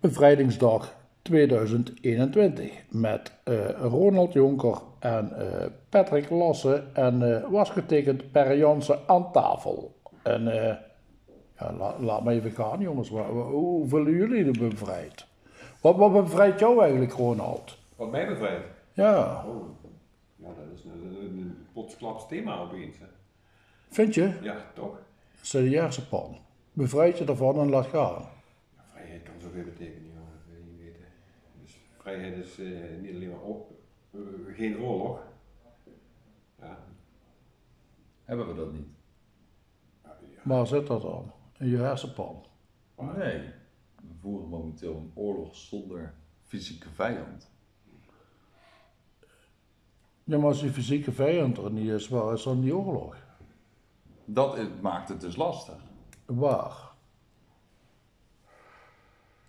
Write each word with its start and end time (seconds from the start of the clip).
Bevrijdingsdag 0.00 0.94
2021 1.22 2.72
met 2.90 3.32
eh, 3.44 3.68
Ronald 3.80 4.32
Jonker 4.32 4.78
en 4.98 5.32
eh, 5.38 5.66
Patrick 5.88 6.30
Lasse 6.30 6.84
en 6.92 7.34
eh, 7.42 7.50
was 7.50 7.70
getekend 7.70 8.32
Per 8.32 8.56
Jansen 8.56 8.98
aan 9.06 9.32
tafel. 9.32 9.96
En 10.22 10.42
ja, 11.58 11.72
la- 11.78 11.96
laat 12.00 12.24
me 12.24 12.32
even 12.32 12.50
gaan 12.50 12.80
jongens, 12.80 13.10
wa- 13.10 13.28
hoe 13.30 13.88
voelen 13.88 14.12
jullie 14.12 14.44
er 14.44 14.68
bevrijd? 14.68 15.26
Wat, 15.80 15.96
wat 15.96 16.12
bevrijdt 16.12 16.60
jou 16.60 16.80
eigenlijk 16.82 17.12
Ronald? 17.12 17.78
Wat 17.96 18.10
mij 18.10 18.26
bevrijdt. 18.26 18.64
Ja, 18.92 19.44
Oh, 19.46 19.62
ja, 20.36 20.46
dat 20.46 20.78
is 20.78 20.84
een, 20.84 21.16
een, 21.20 21.38
een 21.38 21.66
plotsklaps 21.72 22.26
thema 22.28 22.58
opeens. 22.60 22.98
Hè. 22.98 23.04
vind 23.88 24.14
je? 24.14 24.32
Ja, 24.42 24.56
toch? 24.74 24.98
Serieuze 25.42 26.08
pan. 26.08 26.36
Bevrijd 26.72 27.18
je 27.18 27.24
ervan 27.24 27.58
en 27.58 27.68
laat 27.70 27.86
gaan. 27.86 28.36
Kan 29.38 29.48
zoveel. 29.48 29.64
Dat 29.64 29.76
wil 29.76 29.86
je 30.56 30.64
niet 30.70 30.78
weten. 30.78 31.06
Dus 31.62 31.76
vrijheid 31.98 32.36
is 32.36 32.58
eh, 32.58 33.00
niet 33.00 33.14
alleen 33.14 33.30
maar 33.30 33.40
op, 33.40 33.72
eh, 34.10 34.20
geen 34.54 34.78
oorlog. 34.78 35.22
Ja, 36.60 36.78
Hebben 38.24 38.48
we 38.48 38.54
dat 38.54 38.72
niet? 38.72 38.88
Waar 40.42 40.66
zit 40.66 40.86
dat 40.86 41.02
dan? 41.02 41.32
In 41.58 41.68
je 41.68 41.76
hersenpan. 41.76 42.44
Nee. 43.16 43.40
We 43.96 44.14
voeren 44.20 44.48
momenteel 44.48 44.96
een 44.96 45.10
oorlog 45.14 45.56
zonder 45.56 46.14
fysieke 46.42 46.88
vijand. 46.88 47.50
Ja, 50.24 50.36
maar 50.38 50.46
als 50.46 50.60
die 50.60 50.70
fysieke 50.70 51.12
vijand 51.12 51.58
er 51.58 51.70
niet 51.70 51.88
is, 51.90 52.08
waar 52.08 52.32
is 52.32 52.42
dan 52.42 52.60
die 52.60 52.76
oorlog? 52.76 53.16
Dat 54.24 54.56
is- 54.58 54.68
maakt 54.80 55.08
het 55.08 55.20
dus 55.20 55.36
lastig. 55.36 55.76
Waar? 56.26 56.87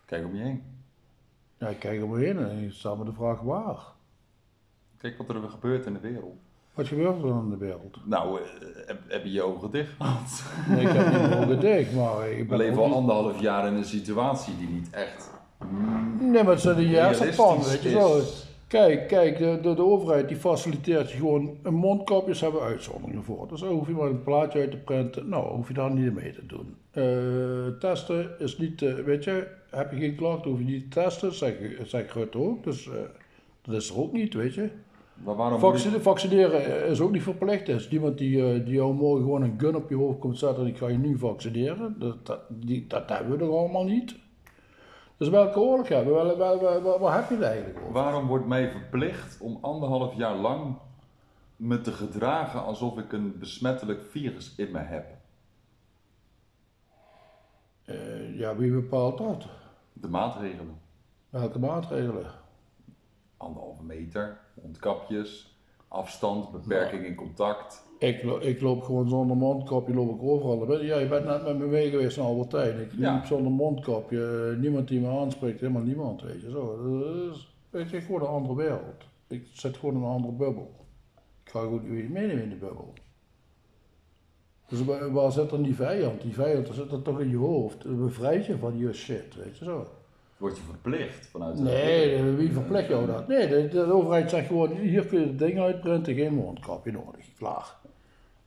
Kijk 0.10 0.26
om 0.26 0.36
je 0.36 0.42
heen. 0.44 0.64
Ja, 1.58 1.68
ik 1.68 1.80
kijk 1.80 2.04
om 2.04 2.10
me 2.10 2.20
heen 2.26 2.38
en 2.38 2.64
ik 2.64 2.72
stel 2.72 2.96
me 2.96 3.06
de 3.06 3.14
vraag 3.14 3.40
waar. 3.40 3.78
Kijk 4.98 5.18
wat 5.18 5.30
er 5.30 5.50
gebeurt 5.50 5.86
in 5.86 5.94
de 5.94 6.00
wereld. 6.00 6.36
Wat 6.74 6.88
gebeurt 6.88 7.16
er 7.16 7.22
dan 7.28 7.44
in 7.44 7.50
de 7.50 7.58
wereld? 7.58 7.98
Nou, 8.06 8.40
eh, 8.42 8.48
heb, 8.88 9.00
heb 9.08 9.24
je 9.24 9.32
je 9.32 9.42
ogen 9.42 9.72
dicht 9.72 9.92
gehad? 9.98 10.44
Nee, 10.70 10.82
ik 10.86 10.88
heb 10.92 11.06
niet 11.12 11.22
mijn 11.22 11.34
ogen 11.44 11.60
dicht, 11.60 11.94
maar 11.94 12.30
ik 12.30 12.38
We 12.38 12.46
ben 12.46 12.58
leven 12.58 12.74
ook 12.78 12.80
al 12.80 12.88
niet- 12.88 12.96
anderhalf 12.98 13.42
jaar 13.42 13.68
in 13.68 13.74
een 13.74 13.86
situatie 13.86 14.58
die 14.58 14.68
niet 14.70 14.90
echt 14.90 15.30
Nee, 16.20 16.44
maar 16.44 16.52
het 16.54 16.62
zit 16.62 16.78
in 16.78 16.88
je 16.88 16.96
hersenpan, 16.96 17.64
weet 17.64 17.82
je 17.82 17.90
zo. 17.90 18.22
Kijk, 18.70 19.08
kijk, 19.08 19.38
de, 19.38 19.60
de, 19.62 19.74
de 19.74 19.84
overheid 19.86 20.28
die 20.28 20.38
faciliteert 20.38 21.12
je 21.12 21.18
gewoon, 21.18 21.58
een 21.64 21.74
mondkapjes 21.74 22.42
hebben 22.42 22.62
uitzonderingen 22.62 23.24
voor. 23.24 23.48
Dus 23.48 23.60
dan 23.60 23.70
hoef 23.70 23.88
je 23.88 23.94
maar 23.94 24.10
een 24.10 24.24
plaatje 24.24 24.60
uit 24.60 24.72
te 24.72 24.78
printen, 24.78 25.30
nou, 25.30 25.56
hoef 25.56 25.68
je 25.68 25.74
daar 25.74 25.92
niet 25.94 26.14
mee 26.14 26.32
te 26.34 26.46
doen. 26.46 26.76
Eh, 26.92 27.80
testen 27.80 28.30
is 28.40 28.58
niet, 28.58 28.82
eh, 28.82 28.94
weet 28.94 29.24
je, 29.24 29.48
heb 29.70 29.92
je 29.92 29.98
geen 29.98 30.16
klachten, 30.16 30.50
hoef 30.52 30.60
je 30.60 30.66
niet 30.66 30.92
te 30.92 31.02
testen, 31.02 31.34
zeg, 31.34 31.54
zeg 31.84 32.14
Rutte 32.14 32.38
ook. 32.38 32.64
Dus 32.64 32.88
eh, 32.88 32.94
dat 33.62 33.76
is 33.76 33.90
er 33.90 34.00
ook 34.00 34.14
niet, 34.14 34.34
weet 34.34 34.54
je. 34.54 34.70
Maar 35.24 35.36
waarom 35.36 35.60
moet 35.60 35.70
je- 35.70 35.78
Vaccine- 35.78 36.02
vaccineren 36.04 36.86
is 36.88 37.00
ook 37.02 37.12
niet 37.12 37.24
verplicht. 37.24 37.68
Er 37.68 37.76
is 37.76 37.90
niemand 37.90 38.18
die, 38.18 38.64
die 38.64 38.74
jou 38.74 38.94
morgen 38.94 39.24
gewoon 39.24 39.42
een 39.42 39.56
gun 39.58 39.76
op 39.76 39.90
je 39.90 39.96
hoofd 39.96 40.20
komt 40.20 40.38
zetten 40.38 40.64
en 40.64 40.70
ik 40.70 40.78
ga 40.78 40.88
je 40.88 40.98
nu 40.98 41.18
vaccineren. 41.18 41.96
Dat, 42.00 42.26
dat, 42.26 42.40
die, 42.50 42.86
dat 42.88 43.10
hebben 43.10 43.32
we 43.32 43.46
toch 43.46 43.56
allemaal 43.58 43.84
niet. 43.86 44.16
Dus 45.20 45.30
welke 45.30 45.60
oorlog 45.60 45.88
hebben 45.88 46.14
we? 46.28 46.98
Waar 47.00 47.16
heb 47.16 47.30
je 47.30 47.36
het 47.36 47.44
eigenlijk 47.44 47.80
over? 47.80 47.92
Waarom 47.92 48.28
wordt 48.28 48.46
mij 48.46 48.72
verplicht 48.72 49.42
om 49.42 49.58
anderhalf 49.62 50.14
jaar 50.14 50.36
lang 50.36 50.78
me 51.56 51.82
te 51.82 51.92
gedragen 51.92 52.64
alsof 52.64 52.98
ik 52.98 53.12
een 53.12 53.40
besmettelijk 53.40 54.04
virus 54.04 54.56
in 54.56 54.72
me 54.72 54.80
heb? 54.80 55.18
Eh, 57.84 58.38
ja, 58.38 58.56
wie 58.56 58.72
bepaalt 58.72 59.18
dat? 59.18 59.46
De 59.94 60.08
maatregelen. 60.08 60.82
Welke 61.30 61.60
maatregelen? 61.60 62.32
Anderhalve 63.38 63.84
meter, 63.84 64.40
mondkapjes, 64.54 65.60
afstand, 65.88 66.52
beperking 66.52 67.06
in 67.06 67.16
contact. 67.16 67.89
Ik, 68.00 68.22
ik 68.24 68.62
loop 68.62 68.82
gewoon 68.84 69.10
zonder 69.10 69.38
mondkapje, 69.38 69.94
loop 69.94 70.16
ik 70.16 70.24
overal. 70.24 70.82
Ja, 70.84 70.98
je 71.00 71.08
bent 71.08 71.26
net 71.26 71.44
met 71.44 71.58
me 71.58 71.66
mee 71.66 71.90
geweest 71.90 72.18
naar 72.18 72.26
Albertijn. 72.26 72.80
Ik 72.80 72.92
Ja. 72.98 73.14
liep 73.14 73.26
zonder 73.26 73.52
mondkapje, 73.52 74.50
eh, 74.56 74.62
niemand 74.62 74.88
die 74.88 75.00
me 75.00 75.08
aanspreekt, 75.08 75.60
helemaal 75.60 75.82
niemand, 75.82 76.22
weet 76.22 76.42
je 76.42 76.50
zo. 76.50 76.78
Dat 77.00 77.36
is, 77.36 77.56
weet 77.70 77.90
je, 77.90 78.02
gewoon 78.02 78.22
een 78.22 78.28
andere 78.28 78.56
wereld. 78.56 79.04
Ik 79.28 79.48
zit 79.54 79.78
gewoon 79.78 79.96
in 79.96 80.02
een 80.02 80.08
andere 80.10 80.34
bubbel. 80.34 80.72
Ik 81.44 81.52
ga 81.52 81.60
gewoon 81.60 81.90
weer 81.90 82.10
meenemen 82.10 82.44
in 82.44 82.50
de 82.50 82.56
bubbel. 82.56 82.94
Dus 84.68 84.84
waar, 85.12 85.32
zit 85.32 85.50
dan 85.50 85.62
die 85.62 85.76
vijand? 85.76 86.22
Die 86.22 86.34
vijand 86.34 86.70
zit 86.74 86.92
er 86.92 87.02
toch 87.02 87.20
in 87.20 87.30
je 87.30 87.38
hoofd. 87.38 87.84
Dat 87.84 88.00
bevrijdt 88.00 88.46
je 88.46 88.58
van 88.58 88.78
je 88.78 88.94
shit, 88.94 89.36
weet 89.44 89.58
je 89.58 89.66
zo. 89.66 89.86
Word 90.38 90.58
je 90.58 90.64
verplicht 90.64 91.28
vanuit 91.28 91.58
de 91.58 91.64
Nee, 91.64 92.04
regering. 92.06 92.38
wie 92.38 92.52
verplicht 92.52 92.88
jou 92.88 93.06
dat? 93.06 93.28
Nee, 93.28 93.48
de, 93.48 93.68
de 93.68 93.92
overheid 93.94 94.30
zegt 94.30 94.48
gewoon, 94.48 94.72
hier 94.72 95.06
kun 95.06 95.20
je 95.20 95.26
het 95.28 95.40
ding 95.40 95.60
uitprinten, 95.60 96.14
geen 96.16 96.34
mondkapje 96.34 96.92
nodig, 96.92 97.26
klaar. 97.38 97.76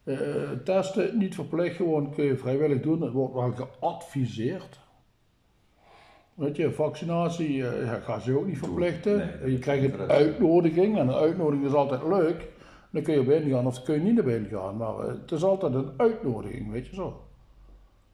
Eh, 0.05 0.51
testen, 0.65 1.19
niet 1.19 1.35
verplicht, 1.35 1.77
gewoon 1.77 2.15
kun 2.15 2.25
je 2.25 2.37
vrijwillig 2.37 2.81
doen, 2.81 3.03
het 3.03 3.13
wordt 3.13 3.35
wel 3.35 3.53
geadviseerd. 3.53 4.81
Weet 6.35 6.57
je, 6.57 6.73
vaccinatie 6.73 7.65
gaan 8.03 8.21
ze 8.21 8.39
ook 8.39 8.47
niet 8.47 8.59
verplichten. 8.59 9.17
nee, 9.41 9.53
je 9.53 9.59
krijgt 9.59 9.95
een 9.95 10.11
uitnodiging 10.11 10.99
en 10.99 11.09
een 11.09 11.15
uitnodiging 11.15 11.67
is 11.67 11.75
altijd 11.75 12.03
leuk. 12.03 12.51
Dan 12.93 13.03
kun 13.03 13.15
je 13.15 13.21
op 13.21 13.51
gaan 13.53 13.67
of 13.67 13.75
dan 13.75 13.85
kun 13.85 13.95
je 13.95 14.01
niet 14.01 14.15
naar 14.15 14.25
binnen 14.25 14.51
gaan, 14.51 14.77
maar 14.77 14.99
eh, 14.99 15.07
het 15.07 15.33
is 15.33 15.43
altijd 15.43 15.75
een 15.75 15.91
uitnodiging, 15.97 16.71
weet 16.71 16.87
je 16.87 16.95
zo. 16.95 17.21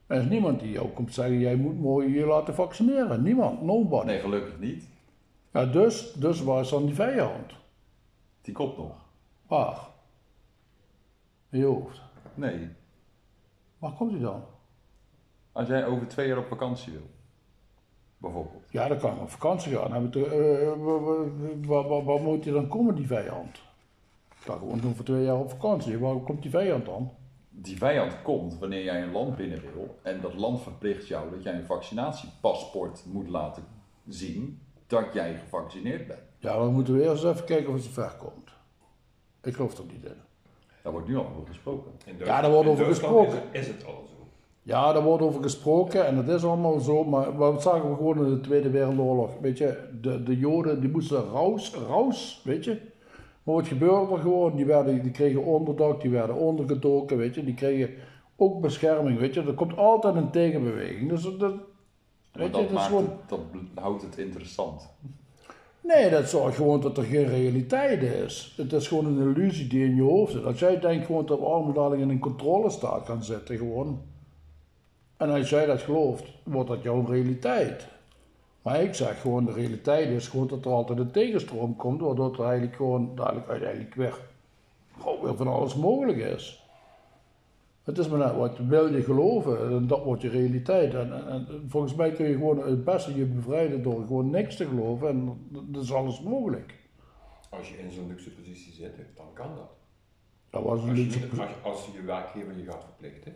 Er 0.07 0.21
is 0.21 0.29
niemand 0.29 0.59
die 0.59 0.71
jou 0.71 0.87
komt 0.87 1.13
zeggen, 1.13 1.39
jij 1.39 1.55
moet 1.55 1.79
mooi 1.79 2.13
je 2.13 2.25
laten 2.25 2.55
vaccineren. 2.55 3.23
Niemand, 3.23 3.61
nobody. 3.61 4.05
Nee, 4.05 4.19
gelukkig 4.19 4.59
niet. 4.59 4.87
Ja, 5.53 5.65
dus, 5.65 6.13
dus 6.13 6.43
waar 6.43 6.61
is 6.61 6.69
dan 6.69 6.85
die 6.85 6.95
vijand? 6.95 7.53
Die 8.41 8.53
komt 8.53 8.77
nog. 8.77 8.95
Waar? 9.47 9.88
In 11.49 11.59
je 11.59 11.65
hoofd. 11.65 12.01
Nee, 12.33 12.69
Waar 13.77 13.91
komt 13.93 14.11
hij 14.11 14.19
dan? 14.21 14.43
als 15.51 15.67
jij 15.67 15.85
over 15.85 16.07
twee 16.07 16.27
jaar 16.27 16.37
op 16.37 16.45
vakantie 16.47 16.91
wil, 16.93 17.09
bijvoorbeeld. 18.17 18.63
Ja, 18.71 18.87
dan 18.87 18.97
kan 18.97 19.15
ik 19.15 19.21
op 19.21 19.29
vakantie 19.29 19.75
gaan. 19.77 20.11
Dan 20.11 20.23
eh, 20.23 20.67
wa- 21.67 21.87
wa- 21.87 22.03
Waar 22.03 22.21
moet 22.21 22.43
hij 22.43 22.53
dan 22.53 22.67
komen, 22.67 22.95
die 22.95 23.07
vijand? 23.07 23.57
Ik 24.29 24.45
ga 24.45 24.53
gewoon 24.53 24.79
doen 24.79 24.95
voor 24.95 25.05
twee 25.05 25.23
jaar 25.23 25.37
op 25.39 25.49
vakantie. 25.49 25.99
Waar 25.99 26.15
komt 26.15 26.41
die 26.41 26.51
vijand 26.51 26.85
dan? 26.85 27.11
Die 27.49 27.77
vijand 27.77 28.21
komt 28.21 28.57
wanneer 28.59 28.83
jij 28.83 29.03
een 29.03 29.11
land 29.11 29.35
binnen 29.35 29.61
wil 29.61 29.99
en 30.03 30.21
dat 30.21 30.33
land 30.33 30.61
verplicht 30.61 31.07
jou 31.07 31.29
dat 31.31 31.43
jij 31.43 31.53
een 31.53 31.65
vaccinatiepaspoort 31.65 33.05
moet 33.05 33.27
laten 33.29 33.63
zien 34.07 34.61
dat 34.87 35.13
jij 35.13 35.37
gevaccineerd 35.37 36.07
bent. 36.07 36.19
Ja, 36.37 36.53
dan 36.57 36.73
moeten 36.73 36.93
we 36.97 37.03
eerst 37.03 37.23
even 37.23 37.45
kijken 37.45 37.67
of 37.69 37.73
het 37.75 37.83
zover 37.83 38.15
komt. 38.17 38.49
Ik 39.41 39.53
geloof 39.55 39.77
er 39.77 39.85
niet 39.85 40.03
in. 40.05 40.21
Daar 40.83 40.91
wordt 40.91 41.07
nu 41.07 41.17
al 41.17 41.25
over 41.35 41.47
gesproken. 41.47 41.91
in 42.05 42.15
Ja, 42.25 42.41
daar 42.41 42.51
wordt 42.51 42.69
over 42.69 42.85
gesproken. 42.85 43.27
Is, 43.27 43.33
het- 43.33 43.43
is 43.51 43.67
het 43.67 43.85
al 43.85 43.91
zo. 44.07 44.27
Ja, 44.63 44.93
daar 44.93 45.03
wordt 45.03 45.23
over 45.23 45.41
gesproken 45.43 46.05
en 46.05 46.15
dat 46.25 46.35
is 46.35 46.43
allemaal 46.43 46.79
zo, 46.79 47.03
maar 47.03 47.37
wat 47.37 47.61
zagen 47.61 47.89
we 47.89 47.95
gewoon 47.95 48.17
in 48.25 48.29
de 48.29 48.39
Tweede 48.41 48.69
Wereldoorlog? 48.69 49.31
Weet 49.41 49.57
je, 49.57 49.89
de, 50.01 50.23
de 50.23 50.37
Joden 50.37 50.81
die 50.81 50.89
moesten 50.89 51.23
raus, 51.31 51.75
raus, 51.87 52.41
weet 52.43 52.63
je. 52.63 52.81
Maar 53.43 53.55
wat 53.55 53.67
gebeurde 53.67 54.13
er 54.13 54.19
gewoon? 54.21 54.55
Die, 54.55 54.65
werden, 54.65 55.01
die 55.03 55.11
kregen 55.11 55.43
onderdak, 55.43 56.01
die 56.01 56.09
werden 56.11 56.35
ondergedoken, 56.35 57.17
weet 57.17 57.35
je. 57.35 57.43
Die 57.43 57.53
kregen 57.53 57.89
ook 58.35 58.61
bescherming, 58.61 59.19
weet 59.19 59.33
je. 59.33 59.41
Er 59.41 59.53
komt 59.53 59.77
altijd 59.77 60.15
een 60.15 60.31
tegenbeweging. 60.31 61.09
Dus 61.09 61.21
dat, 61.23 61.31
weet 61.41 61.51
je, 62.31 62.39
dat, 62.39 62.51
dat 62.51 62.61
is 62.63 62.71
maakt 62.71 62.87
gewoon... 62.87 63.03
het, 63.03 63.29
dat 63.29 63.51
bl- 63.51 63.57
houdt 63.81 64.01
het 64.01 64.17
interessant. 64.17 64.89
Nee, 65.95 66.09
dat 66.09 66.29
zorgt 66.29 66.55
gewoon 66.55 66.81
dat 66.81 66.97
er 66.97 67.03
geen 67.03 67.27
realiteit 67.27 68.03
is. 68.03 68.53
Het 68.57 68.73
is 68.73 68.87
gewoon 68.87 69.05
een 69.05 69.35
illusie 69.35 69.67
die 69.67 69.85
in 69.85 69.95
je 69.95 70.01
hoofd 70.01 70.31
zit. 70.31 70.45
Als 70.45 70.59
jij 70.59 70.79
denkt 70.79 71.05
gewoon 71.05 71.25
dat 71.25 71.39
dadelijk 71.75 72.01
in 72.01 72.09
een 72.09 72.19
controlestaat 72.19 73.05
gaan 73.05 73.23
zitten, 73.23 73.57
gewoon. 73.57 74.01
En 75.17 75.29
als 75.29 75.49
jij 75.49 75.65
dat 75.65 75.81
gelooft, 75.81 76.23
wordt 76.43 76.69
dat 76.69 76.83
jouw 76.83 77.05
realiteit. 77.05 77.87
Maar 78.61 78.81
ik 78.81 78.93
zeg 78.93 79.21
gewoon, 79.21 79.45
de 79.45 79.53
realiteit 79.53 80.09
is 80.09 80.27
gewoon 80.27 80.47
dat 80.47 80.65
er 80.65 80.71
altijd 80.71 80.99
een 80.99 81.11
tegenstroom 81.11 81.75
komt, 81.75 82.01
waardoor 82.01 82.33
er 82.33 82.43
eigenlijk 82.45 82.75
gewoon 82.75 83.11
dadelijk 83.15 83.49
uiteindelijk 83.49 83.95
weer, 83.95 84.17
weer 85.21 85.35
van 85.35 85.47
alles 85.47 85.75
mogelijk 85.75 86.17
is. 86.17 86.68
Het 87.89 87.97
is 87.97 88.07
maar 88.07 88.19
net 88.19 88.35
wat 88.35 88.57
wil 88.57 88.93
je 88.93 89.03
geloven 89.03 89.71
en 89.71 89.87
dat 89.87 90.03
wordt 90.03 90.21
je 90.21 90.29
realiteit. 90.29 90.93
En, 90.93 91.13
en, 91.13 91.27
en 91.27 91.65
volgens 91.67 91.95
mij 91.95 92.11
kun 92.11 92.27
je 92.27 92.33
gewoon 92.33 92.67
het 92.67 92.83
beste 92.83 93.15
je 93.15 93.25
bevrijden 93.25 93.83
door 93.83 94.05
gewoon 94.05 94.29
niks 94.29 94.55
te 94.55 94.65
geloven 94.65 95.07
en 95.07 95.47
dat 95.51 95.83
is 95.83 95.93
alles 95.93 96.21
mogelijk. 96.21 96.73
Als 97.49 97.69
je 97.69 97.77
in 97.77 97.91
zo'n 97.91 98.07
luxe 98.07 98.31
positie 98.31 98.73
zit, 98.73 98.91
dan 99.15 99.25
kan 99.33 99.55
dat. 99.55 99.69
Dat 100.49 100.63
was 100.63 100.83
een 100.83 100.89
Als 100.89 100.97
je, 100.97 101.03
luxe 101.03 101.41
als, 101.41 101.49
als 101.63 101.89
je 101.93 102.01
werkgever 102.05 102.57
je 102.57 102.63
gaat 102.65 102.83
verplichten. 102.83 103.33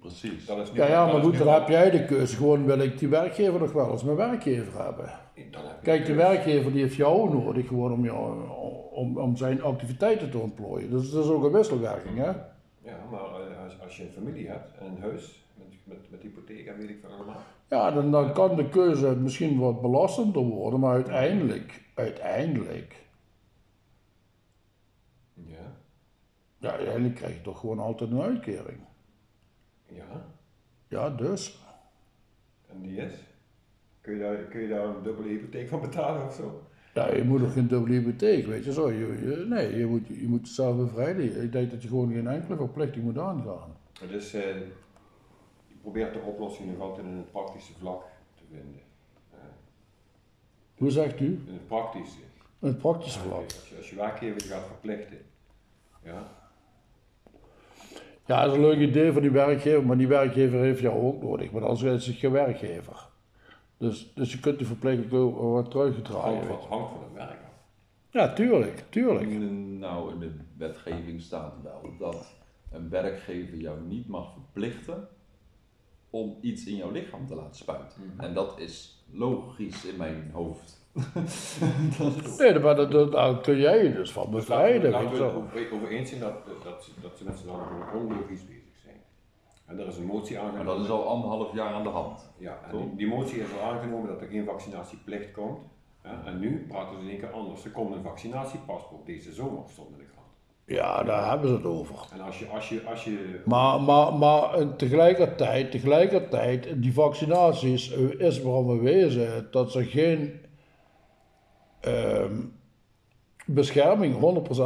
Precies. 0.00 0.46
Dat 0.46 0.58
is 0.58 0.72
nu, 0.72 0.78
Ja, 0.78 0.86
ja, 0.86 1.04
dat 1.04 1.12
maar 1.12 1.22
goed, 1.22 1.38
dan 1.38 1.54
heb 1.54 1.68
jij 1.68 1.90
de 1.90 2.04
keuze. 2.04 2.36
Gewoon 2.36 2.64
wil 2.64 2.78
ik 2.78 2.98
die 2.98 3.08
werkgever 3.08 3.60
nog 3.60 3.72
wel 3.72 3.90
als 3.90 4.02
mijn 4.02 4.16
werkgever 4.16 4.84
hebben. 4.84 5.10
Dan 5.50 5.62
heb 5.64 5.76
je 5.78 5.82
Kijk, 5.82 6.06
de 6.06 6.12
keuze. 6.14 6.28
werkgever 6.28 6.72
die 6.72 6.82
heeft 6.82 6.94
jou 6.94 7.32
nodig 7.32 7.66
gewoon 7.66 7.92
om, 7.92 8.04
jou, 8.04 8.48
om, 8.92 9.18
om 9.18 9.36
zijn 9.36 9.62
activiteiten 9.62 10.30
te 10.30 10.38
ontplooien. 10.38 10.90
Dus 10.90 11.10
dat 11.10 11.24
is 11.24 11.30
ook 11.30 11.44
een 11.44 11.52
wisselwerking, 11.52 12.16
hè? 12.18 12.32
Ja, 12.86 13.04
maar 13.10 13.20
eh, 13.50 13.64
als, 13.64 13.80
als 13.80 13.96
je 13.96 14.02
een 14.02 14.12
familie 14.12 14.48
hebt 14.48 14.78
en 14.78 14.86
een 14.86 15.00
huis 15.00 15.44
met 15.54 15.66
met, 15.84 16.10
met 16.10 16.22
hypotheek 16.22 16.66
en 16.66 16.76
weet 16.78 16.88
ik 16.88 17.00
veel 17.00 17.10
allemaal. 17.10 17.40
Ja, 17.68 17.90
dan, 17.90 18.10
dan 18.10 18.32
kan 18.32 18.56
de 18.56 18.68
keuze 18.68 19.16
misschien 19.16 19.58
wat 19.58 19.80
belastender 19.80 20.42
worden, 20.42 20.80
maar 20.80 20.94
uiteindelijk, 20.94 21.82
uiteindelijk, 21.94 23.04
Ja. 25.34 25.76
ja, 26.58 26.70
uiteindelijk 26.70 27.14
krijg 27.14 27.34
je 27.34 27.40
toch 27.42 27.60
gewoon 27.60 27.78
altijd 27.78 28.10
een 28.10 28.20
uitkering. 28.20 28.78
Ja. 29.86 30.26
Ja, 30.88 31.10
dus. 31.10 31.64
En 32.66 32.82
die 32.82 32.96
is? 32.96 33.12
Kun 34.00 34.14
je 34.14 34.20
daar, 34.20 34.36
kun 34.36 34.60
je 34.60 34.68
daar 34.68 34.84
een 34.86 35.02
dubbele 35.02 35.28
hypotheek 35.28 35.68
van 35.68 35.80
betalen 35.80 36.26
of 36.26 36.34
zo? 36.34 36.62
Ja, 36.96 37.14
je 37.14 37.24
moet 37.24 37.42
ook 37.42 37.52
geen 37.52 37.68
dubbele 37.68 37.94
hypotheek, 37.94 38.46
weet 38.46 38.64
je 38.64 38.72
zo. 38.72 38.90
Je, 38.90 38.98
je- 38.98 39.44
nee, 39.48 39.76
je 39.78 39.86
moet, 39.86 40.06
je 40.06 40.26
moet 40.28 40.48
zelf 40.48 40.76
bevrijden. 40.76 41.42
Ik 41.42 41.52
denk 41.52 41.70
dat 41.70 41.82
je 41.82 41.88
gewoon 41.88 42.12
geen 42.12 42.26
enkele 42.26 42.56
verplichting 42.56 43.04
moet 43.04 43.18
aangaan. 43.18 43.76
Dus 44.10 44.32
eh, 44.34 44.42
je 45.66 45.74
probeert 45.80 46.12
de 46.12 46.20
oplossing 46.20 46.70
nog 46.72 46.80
altijd 46.80 47.06
in 47.06 47.12
het 47.16 47.30
praktische 47.32 47.72
vlak 47.78 48.02
te 48.34 48.42
vinden. 48.50 48.80
Eh, 49.32 49.38
Hoe 50.76 50.90
zegt 50.90 51.20
u? 51.20 51.24
in 51.24 51.52
het 51.52 51.66
praktische. 51.66 52.18
In 52.60 52.68
het 52.68 52.78
praktische 52.78 53.18
vlak. 53.18 53.44
Als 53.44 53.68
je, 53.68 53.76
als 53.76 53.90
je 53.90 53.96
werkgever 53.96 54.40
gaat 54.42 54.66
verplichten. 54.66 55.18
Ja. 56.04 56.22
Ja, 58.26 58.42
dat 58.42 58.50
is 58.50 58.56
een 58.56 58.64
leuk 58.68 58.88
idee 58.88 59.12
van 59.12 59.22
die 59.22 59.30
werkgever, 59.30 59.86
maar 59.86 59.96
die 59.98 60.08
werkgever 60.08 60.58
heeft 60.60 60.80
jou 60.80 61.02
ook 61.02 61.22
nodig. 61.22 61.50
Maar 61.50 61.64
anders 61.64 61.82
is 61.82 62.06
het 62.06 62.16
geen 62.16 62.30
werkgever. 62.32 63.08
Dus, 63.78 64.12
dus 64.14 64.32
je 64.32 64.40
kunt 64.40 64.58
die 64.58 64.66
verplichting 64.66 65.10
ook 65.12 66.12
wat 66.12 66.12
van, 66.22 66.32
je. 66.34 66.46
hangt 66.68 66.90
van 66.90 67.02
het 67.04 67.12
werk 67.14 67.30
af. 67.30 67.50
Ja, 68.10 68.32
tuurlijk, 68.32 68.84
tuurlijk. 68.88 69.26
Nou, 69.78 70.12
in 70.12 70.18
de 70.18 70.30
wetgeving 70.56 71.20
staat 71.20 71.54
wel 71.62 71.90
dat 71.98 72.34
een 72.70 72.88
werkgever 72.88 73.56
jou 73.56 73.80
niet 73.80 74.08
mag 74.08 74.32
verplichten 74.32 75.08
om 76.10 76.36
iets 76.40 76.66
in 76.66 76.76
jouw 76.76 76.90
lichaam 76.90 77.26
te 77.26 77.34
laten 77.34 77.54
spuiten. 77.56 78.02
Mhm. 78.14 78.20
En 78.24 78.34
dat 78.34 78.58
is 78.58 79.04
logisch 79.12 79.84
in 79.84 79.96
mijn 79.96 80.30
hoofd. 80.32 80.84
Nee, 82.38 82.58
maar 82.58 82.76
dat, 82.76 82.90
dat, 82.90 83.12
daar 83.12 83.40
kun 83.40 83.56
jij 83.56 83.84
je 83.84 83.92
dus 83.92 84.12
van 84.12 84.30
Dus 84.30 84.34
bevrijden. 84.34 84.90
laten 84.90 85.08
weet 85.10 85.18
we 85.18 85.24
je 85.24 85.30
het 85.30 85.34
over, 85.36 85.72
over 85.72 85.88
eens 85.88 86.08
zijn 86.08 86.20
dat, 86.20 86.34
dat, 86.64 86.84
ze- 86.84 86.90
dat 87.02 87.18
ze 87.18 87.24
met 87.24 87.38
z'n 87.38 87.48
allen 87.48 87.66
gewoon 87.66 88.02
onlogisch 88.02 88.26
bezig 88.28 88.46
zijn. 88.46 88.55
En 89.66 89.78
er 89.78 89.86
is 89.86 89.96
een 89.96 90.04
motie 90.04 90.36
Maar 90.36 90.44
aangenomen. 90.44 90.74
dat 90.74 90.84
is 90.84 90.90
al 90.90 91.08
anderhalf 91.08 91.54
jaar 91.54 91.72
aan 91.72 91.82
de 91.82 91.88
hand. 91.88 92.32
Ja, 92.38 92.58
en 92.70 92.76
die, 92.78 92.96
die 92.96 93.06
motie 93.06 93.40
is 93.40 93.46
al 93.60 93.70
aangenomen 93.72 94.08
dat 94.08 94.20
er 94.20 94.26
geen 94.28 94.44
vaccinatieplicht 94.44 95.32
komt. 95.32 95.58
Ja, 96.04 96.22
en 96.24 96.38
nu 96.38 96.64
praten 96.68 96.96
ze 96.96 97.02
in 97.02 97.08
één 97.10 97.18
keer 97.18 97.30
anders. 97.30 97.64
Er 97.64 97.70
komt 97.70 97.94
een 97.94 98.02
vaccinatiepaspoort 98.02 99.06
deze 99.06 99.32
zomer 99.32 99.62
stond 99.68 99.90
in 99.90 99.98
de 99.98 100.04
krant. 100.04 100.26
Ja, 100.64 101.02
daar 101.02 101.28
hebben 101.30 101.48
ze 101.48 101.54
het 101.54 101.64
over. 101.64 101.96
En 102.12 102.20
als 102.20 102.38
je, 102.38 102.46
als 102.48 102.68
je, 102.68 102.82
als 102.84 103.04
je 103.04 103.40
Maar, 103.44 103.80
maar, 103.80 104.14
maar 104.14 104.54
eh, 104.54 104.68
tegelijkertijd, 104.68 105.70
tegelijkertijd, 105.70 106.82
die 106.82 106.92
vaccinaties 106.92 107.92
eh, 107.92 108.20
is 108.20 108.42
waarom 108.42 108.66
bewezen 108.66 109.48
dat 109.50 109.72
ze 109.72 109.84
geen 109.84 110.40
ehm, 111.80 112.40
bescherming, 113.46 114.14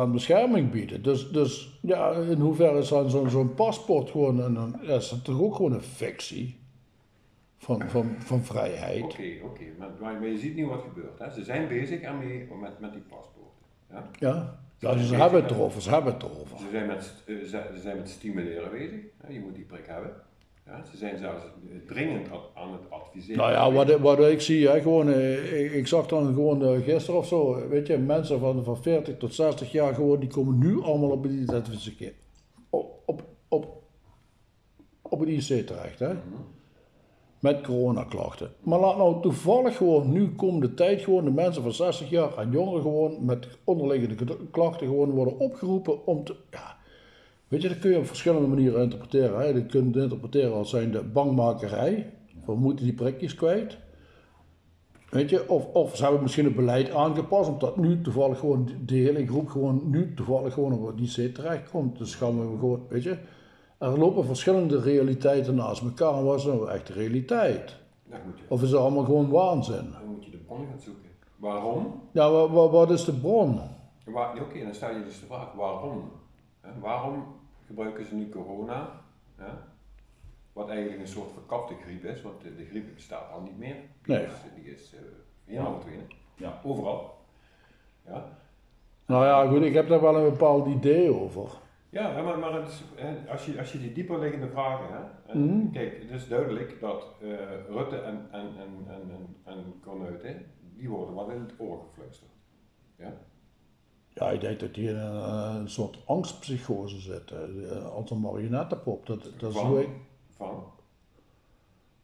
100% 0.08 0.10
bescherming 0.10 0.70
bieden. 0.70 1.02
Dus, 1.02 1.30
dus 1.30 1.78
ja, 1.82 2.12
in 2.12 2.40
hoeverre 2.40 2.78
is 2.78 2.88
dan 2.88 3.10
zo'n 3.10 3.30
zo'n 3.30 3.54
paspoort 3.54 4.10
gewoon 4.10 4.38
een, 4.38 4.82
is 4.82 5.08
dat 5.08 5.24
toch 5.24 5.40
ook 5.40 5.54
gewoon 5.54 5.72
een 5.72 5.82
fictie 5.82 6.58
van, 7.56 7.82
van, 7.88 8.14
van 8.18 8.44
vrijheid? 8.44 9.02
Oké, 9.02 9.32
oké, 9.42 9.62
maar, 9.78 9.88
maar, 10.00 10.20
maar 10.20 10.28
je 10.28 10.38
ziet 10.38 10.54
nu 10.54 10.66
wat 10.66 10.82
gebeurt. 10.82 11.18
Hè. 11.18 11.30
Ze 11.30 11.44
zijn 11.44 11.68
bezig 11.68 12.00
ermee 12.00 12.48
met, 12.60 12.80
met 12.80 12.92
die 12.92 13.02
paspoorten. 13.02 13.66
Ja. 13.90 14.10
Ja, 14.18 14.58
ja 14.78 15.02
ze 15.02 15.14
hebben 15.14 15.42
het 15.42 15.50
erover, 15.50 15.82
ze 15.82 15.90
hebben 15.90 16.12
het 16.12 16.22
erover. 16.22 16.58
Ze, 16.58 16.68
zijn 16.70 16.86
met, 16.86 17.14
ze, 17.26 17.48
ze 17.48 17.80
zijn 17.80 17.96
met 17.96 18.08
stimuleren 18.08 18.70
bezig. 18.70 19.00
Je 19.28 19.40
moet 19.40 19.54
die 19.54 19.64
prik 19.64 19.86
hebben. 19.86 20.12
Ja. 20.70 20.84
Ze 20.90 20.96
zijn 20.96 21.18
zelfs 21.18 21.44
dringend 21.86 22.28
aan 22.54 22.72
het 22.72 22.90
adviseren. 22.90 23.36
Nou 23.36 23.52
ja, 23.52 23.72
wat, 23.72 24.00
wat 24.00 24.28
ik 24.28 24.40
zie, 24.40 24.68
hè, 24.68 24.80
gewoon, 24.80 25.08
eh, 25.08 25.64
ik, 25.64 25.72
ik 25.72 25.86
zag 25.86 26.06
dan 26.06 26.26
gewoon 26.26 26.64
eh, 26.64 26.82
gisteren 26.82 27.20
of 27.20 27.26
zo, 27.26 27.68
weet 27.68 27.86
je, 27.86 27.98
mensen 27.98 28.40
van, 28.40 28.64
van 28.64 28.82
40 28.82 29.16
tot 29.16 29.34
60 29.34 29.72
jaar 29.72 29.94
gewoon, 29.94 30.20
die 30.20 30.28
komen 30.28 30.58
nu 30.58 30.82
allemaal 30.82 31.10
op 31.10 31.22
het 31.22 31.32
identificatie, 31.32 32.14
op, 32.70 33.02
op, 33.06 33.22
op, 33.48 33.82
op 35.02 35.20
het 35.20 35.28
IC 35.28 35.66
terecht, 35.66 35.98
hè. 35.98 36.14
Met 37.38 37.60
coronaklachten. 37.60 38.52
Maar 38.60 38.78
laat 38.78 38.96
nou 38.96 39.22
toevallig 39.22 39.76
gewoon, 39.76 40.12
nu 40.12 40.34
komende 40.34 40.74
tijd 40.74 41.00
gewoon 41.00 41.24
de 41.24 41.30
mensen 41.30 41.62
van 41.62 41.72
60 41.72 42.10
jaar 42.10 42.38
en 42.38 42.50
jongeren 42.50 42.82
gewoon 42.82 43.24
met 43.24 43.48
onderliggende 43.64 44.36
klachten 44.50 44.86
gewoon 44.86 45.10
worden 45.10 45.38
opgeroepen 45.38 46.06
om 46.06 46.24
te, 46.24 46.36
ja, 46.50 46.76
Weet 47.50 47.62
je, 47.62 47.68
dat 47.68 47.78
kun 47.78 47.90
je 47.90 47.98
op 47.98 48.06
verschillende 48.06 48.46
manieren 48.48 48.82
interpreteren. 48.82 49.38
Hè. 49.38 49.44
Je 49.44 49.66
kunt 49.66 49.94
het 49.94 50.02
interpreteren 50.02 50.54
als 50.54 50.70
zijn 50.70 50.90
de 50.90 51.02
bangmakerij. 51.02 52.12
We 52.46 52.54
moeten 52.54 52.84
die 52.84 52.94
prikjes 52.94 53.34
kwijt. 53.34 53.78
Weet 55.10 55.30
je, 55.30 55.48
of, 55.48 55.66
of 55.72 55.96
ze 55.96 56.02
hebben 56.02 56.22
misschien 56.22 56.44
het 56.44 56.56
beleid 56.56 56.90
aangepast, 56.94 57.48
omdat 57.50 57.76
nu 57.76 58.00
toevallig 58.00 58.38
gewoon 58.38 58.68
de 58.86 58.94
hele 58.94 59.26
groep 59.26 59.48
gewoon 59.48 59.80
nu 59.84 60.14
toevallig 60.14 60.54
gewoon 60.54 60.72
op 60.72 60.98
die 60.98 61.08
C 61.30 61.34
terechtkomt. 61.34 61.98
Dus 61.98 62.14
gaan 62.14 62.40
we 62.52 62.58
gewoon, 62.58 62.82
weet 62.88 63.02
je, 63.02 63.16
er 63.78 63.98
lopen 63.98 64.24
verschillende 64.24 64.80
realiteiten 64.80 65.54
naast 65.54 65.82
elkaar. 65.82 66.14
En 66.14 66.24
wat 66.24 66.38
is 66.38 66.44
nou 66.44 66.70
echt 66.70 66.86
de 66.86 66.92
realiteit? 66.92 67.76
Je, 68.10 68.16
Of 68.48 68.62
is 68.62 68.70
het 68.70 68.80
allemaal 68.80 69.04
gewoon 69.04 69.30
waanzin? 69.30 69.74
dan 69.92 70.14
moet 70.14 70.24
je 70.24 70.30
de 70.30 70.36
bron 70.36 70.58
gaan 70.70 70.80
zoeken. 70.80 71.10
Waarom? 71.36 72.00
Ja, 72.12 72.30
wa- 72.30 72.48
wa- 72.50 72.68
wat 72.68 72.90
is 72.90 73.04
de 73.04 73.12
bron? 73.12 73.60
Oké, 74.40 74.62
dan 74.64 74.74
stel 74.74 74.94
je 74.96 75.04
dus 75.04 75.20
de 75.20 75.26
vraag 75.26 75.52
waarom? 75.52 76.02
Hè, 76.60 76.70
waarom 76.80 77.24
gebruiken 77.70 78.04
ze 78.06 78.14
nu 78.14 78.28
corona? 78.28 79.00
hè, 79.36 79.50
wat 80.52 80.68
eigenlijk 80.68 81.00
een 81.00 81.08
soort 81.08 81.32
verkapte 81.32 81.74
griep 81.84 82.04
is, 82.04 82.22
want 82.22 82.40
de, 82.42 82.56
de 82.56 82.64
griep 82.64 82.94
bestaat 82.94 83.32
al 83.32 83.40
niet 83.40 83.58
meer. 83.58 83.74
Die 84.02 84.14
Nee. 84.14 84.24
is, 84.24 84.32
die 84.54 84.74
is 84.74 84.94
eh, 84.94 85.00
helemaal 85.44 85.72
verdwenen. 85.80 86.06
Ja. 86.36 86.60
Overal. 86.64 87.14
Ja, 88.06 88.38
Nou 89.06 89.24
ja, 89.24 89.46
goed, 89.52 89.62
ik 89.62 89.74
heb 89.74 89.88
daar 89.88 90.00
wel 90.00 90.16
een 90.16 90.30
bepaald 90.30 90.66
idee 90.66 91.14
over. 91.14 91.48
ja 91.90 92.22
maar, 92.22 92.38
maar 92.38 92.52
het 92.52 92.68
is, 92.68 92.82
hè, 92.94 93.30
als, 93.30 93.46
je, 93.46 93.58
als 93.58 93.72
je 93.72 93.78
die 93.78 93.92
dieperliggende 93.92 94.48
vragen, 94.48 94.86
hè, 94.94 95.30
en 95.32 95.44
Mhm. 95.46 95.70
kijk, 95.72 96.02
het 96.02 96.10
is 96.10 96.28
duidelijk 96.28 96.80
dat 96.80 97.06
eh, 97.22 97.28
Rutte 97.68 97.96
en, 97.96 98.28
en, 98.30 98.46
en, 98.58 98.86
en, 98.88 99.36
en, 99.44 100.44
die 100.76 100.88
worden 100.88 101.14
wat 101.14 101.30
in 101.30 101.40
het 101.40 101.54
oor 101.58 101.80
gefluisterd. 101.88 102.30
Ja? 102.96 103.12
Ja, 104.20 104.30
ik 104.30 104.40
denk 104.40 104.60
dat 104.60 104.74
die 104.74 104.88
in 104.88 104.96
een, 104.96 105.54
een 105.60 105.68
soort 105.70 105.98
angstpsychose 106.06 107.00
zitten. 107.00 107.70
eh, 107.70 107.86
Als 107.94 108.10
een 108.10 108.20
marionettenpop. 108.20 109.06
Dat, 109.06 109.30
dat 109.38 109.50
is 109.50 109.56
Van? 109.58 109.78
ik, 109.78 109.88
Van? 110.36 110.62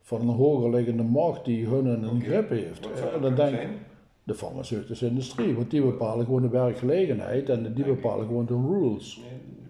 van 0.01 0.21
een 0.21 0.35
hoger 0.35 0.71
liggende 0.71 1.03
macht 1.03 1.45
die 1.45 1.67
hun 1.67 1.87
in 1.87 2.03
een 2.03 2.21
grip 2.21 2.49
heeft. 2.49 2.89
Wat 2.89 3.01
Eh, 3.01 3.23
dat 3.23 3.37
denk 3.37 3.57
zijn? 3.57 3.79
de 4.23 4.35
farmaceutische 4.35 5.07
industrie, 5.07 5.55
want 5.55 5.71
die 5.71 5.83
bepalen 5.83 6.25
gewoon 6.25 6.43
de 6.43 6.49
werkgelegenheid 6.49 7.49
en 7.49 7.75
die 7.75 7.85
bepalen 7.85 8.27
gewoon 8.27 8.47
de 8.47 8.55
rules. 8.55 9.21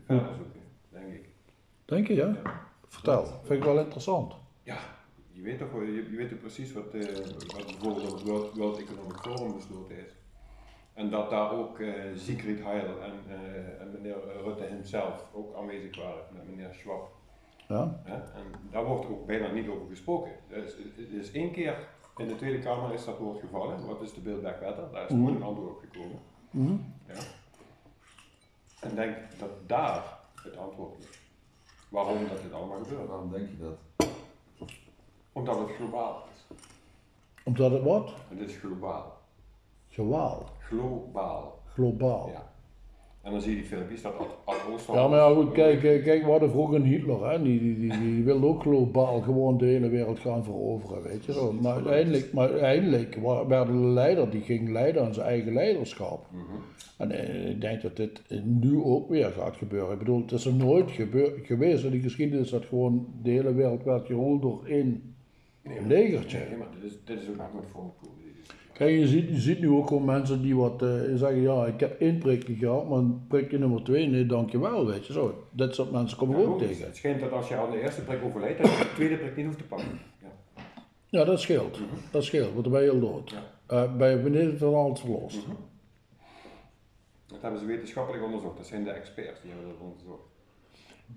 Nee, 0.09 0.18
zoeken, 0.18 0.44
denk 0.90 1.12
ik. 1.14 1.28
Denk 1.85 2.09
je, 2.09 2.14
ja? 2.14 2.37
Vertel, 2.87 3.25
vind 3.42 3.59
ik 3.59 3.64
wel 3.64 3.78
interessant. 3.78 4.35
Ja, 4.62 4.78
je 5.32 5.42
weet 5.42 5.59
toch, 5.59 5.73
wel- 5.73 5.82
je, 5.82 6.06
je 6.11 6.16
weet 6.16 6.28
toch 6.28 6.40
precies 6.40 6.73
wat, 6.73 6.94
eh, 6.94 7.14
wat 7.54 7.66
bijvoorbeeld 7.66 8.12
op 8.12 8.18
het 8.18 8.23
World, 8.28 8.56
World 8.56 8.78
Economic 8.78 9.16
Forum 9.21 9.54
besloten 9.54 9.97
is. 9.97 10.12
En 10.97 11.11
dat 11.11 11.31
daar 11.31 11.53
ook 11.53 11.79
eh 11.79 11.95
Sigrid 12.15 12.62
Heil 12.62 13.03
en, 13.03 13.12
eh, 13.29 13.81
en 13.81 13.91
meneer 13.93 14.17
Rutte 14.45 14.65
hemzelf 14.65 15.25
ook 15.33 15.57
aanwezig 15.57 15.97
waren 15.97 16.23
met 16.33 16.49
meneer 16.49 16.75
Schwab. 16.75 17.11
Ja? 17.69 18.00
En 18.07 18.71
daar 18.71 18.85
wordt 18.85 19.07
ook 19.07 19.26
bijna 19.26 19.50
niet 19.53 19.69
over 19.69 19.87
gesproken. 19.88 20.33
Er 20.49 20.65
is, 20.65 20.76
is 21.11 21.33
één 21.33 21.53
keer 21.53 21.88
in 22.17 22.29
de 22.29 22.37
Tweede 22.37 22.59
Kamer 22.59 22.95
is 22.95 23.05
dat 23.05 23.19
woord 23.19 23.41
gevallen. 23.41 23.87
Wat 23.87 24.00
is 24.00 24.12
de 24.12 24.21
Build 24.21 24.43
Back 24.43 24.61
Better? 24.61 24.91
Daar 24.93 25.05
is 25.05 25.11
nooit 25.11 25.35
een 25.35 25.43
antwoord 25.43 25.71
op 25.71 25.81
gekomen. 25.91 26.19
Mhm. 26.50 26.76
Ja. 27.07 27.21
En 28.81 28.95
denk 28.95 29.17
dat 29.38 29.50
daar 29.67 30.19
het 30.43 30.57
antwoord 30.57 30.99
ligt. 30.99 31.19
Waarom 31.88 32.29
dat 32.29 32.43
dit 32.43 32.53
allemaal 32.53 32.83
gebeurt? 32.83 33.09
Waarom 33.09 33.31
denk 33.31 33.49
je 33.49 33.59
dat? 33.59 34.09
Omdat 35.33 35.59
het 35.59 35.71
globaal 35.76 36.25
is. 36.35 36.57
Omdat 37.45 37.71
het 37.71 37.83
wat? 37.83 38.15
Het 38.29 38.41
is 38.41 38.57
globaal. 38.57 39.17
Gewaal, 39.97 40.47
Globaal. 40.69 41.59
globaal. 41.75 42.29
Ja. 42.33 42.45
En 43.23 43.33
dan 43.33 43.41
zie 43.41 43.50
je 43.50 43.57
die 43.57 43.67
filmpjes 43.67 44.03
dat 44.03 44.12
Ad, 44.19 44.37
Ad 44.45 44.57
Oosterman- 44.73 45.03
Ja, 45.03 45.09
maar 45.09 45.19
ja, 45.19 45.35
goed, 45.35 45.53
kijk, 45.53 45.81
kijk 45.81 46.25
we 46.25 46.31
hadden 46.31 46.50
vroeger 46.50 46.76
een 46.76 46.85
Hitler, 46.85 47.31
hè? 47.31 47.43
Die, 47.43 47.61
die, 47.61 47.79
die, 47.79 47.99
die 48.00 48.25
wilde 48.25 48.47
ook 48.47 48.61
globaal 48.62 49.21
gewoon 49.21 49.59
de 49.59 49.65
hele 49.67 49.88
wereld 49.88 50.19
gaan 50.19 50.45
veroveren, 50.45 51.03
weet 51.03 51.25
je 51.25 51.33
zo. 51.33 51.53
Maar 51.53 51.75
uiteindelijk, 51.75 52.33
maar 52.33 52.49
uiteindelijk 52.50 53.17
wa- 53.23 53.47
werd 53.47 53.67
de 53.67 53.73
leider, 53.73 54.31
die 54.31 54.41
ging 54.41 54.71
leiden 54.71 55.05
aan 55.05 55.15
zijn 55.15 55.26
eigen 55.26 55.53
leiderschap. 55.53 56.26
Mhm. 56.31 56.43
En 56.99 57.11
eh, 57.11 57.49
ik 57.50 57.61
denk 57.61 57.83
dat 57.83 57.97
dit 57.97 58.23
nu 58.45 58.83
ook 58.83 59.09
weer 59.09 59.31
gaat 59.31 59.57
gebeuren. 59.57 59.93
Ik 59.93 59.99
bedoel, 59.99 60.21
het 60.21 60.33
is 60.33 60.45
er 60.45 60.55
nooit 60.55 60.91
gebeur- 60.91 61.33
geweest 61.43 61.85
in 61.85 61.91
die 61.91 62.00
geschiedenis 62.03 62.50
dat 62.50 62.65
gewoon 62.65 63.07
de 63.23 63.31
hele 63.31 63.55
wereld 63.55 63.83
werd 63.85 64.07
gerold 64.07 64.43
door 64.43 64.65
één 64.67 65.15
Nee, 65.62 65.81
maar- 65.81 65.88
legertje. 65.88 66.38
Nee, 66.49 66.59
maar 66.59 66.69
dit 66.81 66.91
is, 66.91 66.99
dit 67.05 67.21
is 67.23 67.29
ook 67.29 67.35
voorgekomen, 67.53 67.93
die 68.00 68.11
discussie. 68.11 68.25
Kijk, 68.76 68.99
je 68.99 69.06
ziet, 69.06 69.28
je 69.28 69.40
ziet 69.40 69.61
nu 69.61 69.68
ook 69.68 69.87
gewoon 69.87 70.04
mensen 70.04 70.42
die 70.42 70.56
wat 70.56 70.83
eh, 70.83 70.88
zeggen, 71.14 71.40
ja, 71.40 71.66
ik 71.66 71.80
heb 71.80 72.00
één 72.00 72.18
prikje 72.18 72.54
gehad, 72.54 72.88
maar 72.88 73.02
prikje 73.28 73.59
nummer 73.59 73.83
twee, 73.83 74.06
nee, 74.06 74.26
dankjewel, 74.26 74.87
weet 74.87 75.06
je 75.06 75.12
zo. 75.12 75.45
Dat 75.50 75.75
soort 75.75 75.90
mensen 75.90 76.18
komen 76.18 76.40
Ja, 76.40 76.47
ook 76.47 76.59
tegen. 76.59 76.85
Het 76.85 76.97
schijnt 76.97 77.21
dat 77.21 77.33
als 77.33 77.49
je 77.49 77.56
aan 77.56 77.71
de 77.71 77.83
eerste 77.83 78.00
prik 78.00 78.25
overlijdt, 78.25 78.62
dat 78.62 78.71
je 78.71 78.78
de 78.78 78.92
tweede 78.95 79.16
prik 79.16 79.37
niet 79.37 79.45
hoeft 79.47 79.59
te 79.59 79.64
pakken. 79.64 79.88
Ja. 80.23 80.28
Ja, 81.09 81.25
dat 81.25 81.40
scheelt. 81.40 81.78
Dat 82.11 82.25
scheelt, 82.25 82.52
want 82.52 82.64
dan 82.64 82.73
ben 82.73 82.83
je 82.83 82.90
al 82.90 83.00
dood. 83.00 83.30
Ja. 83.30 83.42
Eh, 83.66 83.97
bij 83.97 84.23
beneden 84.23 84.59
van 84.59 84.75
alles 84.75 85.00
verlost. 85.00 85.47
Dat 87.26 87.42
hebben 87.42 87.61
ze 87.61 87.66
wetenschappelijk 87.66 88.25
onderzocht. 88.25 88.56
Dat 88.56 88.66
zijn 88.66 88.85
de 88.85 88.90
experts 88.90 89.40
die 89.42 89.50
hebben 89.50 89.68
dat 89.68 89.80
onderzocht. 89.80 90.23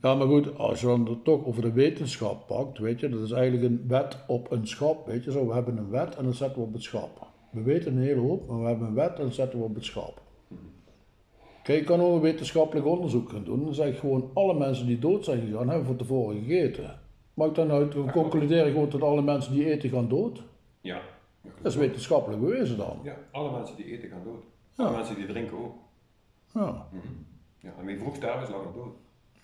Ja, 0.02 0.16
maar 0.16 0.28
goed, 0.28 0.58
als 0.58 0.82
je 0.82 0.88
dan 0.88 1.20
toch 1.24 1.46
over 1.46 1.62
de 1.62 1.72
wetenschap 1.72 2.48
pakt, 2.48 2.78
weet 2.78 3.00
je, 3.00 3.10
dat 3.10 3.22
is 3.22 3.32
eigenlijk 3.32 3.64
een 3.64 3.84
wet 3.88 4.18
op 4.28 4.52
een 4.52 4.68
schap, 4.68 5.06
weet 5.06 5.24
je 5.24 5.32
zo. 5.32 5.48
We 5.48 5.54
hebben 5.54 5.78
een 5.78 5.90
wet 5.90 6.16
en 6.16 6.26
dat 6.26 6.36
zetten 6.36 6.58
we 6.62 6.68
op 6.68 6.74
het 6.74 6.84
schap. 6.84 7.29
We 7.52 7.62
weten 7.62 7.96
een 7.96 8.02
hele 8.04 8.20
hoop, 8.22 8.48
maar 8.48 8.60
we 8.62 8.68
hebben 8.68 8.88
een 8.88 8.94
wet 8.94 9.18
en 9.20 9.24
dat 9.26 9.34
zetten 9.34 9.60
we 9.60 9.66
op 9.66 9.76
het 9.76 9.86
schap. 9.86 10.22
Kijk, 11.64 11.80
je 11.80 11.86
kan 11.86 12.02
ook 12.02 12.14
een 12.16 12.22
wetenschappelijk 12.22 12.86
onderzoek 12.88 13.30
gaan 13.30 13.44
doen. 13.44 13.64
Dan 13.66 13.74
zeg 13.74 13.88
je 13.94 14.00
gewoon, 14.00 14.32
alle 14.34 14.54
mensen 14.54 14.86
die 14.88 15.00
dood 15.00 15.24
zijn 15.26 15.42
gegaan, 15.48 15.68
hebben 15.70 15.86
van 15.88 15.96
tevoren 15.96 16.44
gegeten. 16.44 17.00
Ik 17.36 17.56
dan 17.56 17.72
uit 17.72 17.96
concluderen 18.12 18.72
gewoon 18.72 18.90
dat 18.90 19.02
alle 19.02 19.22
mensen 19.22 19.54
die 19.54 19.72
eten 19.72 19.90
gaan 19.90 20.08
dood? 20.10 20.44
Ja. 20.82 21.02
Dat 21.62 21.72
is 21.72 21.76
wetenschappelijk 21.76 22.42
bewezen 22.42 22.78
dan. 22.78 23.00
Ja, 23.04 23.16
alle 23.32 23.52
mensen 23.52 23.76
die 23.76 23.86
eten 23.86 24.10
gaan 24.10 24.24
dood. 24.24 24.44
Alle 24.76 24.90
Ja. 24.90 24.96
mensen 24.96 25.16
die 25.16 25.26
drinken 25.26 25.58
ook. 25.58 25.76
Ja, 26.54 26.88
Ja, 27.60 27.74
en 27.80 27.86
wie 27.86 27.98
vroeg 28.00 28.16
sterven 28.16 28.42
is 28.42 28.50
lang 28.50 28.64
dood. 28.74 28.94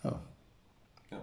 ja. 0.03 0.21
Ja. 1.09 1.19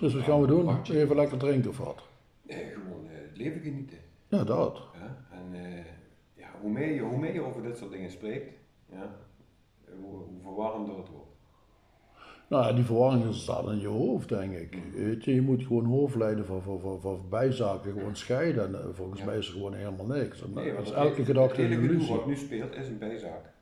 Dus 0.00 0.14
wat 0.14 0.22
gaan 0.22 0.40
we 0.40 0.46
doen? 0.46 0.82
Even 0.90 1.16
lekker 1.16 1.38
drinken 1.38 1.70
of 1.70 1.78
wat? 1.78 2.02
Nee, 2.42 2.64
gewoon 2.64 3.06
eh, 3.06 3.16
het 3.28 3.36
leven 3.36 3.60
genieten. 3.60 3.98
Ja, 4.28 4.44
dat. 4.44 4.82
Ja? 4.94 5.16
En 5.36 5.64
eh, 5.64 5.84
ja, 6.34 6.46
hoe, 6.60 6.70
meer 6.70 6.94
je, 6.94 7.00
hoe 7.00 7.18
meer 7.18 7.34
je 7.34 7.42
over 7.42 7.62
dit 7.62 7.76
soort 7.76 7.90
dingen 7.92 8.10
spreekt, 8.10 8.52
ja, 8.92 9.10
hoe, 10.00 10.10
hoe 10.10 10.40
verwarrender 10.42 10.96
het 10.96 11.08
wordt. 11.08 11.26
Nou 12.48 12.64
ja, 12.66 12.72
die 12.72 12.84
verwarring 12.84 13.34
staat 13.34 13.68
in 13.70 13.80
je 13.80 13.86
hoofd, 13.86 14.28
denk 14.28 14.52
ik. 14.54 14.78
Weet 14.94 15.24
je, 15.24 15.34
je 15.34 15.42
moet 15.42 15.62
gewoon 15.66 15.84
hoofdlijnen 15.84 16.46
van, 16.46 16.62
van, 16.62 16.80
van, 16.80 17.00
van 17.00 17.20
bijzaken 17.30 17.92
gewoon 17.92 18.16
scheiden. 18.16 18.64
En 18.64 18.74
eh, 18.74 18.86
volgens 18.92 19.20
Ja. 19.20 19.26
mij 19.26 19.38
is 19.38 19.46
er 19.46 19.52
gewoon 19.52 19.74
helemaal 19.74 20.06
niks. 20.06 20.42
En, 20.42 20.52
Nee, 20.54 20.70
is 20.70 20.76
het 20.76 20.90
elke 20.92 21.10
hele- 21.12 21.24
gedachte 21.24 21.62
een 21.62 21.70
illusie. 21.70 22.14
wat 22.16 22.26
nu 22.26 22.36
speelt 22.36 22.74
is 22.76 22.88
een 22.88 22.98
bijzaak. 22.98 23.56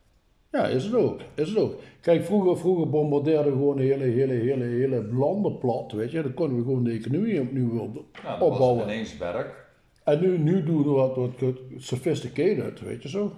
Ja, 0.52 0.66
is 0.66 0.84
het 0.84 0.94
ook. 0.94 1.20
Is 1.34 1.48
het 1.48 1.58
ook. 1.58 1.74
Kijk, 2.00 2.24
vroeger, 2.24 2.58
vroeger 2.58 2.90
bombardeerden 2.90 3.52
we 3.52 3.58
gewoon 3.58 3.78
hele, 3.78 4.04
hele, 4.04 4.32
hele, 4.32 4.64
hele 4.64 5.02
landen 5.12 5.58
plat, 5.58 5.92
weet 5.92 6.10
je. 6.10 6.22
Dan 6.22 6.34
konden 6.34 6.56
we 6.56 6.62
gewoon 6.62 6.84
de 6.84 6.90
economie 6.92 7.40
opnieuw 7.40 7.78
op, 7.78 7.94
Nou, 7.94 8.04
dat 8.24 8.38
was 8.38 8.48
opbouwen. 8.50 8.82
ineens 8.82 9.18
werk. 9.18 9.65
En 10.06 10.20
nu, 10.20 10.38
nu 10.38 10.62
doen 10.62 10.82
we 10.82 10.90
wat, 10.90 11.16
wat 11.16 11.54
sophisticated, 11.76 12.80
weet 12.80 13.02
je 13.02 13.08
zo. 13.08 13.32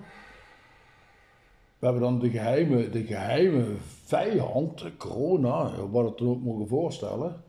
We 1.79 1.87
hebben 1.87 2.03
dan 2.03 2.19
de 2.19 2.31
geheime, 2.31 2.89
de 2.91 3.05
geheime 3.05 3.65
vijand, 4.05 4.97
corona, 4.97 5.87
wat 5.91 6.05
het 6.05 6.19
dan 6.19 6.29
ook 6.29 6.43
mogen 6.43 6.69
voorstellen. 6.69 7.43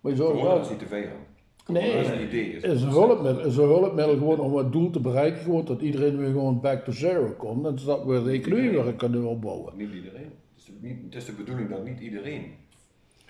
Maar 0.00 0.12
je 0.12 0.18
Corona 0.18 0.42
wel, 0.42 0.60
is 0.60 0.68
niet 0.68 0.80
de 0.80 0.86
vijand. 0.86 1.20
Nee, 1.66 1.90
Corona 1.90 2.12
is 2.12 2.18
een 2.18 2.26
idee. 2.26 2.50
is 2.50 2.82
een 2.82 2.88
hulpmiddel, 2.88 3.44
is 3.44 3.56
een 3.56 3.64
hulpmiddel 3.64 4.16
gewoon 4.16 4.40
om 4.40 4.56
het 4.56 4.72
doel 4.72 4.90
te 4.90 5.00
bereiken, 5.00 5.42
gewoon 5.42 5.64
dat 5.64 5.80
iedereen 5.80 6.16
weer 6.16 6.30
gewoon 6.30 6.60
back 6.60 6.84
to 6.84 6.92
zero 6.92 7.34
komt. 7.38 7.66
En 7.66 7.78
dat 7.84 8.04
we 8.04 8.22
de 8.22 8.30
economie 8.30 8.70
weer 8.70 8.94
kunnen 8.94 9.24
opbouwen. 9.24 9.76
Niet 9.76 9.92
iedereen. 9.92 10.32
Het 10.54 10.56
is, 10.56 10.70
niet, 10.80 10.96
het 11.04 11.14
is 11.14 11.24
de 11.24 11.32
bedoeling 11.32 11.70
dat 11.70 11.84
niet 11.84 12.00
iedereen. 12.00 12.44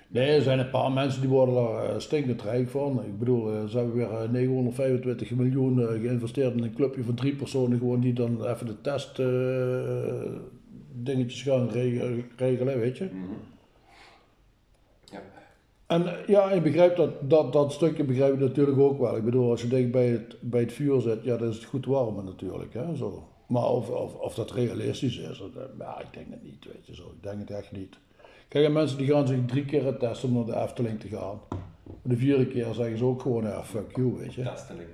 Nee, 0.09 0.29
er 0.35 0.41
zijn 0.41 0.59
een 0.59 0.69
paar 0.69 0.91
mensen 0.91 1.21
die 1.21 1.29
worden 1.29 1.55
daar 1.55 1.89
eh, 1.89 1.99
stinkend 1.99 2.41
rijk 2.41 2.69
van. 2.69 3.03
Ik 3.05 3.19
bedoel, 3.19 3.51
eh, 3.53 3.65
ze 3.65 3.77
hebben 3.77 3.95
weer 3.95 4.11
eh, 4.11 4.29
925 4.29 5.31
miljoen 5.31 5.81
eh, 5.81 5.87
geïnvesteerd 5.87 6.55
in 6.55 6.63
een 6.63 6.73
clubje 6.73 7.03
van 7.03 7.15
drie 7.15 7.35
personen 7.35 7.77
gewoon 7.77 7.99
die 7.99 8.13
dan 8.13 8.45
even 8.45 8.65
de 8.65 8.81
test 8.81 9.15
dingetjes 11.03 11.41
gaan 11.41 11.69
reg- 11.69 12.23
regelen, 12.37 12.79
weet 12.79 12.97
je. 12.97 13.09
Ja. 15.11 15.21
En 15.87 16.05
ja, 16.27 16.51
ik 16.51 16.63
begrijp 16.63 16.95
dat, 16.95 17.29
dat, 17.29 17.53
dat 17.53 17.73
stukje 17.73 18.03
begrijp 18.03 18.33
ik 18.33 18.39
natuurlijk 18.39 18.79
ook 18.79 18.99
wel. 18.99 19.17
Ik 19.17 19.23
bedoel, 19.25 19.49
als 19.49 19.61
je 19.61 19.67
dicht 19.67 19.91
bij 19.91 20.07
het, 20.07 20.35
bij 20.41 20.59
het 20.61 20.73
vuur 20.73 21.01
zit, 21.01 21.23
ja, 21.23 21.37
dan 21.37 21.47
is 21.49 21.55
het 21.55 21.63
goed 21.65 21.85
warm 21.85 22.25
natuurlijk, 22.25 22.73
hè, 22.73 22.95
zo. 22.95 23.27
Maar 23.47 23.69
of, 23.69 23.89
of, 23.89 24.15
of 24.15 24.35
dat 24.35 24.51
realistisch 24.51 25.17
is, 25.17 25.37
dat, 25.37 25.69
ja, 25.79 25.99
ik 26.01 26.07
denk 26.13 26.25
het 26.29 26.43
niet, 26.43 26.65
weet 26.65 26.85
je 26.87 26.95
zo. 26.95 27.03
Ik 27.03 27.23
denk 27.23 27.39
het 27.39 27.49
echt 27.49 27.71
niet. 27.71 27.97
Kijk, 28.47 28.65
en 28.65 28.71
mensen 28.71 28.97
die 28.97 29.07
gaan 29.07 29.27
zich 29.27 29.45
drie 29.45 29.65
keer 29.65 29.97
testen 29.97 30.29
om 30.29 30.35
naar 30.35 30.45
de 30.45 30.61
Efteling 30.61 30.99
te 30.99 31.07
gaan. 31.07 31.39
De 32.01 32.17
vierde 32.17 32.47
keer 32.47 32.73
zeggen 32.73 32.97
ze 32.97 33.05
ook 33.05 33.21
gewoon, 33.21 33.43
ja, 33.43 33.63
fuck 33.63 33.95
you, 33.95 34.13
weet 34.17 34.33
je. 34.33 34.43
Testeling. 34.43 34.89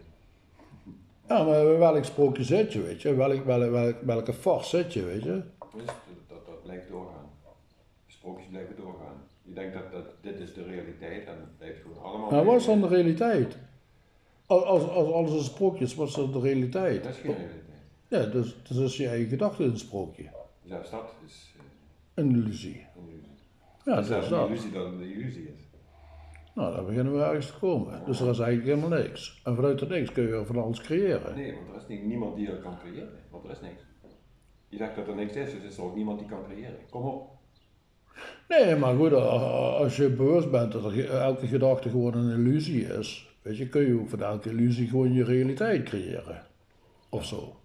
Ja, 1.28 1.44
maar 1.44 1.78
welk 1.78 2.04
sprookje 2.04 2.44
zit 2.44 2.74
je, 2.74 2.82
weet 2.82 3.02
je? 3.02 3.14
Welk, 3.14 3.46
welk, 3.46 3.72
welk, 3.72 4.02
welke 4.02 4.34
fars 4.34 4.70
zit 4.70 4.94
je, 4.94 5.04
weet 5.04 5.24
je? 5.24 5.42
Dus 5.76 5.86
dat, 5.86 5.96
dat, 6.28 6.46
dat 6.46 6.64
blijft 6.64 6.90
doorgaan. 6.90 7.30
Sprookjes 8.08 8.48
blijven 8.50 8.76
doorgaan. 8.76 9.16
Je 9.44 9.54
denkt 9.54 9.74
dat, 9.74 9.92
dat 9.92 10.06
dit 10.22 10.40
is 10.40 10.54
de 10.54 10.64
realiteit 10.64 11.28
en 11.28 11.34
het 11.34 11.58
blijft 11.58 11.82
gewoon 11.82 12.04
allemaal. 12.04 12.32
Nou, 12.32 12.46
wat 12.46 12.56
is 12.60 12.66
dan 12.66 12.82
de 12.82 12.88
realiteit? 12.88 13.58
Als, 14.46 14.64
als, 14.64 14.88
als 14.90 15.12
alles 15.12 15.32
een 15.32 15.44
sprookje 15.44 15.84
is, 15.84 15.96
wat 15.96 16.08
is 16.08 16.14
dan 16.14 16.32
de 16.32 16.40
realiteit? 16.40 17.04
Dat 17.04 17.12
is 17.12 17.20
geen 17.20 17.36
realiteit. 17.36 17.62
Ja, 18.08 18.26
dus, 18.26 18.56
dus 18.68 18.78
is 18.78 18.98
je 18.98 19.08
eigen 19.08 19.30
gedachte 19.30 19.64
een 19.64 19.78
sprookje. 19.78 20.30
Zelfs 20.66 20.90
dat 20.90 21.14
is 21.26 21.54
eh, 21.58 22.24
Een 22.24 22.30
illusie. 22.30 22.86
Ja, 23.86 23.96
Het 23.96 24.08
dat 24.08 24.24
is 24.24 24.30
een 24.30 24.38
dat. 24.38 24.48
illusie 24.50 24.72
dat 24.72 24.86
het 24.86 24.94
een 24.94 25.12
illusie 25.14 25.48
is. 25.48 25.62
Nou, 26.56 26.76
dan 26.76 26.86
beginnen 26.86 27.14
we 27.18 27.24
ergens 27.24 27.48
te 27.48 27.60
komen. 27.60 28.02
Dus 28.06 28.20
er 28.20 28.30
is 28.30 28.40
eigenlijk 28.40 28.78
helemaal 28.80 29.00
niks. 29.00 29.42
En 29.44 29.56
vanuit 29.56 29.80
dat 29.80 29.90
niks 29.90 30.12
kun 30.12 30.24
je 30.28 30.46
van 30.46 30.58
alles 30.64 30.82
creëren. 30.82 31.36
Nee, 31.36 31.54
want 31.54 31.70
er 31.70 31.76
is 31.76 31.88
niet, 31.88 32.04
niemand 32.06 32.36
die 32.36 32.48
dat 32.48 32.62
kan 32.62 32.78
creëren. 32.80 33.10
Want 33.32 33.44
er 33.44 33.52
is 33.52 33.62
niks. 33.62 33.82
Je 34.70 34.78
zegt 34.78 34.96
dat 34.96 35.08
er 35.08 35.16
niks 35.16 35.34
is, 35.36 35.52
dus 35.52 35.64
is 35.64 35.78
er 35.78 35.84
ook 35.84 35.96
niemand 35.96 36.20
die 36.20 36.28
kan 36.28 36.44
creëren. 36.44 36.76
Kom 36.90 37.04
op. 37.06 37.30
Nee, 38.48 38.76
maar 38.76 38.96
goed, 38.96 39.14
a- 39.14 39.16
als 39.78 39.96
je 39.96 40.10
bewust 40.10 40.52
bent 40.52 40.72
dat 40.72 40.86
er 40.86 41.10
elke 41.10 41.48
gedachte 41.48 41.90
gewoon 41.90 42.14
een 42.14 42.40
illusie 42.40 42.84
is, 42.86 43.36
weet 43.42 43.58
je, 43.58 43.70
kun 43.70 43.82
je 43.82 44.04
van 44.08 44.22
elke 44.22 44.50
illusie 44.50 44.88
gewoon 44.88 45.14
je 45.14 45.24
realiteit 45.24 45.84
creëren. 45.84 46.46
Of 47.10 47.26
zo. 47.26 47.56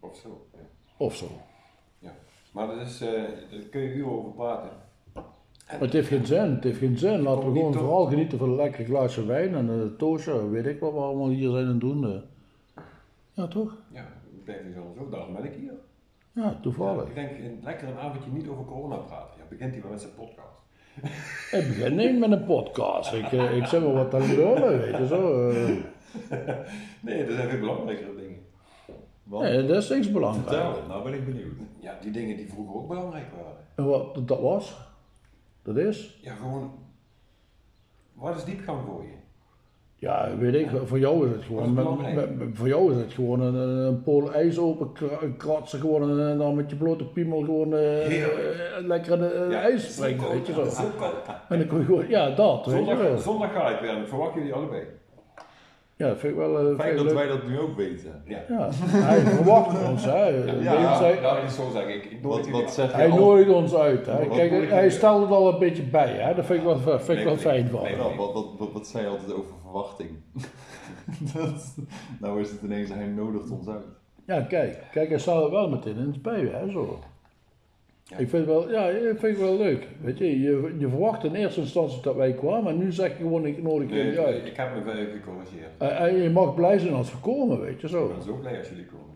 Of 0.00 0.16
zo. 0.16 0.46
Ja. 0.52 0.58
Of 0.96 1.16
zo. 1.16 1.26
ja. 1.98 2.14
Maar 2.52 2.66
dat 2.66 2.86
is, 2.86 3.00
eh, 3.00 3.08
daar 3.50 3.60
kun 3.70 3.80
je 3.80 3.94
uren 3.94 4.12
over 4.12 4.32
praten. 4.32 4.70
Maar 5.70 5.80
het 5.80 5.92
heeft 5.92 6.08
geen 6.08 6.26
zin, 6.26 6.50
het 6.54 6.64
heeft 6.64 6.78
geen 6.78 6.98
zin. 6.98 7.20
Laten 7.20 7.52
we 7.52 7.58
gewoon 7.58 7.72
vooral 7.72 8.06
genieten 8.06 8.38
van 8.38 8.48
een 8.48 8.56
lekker 8.56 8.84
glaasje 8.84 9.26
wijn 9.26 9.54
en 9.54 9.68
een 9.68 9.96
toosje, 9.96 10.48
weet 10.50 10.66
ik 10.66 10.80
wat 10.80 10.92
we 10.92 10.98
allemaal 10.98 11.28
hier 11.28 11.50
zijn 11.50 11.64
aan 11.64 11.70
het 11.70 11.80
doen. 11.80 12.04
eh. 12.04 12.20
Ja, 13.32 13.46
toch? 13.46 13.76
Ja, 13.92 14.00
ik 14.36 14.44
blijf 14.44 14.62
hier 14.62 14.72
zelfs 14.72 14.98
ook, 14.98 15.10
daarom 15.12 15.34
ben 15.34 15.44
ik 15.44 15.52
hier. 15.60 15.72
Ja, 16.32 16.58
toevallig. 16.62 17.08
Ik 17.08 17.14
denk, 17.14 17.30
een 17.30 17.60
lekker 17.64 17.88
een 17.88 17.98
avondje 17.98 18.30
niet 18.30 18.48
over 18.48 18.64
corona 18.64 18.96
praten. 18.96 19.30
Ja, 19.38 19.44
begint 19.48 19.72
hij 19.72 19.82
wel 19.82 19.90
met 19.90 20.00
zijn 20.00 20.12
podcast. 20.14 20.54
Ik 21.60 21.68
begin 21.68 21.94
niet 21.96 22.18
met 22.18 22.30
een 22.30 22.44
podcast. 22.44 23.12
Ik, 23.12 23.32
eh, 23.32 23.56
ik 23.56 23.66
zeg 23.66 23.80
maar 23.82 23.92
wat 23.92 24.10
te 24.10 24.18
lullen, 24.36 24.78
weet 24.80 24.96
je 24.96 25.06
zo. 25.06 25.48
eh. 25.50 25.70
Nee, 27.00 27.22
er 27.24 27.32
zijn 27.34 27.48
veel 27.48 27.60
belangrijkere 27.60 28.14
dingen. 28.16 28.38
Want, 29.22 29.42
Nee, 29.44 29.66
dat 29.66 29.76
is 29.82 29.88
niks 29.88 30.12
belangrijk. 30.12 30.48
vertel, 30.48 30.74
nou 30.88 31.02
ben 31.04 31.14
ik 31.14 31.24
benieuwd. 31.24 31.52
Ja, 31.80 31.98
die 32.00 32.10
dingen 32.10 32.36
die 32.36 32.48
vroeger 32.48 32.74
ook 32.76 32.88
belangrijk 32.88 33.26
waren. 33.36 33.56
En 33.74 33.84
wat 33.84 34.28
dat 34.28 34.40
was? 34.40 34.76
Dat 35.66 35.76
is? 35.76 36.18
Ja, 36.22 36.34
gewoon. 36.34 36.70
Wat 38.14 38.36
is 38.36 38.44
diepgang 38.44 38.78
voor 38.86 39.02
je? 39.02 39.14
Ja, 39.98 40.36
weet 40.38 40.54
ik, 40.54 40.70
voor 40.84 40.98
jou 40.98 41.26
is 41.26 41.32
het 41.32 41.42
gewoon, 41.42 41.74
met- 41.74 42.36
met- 42.38 42.48
voor 42.56 42.68
jou 42.68 42.92
is 42.92 42.98
het 42.98 43.12
gewoon 43.12 43.40
een, 43.40 43.54
een 43.86 44.02
pool 44.02 44.32
ijs 44.32 44.58
open 44.58 44.92
kra- 44.92 45.18
kratsen 45.36 45.80
gewoon 45.80 46.20
en 46.20 46.38
dan 46.38 46.54
met 46.54 46.70
je 46.70 46.76
blote 46.76 47.04
piemel 47.04 47.40
gewoon 47.40 47.74
eh, 47.74 48.08
lekker 48.86 49.12
in 49.12 49.18
de 49.18 49.46
Ja, 49.50 49.60
ijs 49.60 49.92
springen, 49.94 50.28
weet 50.28 50.46
je 50.46 50.52
zo. 50.52 50.62
En 51.48 51.58
dan 51.68 51.78
je 51.78 51.84
gewoon, 51.84 52.08
ja 52.08 52.30
dat, 52.30 52.66
weet 52.66 52.86
je 52.86 52.96
wel. 52.96 52.96
Zondag, 52.96 53.20
zondag 53.22 53.52
ga 53.52 53.68
ik 53.68 53.80
weer 53.80 54.06
verwacht 54.06 54.34
jullie 54.34 54.52
allebei. 54.52 54.82
Ja, 55.98 56.08
dat 56.08 56.18
vind 56.18 56.32
ik 56.32 56.38
wel 56.38 56.58
eh, 56.70 56.76
Fijn 56.78 56.96
dat 56.96 57.04
leuk. 57.04 57.14
wij 57.14 57.26
dat 57.26 57.46
nu 57.46 57.58
ook 57.58 57.76
weten. 57.76 58.22
Ja. 58.26 58.42
Ja, 58.48 58.68
hij 58.86 59.20
verwacht 59.20 59.88
ons, 59.88 60.04
hè. 60.04 60.26
Ja, 60.26 60.98
Hij- 61.00 61.20
laat 61.22 61.42
ik 61.42 61.48
zo. 61.50 61.78
Ik, 61.88 62.18
Wat, 62.22 62.48
wat 62.48 62.72
zeg 62.72 62.92
Hij 62.92 63.08
nooit 63.08 63.48
ons 63.48 63.74
uit, 63.74 64.06
hè. 64.06 64.26
Kijk, 64.28 64.70
hij 64.70 64.90
stelt 64.90 65.22
het 65.22 65.30
al 65.30 65.52
een 65.52 65.58
beetje 65.58 65.82
bij, 65.82 66.08
hè. 66.12 66.34
Dat 66.34 66.44
vind 66.46 66.58
ik 66.58 66.64
wel, 66.64 66.78
vind 66.98 67.18
ik 67.18 67.24
wel 67.24 67.34
Nee, 67.34 67.42
fijn 67.42 67.62
nee, 67.62 67.70
van. 67.72 67.82
nee. 67.82 67.96
Wat, 67.96 68.32
wat, 68.32 68.46
wat, 68.58 68.72
wat 68.72 68.86
zei 68.86 69.04
je 69.04 69.10
altijd 69.10 69.32
over 69.32 69.54
verwachting? 69.62 70.10
dat, 71.34 71.74
nou 72.20 72.40
is 72.40 72.50
het 72.50 72.62
ineens, 72.62 72.88
hij 72.92 73.06
nodigt 73.06 73.50
ons 73.50 73.68
uit. 73.68 73.84
Ja, 74.26 74.40
kijk, 74.40 74.78
kijk, 74.92 75.08
hij 75.08 75.18
staat 75.18 75.44
er 75.44 75.50
wel 75.50 75.68
meteen 75.68 75.96
in 75.96 76.06
het 76.06 76.22
bij, 76.22 76.40
hè, 76.52 76.70
zo. 76.70 76.98
Ja. 78.08 78.16
Ik 78.16 78.28
vind 78.28 78.46
het 78.46 78.54
wel, 78.54 78.70
ja, 78.70 78.88
ik 78.88 79.18
vind 79.18 79.36
het 79.36 79.38
wel 79.38 79.56
leuk. 79.56 79.88
Weet 80.00 80.18
je, 80.18 80.40
je, 80.40 80.74
je 80.78 80.88
verwacht 80.88 81.24
in 81.24 81.34
eerste 81.34 81.60
instantie 81.60 82.02
dat 82.02 82.14
wij 82.16 82.32
kwamen, 82.34 82.72
en 82.72 82.78
nu 82.78 82.92
zeg 82.92 83.10
je 83.10 83.22
gewoon, 83.22 83.46
ik 83.46 83.62
nodig 83.62 83.88
Nee, 83.90 84.04
jullie 84.04 84.20
uit. 84.20 84.46
ik 84.46 84.56
heb 84.56 84.74
me 84.74 84.82
wel 84.82 84.94
gecorrigeerd. 84.94 85.70
En, 85.78 85.96
en 85.96 86.16
je 86.16 86.30
mag 86.30 86.54
blij 86.54 86.78
zijn 86.78 86.94
als 86.94 87.12
we 87.12 87.18
komen, 87.18 87.60
weet 87.60 87.80
je 87.80 87.86
Ik 87.86 87.92
zo. 87.92 88.08
ben 88.08 88.22
zo 88.22 88.34
blij 88.36 88.58
als 88.58 88.68
jullie 88.68 88.86
komen. 88.86 89.14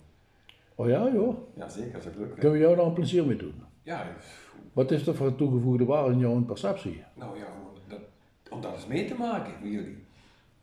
Oh 0.74 0.88
ja, 0.88 1.10
joh. 1.12 1.36
Ja, 1.56 1.68
zeker, 1.68 1.94
als 1.94 2.04
ik 2.06 2.12
leuk. 2.18 2.32
Kunnen 2.34 2.52
we 2.52 2.58
jou 2.58 2.76
daar 2.76 2.86
een 2.86 2.92
plezier 2.92 3.26
mee 3.26 3.36
doen? 3.36 3.54
Ja, 3.82 4.06
Wat 4.72 4.90
is 4.90 5.06
er 5.06 5.14
voor 5.14 5.34
toegevoegde 5.34 5.84
waarde 5.84 6.12
in 6.12 6.18
jouw 6.18 6.40
perceptie? 6.42 7.02
nou 7.14 7.38
ja, 7.38 7.44
dat, 7.88 7.98
om 8.50 8.60
dat 8.60 8.72
eens 8.74 8.86
mee 8.86 9.04
te 9.04 9.14
maken 9.14 9.52
met 9.62 9.72
jullie. 9.72 9.96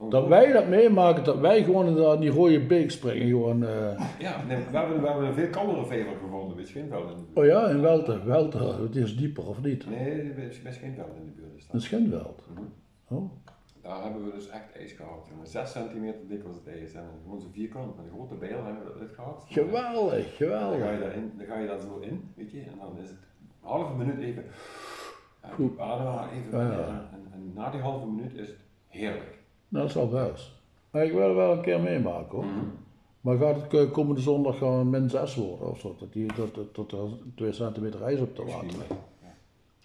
Dat 0.09 0.27
wij 0.27 0.51
dat 0.51 0.67
meemaken, 0.67 1.23
dat 1.23 1.39
wij 1.39 1.63
gewoon 1.63 1.87
in 2.13 2.19
die 2.19 2.29
rode 2.29 2.65
beek 2.65 2.91
springen. 2.91 3.27
Gewoon, 3.27 3.63
eh. 3.65 3.99
Ja, 4.19 4.43
nee, 4.47 4.57
we, 4.71 4.77
hebben, 4.77 5.01
we 5.01 5.07
hebben 5.07 5.27
een 5.27 5.33
veel 5.33 5.49
kaldere 5.49 5.85
vever 5.85 6.15
gevonden 6.21 6.55
bij 6.55 6.65
Schinveld 6.65 7.09
in 7.09 7.15
de 7.15 7.21
buurt. 7.33 7.37
Oh 7.37 7.45
ja, 7.45 7.67
in 7.69 7.81
Welte. 7.81 8.23
Welte, 8.23 8.57
het 8.81 8.95
is 8.95 9.17
dieper 9.17 9.47
of 9.47 9.61
niet? 9.63 9.89
Nee, 9.89 10.33
bij 10.33 10.51
bij 10.63 10.71
Schinveld 10.73 11.07
in 11.15 11.25
de 11.25 11.31
buurt 11.31 11.73
is 11.73 11.91
In 11.91 12.09
dat. 12.09 12.43
Mhm. 12.53 12.61
Oh. 13.19 13.31
Daar 13.81 14.03
hebben 14.03 14.25
we 14.25 14.31
dus 14.31 14.49
echt 14.49 14.75
ijs 14.77 14.91
gehad. 14.91 15.27
jongen. 15.29 15.47
6 15.47 15.71
centimeter 15.71 16.27
dik 16.27 16.43
was 16.43 16.55
het 16.55 16.67
ijs. 16.75 16.93
En 16.93 17.03
gewoon 17.23 17.39
zo'n 17.41 17.51
vierkant 17.51 17.95
met 17.95 18.05
een 18.05 18.11
grote 18.11 18.35
bijl 18.35 18.63
hebben 18.65 18.83
we 18.93 18.99
dat 18.99 19.09
gehad. 19.15 19.45
Geweldig, 19.47 20.11
Dan 20.11 20.21
ga, 20.21 20.25
je 20.27 20.35
geweldig. 20.35 20.99
daarin, 20.99 21.31
dan 21.37 21.45
ga 21.45 21.57
je 21.59 21.67
daar 21.67 21.79
zo 21.79 21.97
in, 22.01 22.31
weet 22.35 22.51
je, 22.51 22.59
en 22.59 22.77
dan 22.79 22.97
is 23.01 23.07
het 23.09 23.17
een 23.41 23.47
halve 23.69 23.93
minuut 23.95 24.17
even 24.19 24.43
Goed. 25.53 25.79
ademen, 25.79 26.29
even 26.31 26.59
Ja, 26.59 26.71
ja. 26.71 26.77
en, 26.87 27.09
en, 27.13 27.27
en 27.33 27.51
na 27.55 27.69
die 27.69 27.81
halve 27.81 28.05
minuut 28.07 28.33
is 28.33 28.47
het 28.47 28.57
heerlijk. 28.87 29.36
Nou, 29.67 29.87
dat 29.87 29.95
is 29.95 30.13
al. 30.13 30.31
Maar 30.91 31.05
ik 31.05 31.11
wil 31.11 31.27
het 31.27 31.35
wel 31.35 31.51
een 31.51 31.61
keer 31.61 31.79
meemaken 31.81 32.35
hoor. 32.37 32.45
Maar 33.21 33.37
gaat 33.37 33.71
het 33.71 33.91
komende 33.91 34.21
zondag 34.21 34.57
gewoon 34.57 34.89
min 34.89 35.09
6 35.09 35.35
worden 35.35 35.69
of 35.69 35.79
zo? 35.79 35.95
Dat, 35.99 36.13
die, 36.13 36.33
dat, 36.35 36.55
dat, 36.55 36.75
dat 36.75 36.91
er 36.91 37.09
2 37.35 37.51
centimeter 37.53 38.03
ijs 38.03 38.19
op 38.19 38.35
te 38.35 38.43
Misschien, 38.43 38.67
water. 38.77 38.85
ja. 38.89 39.35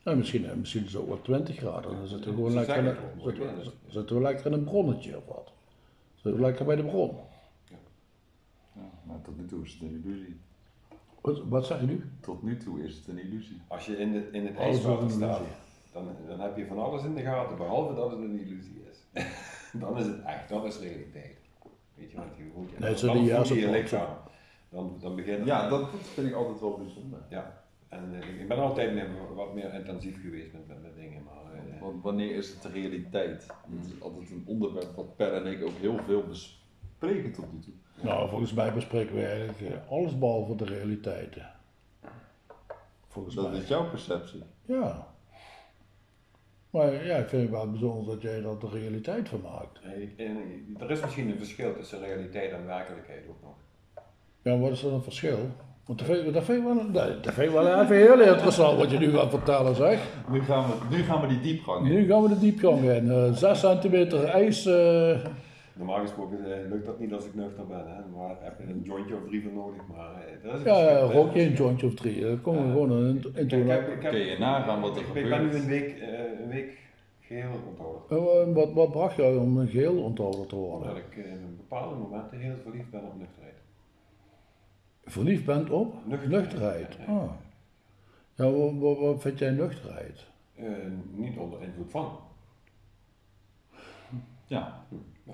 Ja, 0.05 0.15
misschien, 0.17 0.45
eh, 0.47 0.55
misschien 0.55 0.85
is 0.85 0.93
het 0.93 1.03
ook 1.03 1.09
wel 1.09 1.23
20 1.23 1.57
graden. 1.57 1.97
Dan 1.97 2.07
zitten 2.07 2.31
we 2.31 2.37
gewoon 2.37 2.53
lekker 2.53 2.77
in, 2.77 2.85
zitten, 3.23 3.47
we- 3.57 3.65
dat- 3.65 3.73
zitten 3.87 4.17
we 4.17 4.23
lekker 4.23 4.47
in 4.47 4.53
een 4.53 4.65
bronnetje 4.65 5.17
of 5.17 5.27
wat. 5.27 5.53
Zitten 6.15 6.35
we 6.41 6.41
lekker 6.47 6.65
bij 6.65 6.77
de 6.77 6.85
bron. 6.85 7.17
Ja, 8.75 8.91
maar 9.07 9.21
tot 9.23 9.37
nu 9.39 9.47
toe 9.47 9.65
is 9.65 9.73
het 9.73 9.83
een 9.83 10.03
illusie. 10.05 10.37
Wat, 11.21 11.43
wat 11.49 11.67
zeg 11.67 11.81
je 11.81 11.87
nu? 11.87 12.11
Tot 12.21 12.43
nu 12.43 12.57
toe 12.57 12.83
is 12.85 12.97
het 12.97 13.09
een 13.09 13.19
illusie. 13.19 13.61
Als 13.69 13.87
je 13.87 13.97
in, 13.97 14.12
de, 14.12 14.29
in 14.33 14.47
het 14.47 14.57
ijswater 14.57 15.03
een 15.05 15.11
staat, 15.11 15.41
dan, 15.93 16.09
dan 16.29 16.41
heb 16.41 16.57
je 16.57 16.67
van 16.67 16.79
alles 16.79 17.05
in 17.05 17.15
de 17.15 17.23
gaten, 17.23 17.57
behalve 17.57 17.95
dat 17.95 18.11
het 18.11 18.21
een 18.21 18.39
illusie 18.41 18.83
is. 18.91 18.99
dan 19.81 19.99
is 19.99 20.07
het 20.07 20.23
echt, 20.23 20.49
dat 20.49 20.64
is 20.64 20.79
realiteit. 20.79 21.37
Weet 21.95 22.11
je 22.11 22.17
wat 22.17 22.26
je 22.37 22.50
goed 22.55 22.71
je 22.71 22.76
Nee, 22.79 22.95
dan 22.95 23.25
die 23.25 23.35
voel 23.35 23.57
je 23.57 23.61
je 23.61 23.71
lichaam. 23.71 24.17
Dan, 24.69 24.97
dan 25.00 25.17
begint 25.17 25.47
Ja, 25.47 25.69
dat 25.69 25.88
vind 26.14 26.26
ik 26.26 26.35
altijd 26.35 26.61
wel 26.61 26.76
bijzonder. 26.79 27.19
Ja, 27.29 27.64
en 27.88 28.21
eh, 28.21 28.41
ik 28.41 28.49
ben 28.49 28.59
altijd 28.59 28.95
meer, 28.95 29.09
wat 29.35 29.55
meer 29.55 29.75
intensief 29.75 30.21
geweest 30.21 30.52
met, 30.52 30.69
met, 30.69 30.83
met 30.83 30.97
dingen, 30.97 31.23
maar 31.23 31.52
eh, 31.55 31.81
Want 31.81 32.02
wanneer 32.02 32.35
is 32.37 32.49
het 32.49 32.62
de 32.62 32.69
realiteit? 32.69 33.47
Dat 33.47 33.87
is 33.87 34.00
altijd 34.02 34.31
een 34.31 34.45
onderwerp 34.47 34.95
wat 34.97 35.17
Per 35.17 35.33
en 35.33 35.47
ik 35.47 35.64
ook 35.64 35.76
heel 35.81 35.99
veel 36.07 36.23
bespreken 36.23 37.33
tot 37.33 37.52
nu 37.52 37.59
toe. 37.61 37.73
Nou, 38.02 38.29
volgens 38.29 38.52
mij 38.52 38.73
bespreken 38.73 39.14
we 39.14 39.26
eigenlijk 39.26 39.61
eh, 39.61 39.91
alles 39.91 40.19
behalve 40.19 40.55
de 40.55 40.64
realiteiten. 40.64 41.50
Volgens 43.09 43.35
Dat 43.35 43.50
mij. 43.50 43.61
is 43.61 43.69
jouw 43.69 43.88
perceptie. 43.88 44.43
Ja. 44.64 45.12
Maar 46.73 47.07
ja, 47.07 47.17
ik 47.17 47.29
vind 47.29 47.43
het 47.43 47.50
wel 47.50 47.71
bijzonder 47.71 48.14
dat 48.14 48.23
jij 48.23 48.35
er 48.37 48.59
de 48.59 48.69
realiteit 48.73 49.29
van 49.29 49.41
maakt. 49.41 49.81
en, 50.17 50.76
er 50.81 50.91
is 50.91 51.00
misschien 51.00 51.29
een 51.31 51.37
verschil 51.38 51.75
tussen 51.76 52.00
realiteit 52.00 52.50
en 52.52 52.67
werkelijkheid 52.67 53.21
ook 53.29 53.43
nog. 53.43 53.55
Ja, 54.43 54.59
wat 54.59 54.71
is 54.71 54.81
dan 54.83 54.93
het 54.95 55.02
verschil? 55.02 55.38
Want 55.87 55.99
dat 55.99 56.09
vind, 56.09 56.26
ik- 56.26 56.33
dat 56.35 56.45
vind 56.45 56.59
ik 56.59 56.64
wel, 56.64 56.93
dat 56.93 57.35
vind 57.35 57.47
ik 57.49 57.55
wel 57.55 57.81
even 57.83 57.97
heel 57.97 58.21
interessant 58.21 58.79
wat 58.79 58.91
je 58.91 58.99
nu 58.99 59.11
gaat 59.11 59.31
vertellen, 59.31 59.75
zeg. 59.75 59.99
Nu 60.31 60.43
gaan 60.43 60.64
we, 60.69 60.97
nu 60.97 61.02
gaan 61.02 61.21
we 61.21 61.26
die 61.26 61.41
diepgang 61.41 61.87
in. 61.87 61.93
Nu 61.93 62.07
gaan 62.07 62.23
we 62.23 62.29
de 62.29 62.38
diepgang 62.38 62.81
in. 62.91 63.11
Eh 63.11 63.33
6 63.33 63.61
centimeter 63.61 64.25
ijs. 64.25 64.67
eh, 64.67 65.19
Normaal 65.75 66.00
gesproken 66.00 66.62
eh, 66.64 66.71
lukt 66.71 66.87
dat 66.87 66.99
niet 66.99 67.12
als 67.12 67.25
ik 67.26 67.35
nuchter 67.35 67.67
ben, 67.67 67.87
hè? 67.95 68.00
maar 68.17 68.37
heb 68.41 68.59
je 68.59 68.64
een 68.73 68.81
jointje 68.85 69.14
of 69.14 69.25
drie 69.26 69.43
voor 69.43 69.52
nodig. 69.52 69.83
Maar 69.87 70.14
eh, 70.14 70.43
dat 70.50 70.59
is 70.59 70.64
ja, 70.64 70.99
rook 70.99 71.35
je 71.35 71.43
een 71.43 71.52
jointje 71.52 71.87
of 71.87 71.95
drie. 71.95 72.21
Dan 72.21 72.41
komen 72.41 72.67
we 72.67 72.73
gewoon 72.73 72.91
in, 72.93 73.07
in 73.07 73.45
Ik 73.47 73.52
ik 73.52 73.67
heb- 73.69 74.00
Kun 74.00 74.19
je 74.19 74.38
nagaan 74.38 74.81
wat 74.81 74.95
er 74.97 75.00
ik, 75.00 75.07
gebeurt? 75.07 75.25
Ik 75.26 75.31
ben 75.31 75.45
nu 75.47 75.55
een 75.57 75.67
week, 75.67 75.99
eh, 75.99 76.41
een 76.43 76.49
week 76.49 76.79
geheel 77.21 77.50
onthouden. 77.69 78.02
Eh, 78.49 78.55
Wat, 78.55 78.73
wat 78.73 78.91
bracht 78.91 79.17
jou 79.17 79.38
om 79.38 79.57
een 79.59 79.69
geheel 79.69 80.02
onthouden 80.02 80.47
te 80.47 80.57
worden? 80.57 80.88
Omdat 80.88 80.97
ik 80.97 81.17
eh, 81.25 81.31
in 81.31 81.57
bepaalde 81.57 81.95
momenten 81.97 82.38
heel 82.38 82.57
verliefd 82.62 82.91
ben 82.91 83.05
op 83.05 83.19
nuchterheid. 83.19 83.55
Verliefd 85.05 85.45
bent 85.45 85.71
op 85.71 85.95
Nuchterheid. 86.07 86.41
nuchterheid. 86.43 86.99
Ah. 87.07 87.31
Ja, 88.35 88.50
wat, 88.50 88.73
wat, 88.79 88.99
wat 88.99 89.21
vind 89.23 89.38
jij 89.38 89.50
nuchterheid? 89.50 90.26
Eh, 90.55 90.67
niet 91.14 91.37
onder 91.38 91.62
invloed 91.62 91.91
van. 91.91 92.19
Ja. 94.47 94.85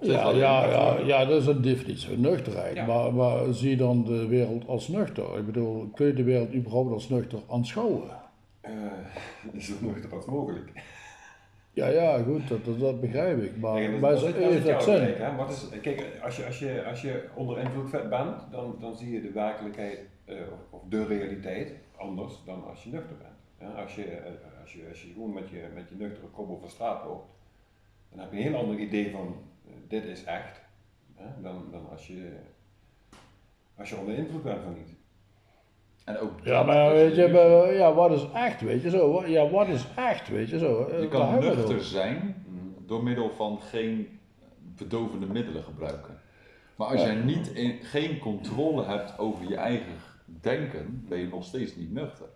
Ja, 0.00 0.30
ja, 0.30 0.66
ja, 0.70 0.98
ja, 0.98 1.24
dat 1.24 1.40
is 1.40 1.46
een 1.46 1.62
definitie 1.62 2.08
van 2.08 2.20
nuchterheid. 2.20 2.74
Ja. 2.76 2.86
Maar, 2.86 3.14
maar 3.14 3.52
zie 3.54 3.70
je 3.70 3.76
dan 3.76 4.04
de 4.04 4.26
wereld 4.26 4.66
als 4.66 4.88
nuchter? 4.88 5.38
Ik 5.38 5.46
bedoel, 5.46 5.88
kun 5.94 6.06
je 6.06 6.12
de 6.12 6.22
wereld 6.22 6.54
überhaupt 6.54 6.92
als 6.92 7.08
nuchter 7.08 7.38
aanschouwen? 7.50 8.02
Eh, 8.60 8.72
is 9.52 9.68
het 9.68 9.80
nuchter 9.82 10.14
als 10.14 10.24
mogelijk. 10.26 10.70
Ja, 11.72 11.86
ja, 11.88 12.22
goed, 12.22 12.48
dat, 12.48 12.64
dat, 12.64 12.80
dat 12.80 13.00
begrijp 13.00 13.42
ik. 13.42 13.56
Maar, 13.56 13.74
Kijk, 13.74 14.00
maar 14.00 14.10
dat, 14.10 14.22
is- 14.22 14.32
dat, 14.34 14.52
dat 14.52 14.64
dat 14.64 14.82
zin? 14.82 14.94
kijk, 14.98 15.18
hè? 15.18 15.36
Wat 15.36 15.50
is, 15.50 15.68
kijk, 15.80 16.18
als 16.22 16.36
je, 16.36 16.46
als, 16.46 16.58
je, 16.58 16.84
als 16.84 17.02
je 17.02 17.24
onder 17.34 17.58
invloed 17.58 17.90
bent, 17.90 18.36
dan, 18.50 18.76
dan 18.80 18.96
zie 18.96 19.12
je 19.12 19.20
de 19.20 19.30
werkelijkheid 19.32 19.98
eh, 20.24 20.34
of, 20.70 20.80
de 20.88 21.04
realiteit 21.06 21.72
anders 21.96 22.32
dan 22.44 22.64
als 22.68 22.82
je 22.84 22.90
nuchter 22.90 23.16
bent. 23.16 23.70
Ja, 23.72 23.82
als, 23.82 23.94
je, 23.94 24.04
eh, 24.04 24.32
als, 24.62 24.72
je, 24.72 24.80
als 24.90 25.02
je 25.02 25.08
gewoon 25.12 25.32
met 25.32 25.48
je, 25.50 25.60
met 25.74 25.88
je 25.88 25.94
nuchtere 25.98 26.26
kop 26.26 26.50
over 26.50 26.70
straat 26.70 27.04
loopt, 27.04 27.26
dan 28.10 28.18
heb 28.20 28.32
je 28.32 28.36
een 28.36 28.42
heel 28.42 28.56
ander 28.60 28.78
idee 28.78 29.10
van 29.10 29.34
dit 29.88 30.04
is 30.04 30.24
echt, 30.24 30.60
hè? 31.14 31.42
Dan, 31.42 31.64
dan 31.70 31.88
als, 31.90 32.06
je, 32.06 32.32
als 33.76 33.88
je 33.88 33.96
onder 33.96 34.14
invloed 34.14 34.42
bent 34.42 34.62
van 34.62 34.76
iets. 34.80 34.90
En 36.04 36.18
ook 36.18 36.32
Ja, 36.44 36.62
maar 36.62 36.92
weet 36.92 37.14
je, 37.14 37.72
ja, 37.76 37.94
wat 37.94 38.10
is 38.12 38.26
echt, 38.34 38.60
weet 38.60 38.82
je 38.82 38.90
zo? 38.90 39.12
Wat- 39.12 39.26
Ja, 39.28 39.48
wat 39.48 39.68
is 39.68 39.84
echt, 39.96 40.28
weet 40.28 40.48
je 40.48 40.58
zo? 40.58 40.84
Eh, 40.84 41.00
Je 41.00 41.08
kan 41.08 41.38
nuchter 41.38 41.84
zijn 41.84 42.44
door 42.86 43.02
middel 43.02 43.30
van 43.30 43.60
geen 43.60 44.18
verdovende 44.74 45.26
middelen 45.26 45.62
gebruiken. 45.62 46.20
Maar 46.76 46.86
als 46.88 47.00
Ja. 47.00 47.06
jij 47.06 47.14
niet 47.22 47.48
in, 47.48 47.78
geen 47.82 48.18
controle 48.18 48.84
hebt 48.84 49.18
over 49.18 49.48
je 49.48 49.56
eigen 49.56 49.92
denken, 50.24 51.04
ben 51.08 51.18
je 51.18 51.26
nog 51.28 51.44
steeds 51.44 51.76
niet 51.76 51.92
nuchter. 51.92 52.26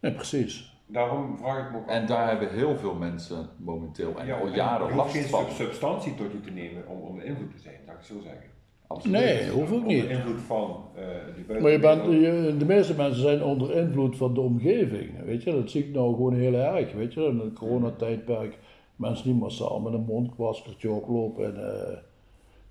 Ja, 0.00 0.10
precies. 0.10 0.69
Daarom 0.92 1.38
vraag 1.38 1.66
ik 1.66 1.72
me 1.72 1.78
ook 1.78 1.84
af. 1.88 1.90
En 1.94 2.06
daar 2.06 2.28
hebben 2.28 2.50
heel 2.50 2.76
veel 2.76 2.94
mensen 2.94 3.48
momenteel 3.56 4.12
en 4.18 4.26
Ja, 4.26 4.38
al 4.38 4.46
en 4.46 4.52
jaren 4.54 4.86
je 4.86 4.92
hoeft 4.92 4.96
last 4.96 5.12
geen 5.14 5.22
van. 5.24 5.40
sub- 5.44 5.50
substantie 5.66 6.14
tot 6.14 6.32
je 6.32 6.40
te 6.40 6.50
nemen 6.50 6.88
om 6.88 7.00
onder 7.00 7.24
invloed 7.24 7.50
te 7.50 7.58
zijn, 7.62 7.74
laat 7.86 7.96
ik 7.96 8.02
zo 8.04 8.14
zeggen. 8.22 8.48
Absoluut. 8.86 9.16
Nee, 9.20 9.50
hoeft 9.50 9.72
ook 9.72 9.78
Onder 9.82 9.94
niet. 9.96 10.04
invloed 10.04 10.40
van 10.40 10.84
eh 10.96 11.02
die 11.34 11.44
buiten. 11.44 11.62
Maar 11.62 11.70
je 11.70 11.78
bent, 11.78 12.04
je, 12.04 12.54
de 12.58 12.64
meeste 12.64 12.94
mensen 12.96 13.22
zijn 13.22 13.42
onder 13.42 13.76
invloed 13.76 14.16
van 14.16 14.34
de 14.34 14.40
omgeving. 14.40 15.24
Weet 15.24 15.42
je, 15.42 15.52
dat 15.52 15.70
zie 15.70 15.84
ik 15.86 15.94
nou 15.94 16.14
gewoon 16.14 16.34
heel 16.34 16.54
erg. 16.54 16.92
Weet 16.92 17.14
je, 17.14 17.20
in 17.24 17.38
het 17.38 17.52
coronatijdperk, 17.58 18.58
mensen 18.96 19.24
die 19.24 19.34
massaal 19.34 19.80
met 19.80 19.92
een 19.92 20.04
mondmaskertje 20.04 20.90
oplopen. 20.90 21.44
En, 21.44 21.56
eh, 21.74 21.96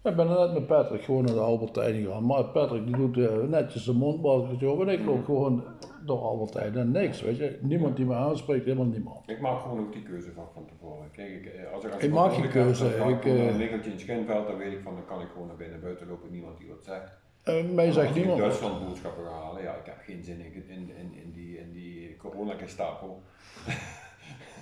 ik 0.03 0.15
ben 0.15 0.27
net 0.27 0.53
met 0.53 0.67
Patrick 0.67 1.03
gewoon 1.03 1.23
naar 1.25 1.33
de 1.33 1.39
Albertijn 1.39 2.03
gegaan. 2.03 2.25
Maar 2.25 2.43
Patrick 2.43 2.85
die 2.85 2.95
doet 2.95 3.17
eh, 3.17 3.37
netjes 3.37 3.87
een 3.87 3.95
mondmaskertje 3.95 4.69
op 4.69 4.81
en 4.81 4.89
ik 4.89 5.05
loop 5.05 5.25
gewoon 5.25 5.63
door 6.05 6.19
Albertijn 6.19 6.77
en 6.77 6.91
niks. 6.91 7.21
Weet 7.21 7.37
je, 7.37 7.59
niemand 7.61 7.95
die 7.95 8.05
me 8.05 8.15
aanspreekt, 8.15 8.65
helemaal 8.65 8.85
niemand. 8.85 9.29
Ik 9.29 9.39
maak 9.39 9.61
gewoon 9.61 9.79
ook 9.79 9.93
die 9.93 10.03
keuze 10.03 10.31
van, 10.31 10.45
van 10.53 10.65
tevoren. 10.65 11.11
Kijk, 11.11 11.29
ik, 11.29 11.45
eh, 11.45 11.73
als 11.73 11.83
ik, 11.83 11.93
als 11.93 12.03
Ik 12.03 12.11
maak 12.11 12.33
geen 12.33 12.41
heb, 12.41 12.51
keuze, 12.51 12.85
ik, 12.85 13.07
ik, 13.07 13.25
eh, 13.25 13.47
een 13.47 13.57
winkeltje 13.57 13.91
in 13.91 13.99
Schinveld, 13.99 14.47
dan 14.47 14.57
weet 14.57 14.71
ik 14.71 14.81
van, 14.83 14.93
dan 14.93 15.05
kan 15.05 15.21
ik 15.21 15.27
gewoon 15.33 15.47
naar 15.47 15.55
binnen 15.55 15.81
buiten 15.81 16.07
lopen, 16.07 16.31
niemand 16.31 16.57
die 16.57 16.67
wat 16.67 16.83
zegt. 16.83 17.11
En 17.43 17.75
mij 17.75 17.91
zegt 17.91 18.09
ik 18.09 18.15
in 18.15 18.21
niemand. 18.21 18.39
Duitsland 18.39 18.87
boodschappen 18.87 19.23
ga 19.23 19.31
halen, 19.31 19.63
ja, 19.63 19.73
ik 19.73 19.85
heb 19.85 19.97
geen 20.05 20.23
zin 20.23 20.39
in, 20.39 20.53
in, 20.69 20.91
in, 20.97 21.13
in 21.23 21.31
die, 21.31 21.57
in 21.57 21.71
die 21.71 22.17
corona-gestapo. 22.17 23.21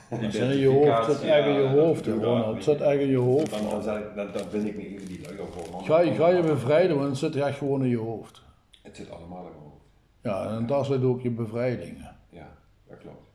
Het 0.10 0.34
zit 0.34 0.52
in 0.52 0.58
je 0.58 0.68
hoofd, 0.68 1.24
echt 1.24 1.46
in 1.46 1.54
je 1.54 1.62
dat 1.62 1.72
hoofd, 1.72 2.08
Ronald. 2.08 2.64
zit 2.64 2.82
echt 2.82 3.00
in 3.00 3.08
je 3.08 3.18
hoofd. 3.18 3.52
Dan, 4.16 4.50
vind 4.50 4.66
ik 4.66 4.76
me 4.76 4.88
even 4.88 5.08
die 5.08 5.22
lui 5.22 5.36
voor. 5.52 5.84
Ga 5.84 6.00
je, 6.00 6.14
ga 6.14 6.30
je 6.30 6.42
bevrijden, 6.42 6.98
want 6.98 7.10
het 7.10 7.18
zit 7.18 7.36
echt 7.36 7.58
gewoon 7.58 7.84
in 7.84 7.90
je 7.90 7.98
hoofd. 7.98 8.42
Het 8.82 8.96
zit 8.96 9.12
allemaal 9.12 9.46
in 9.46 9.52
mijn 9.52 9.64
hoofd. 9.64 9.84
Ja, 10.22 10.58
en 10.58 10.66
daar 10.66 10.86
zit 10.86 11.04
ook 11.04 11.22
je 11.22 11.30
bevrijding. 11.30 11.98
Ja, 12.30 12.50
dat 12.88 12.98
klopt. 12.98 13.28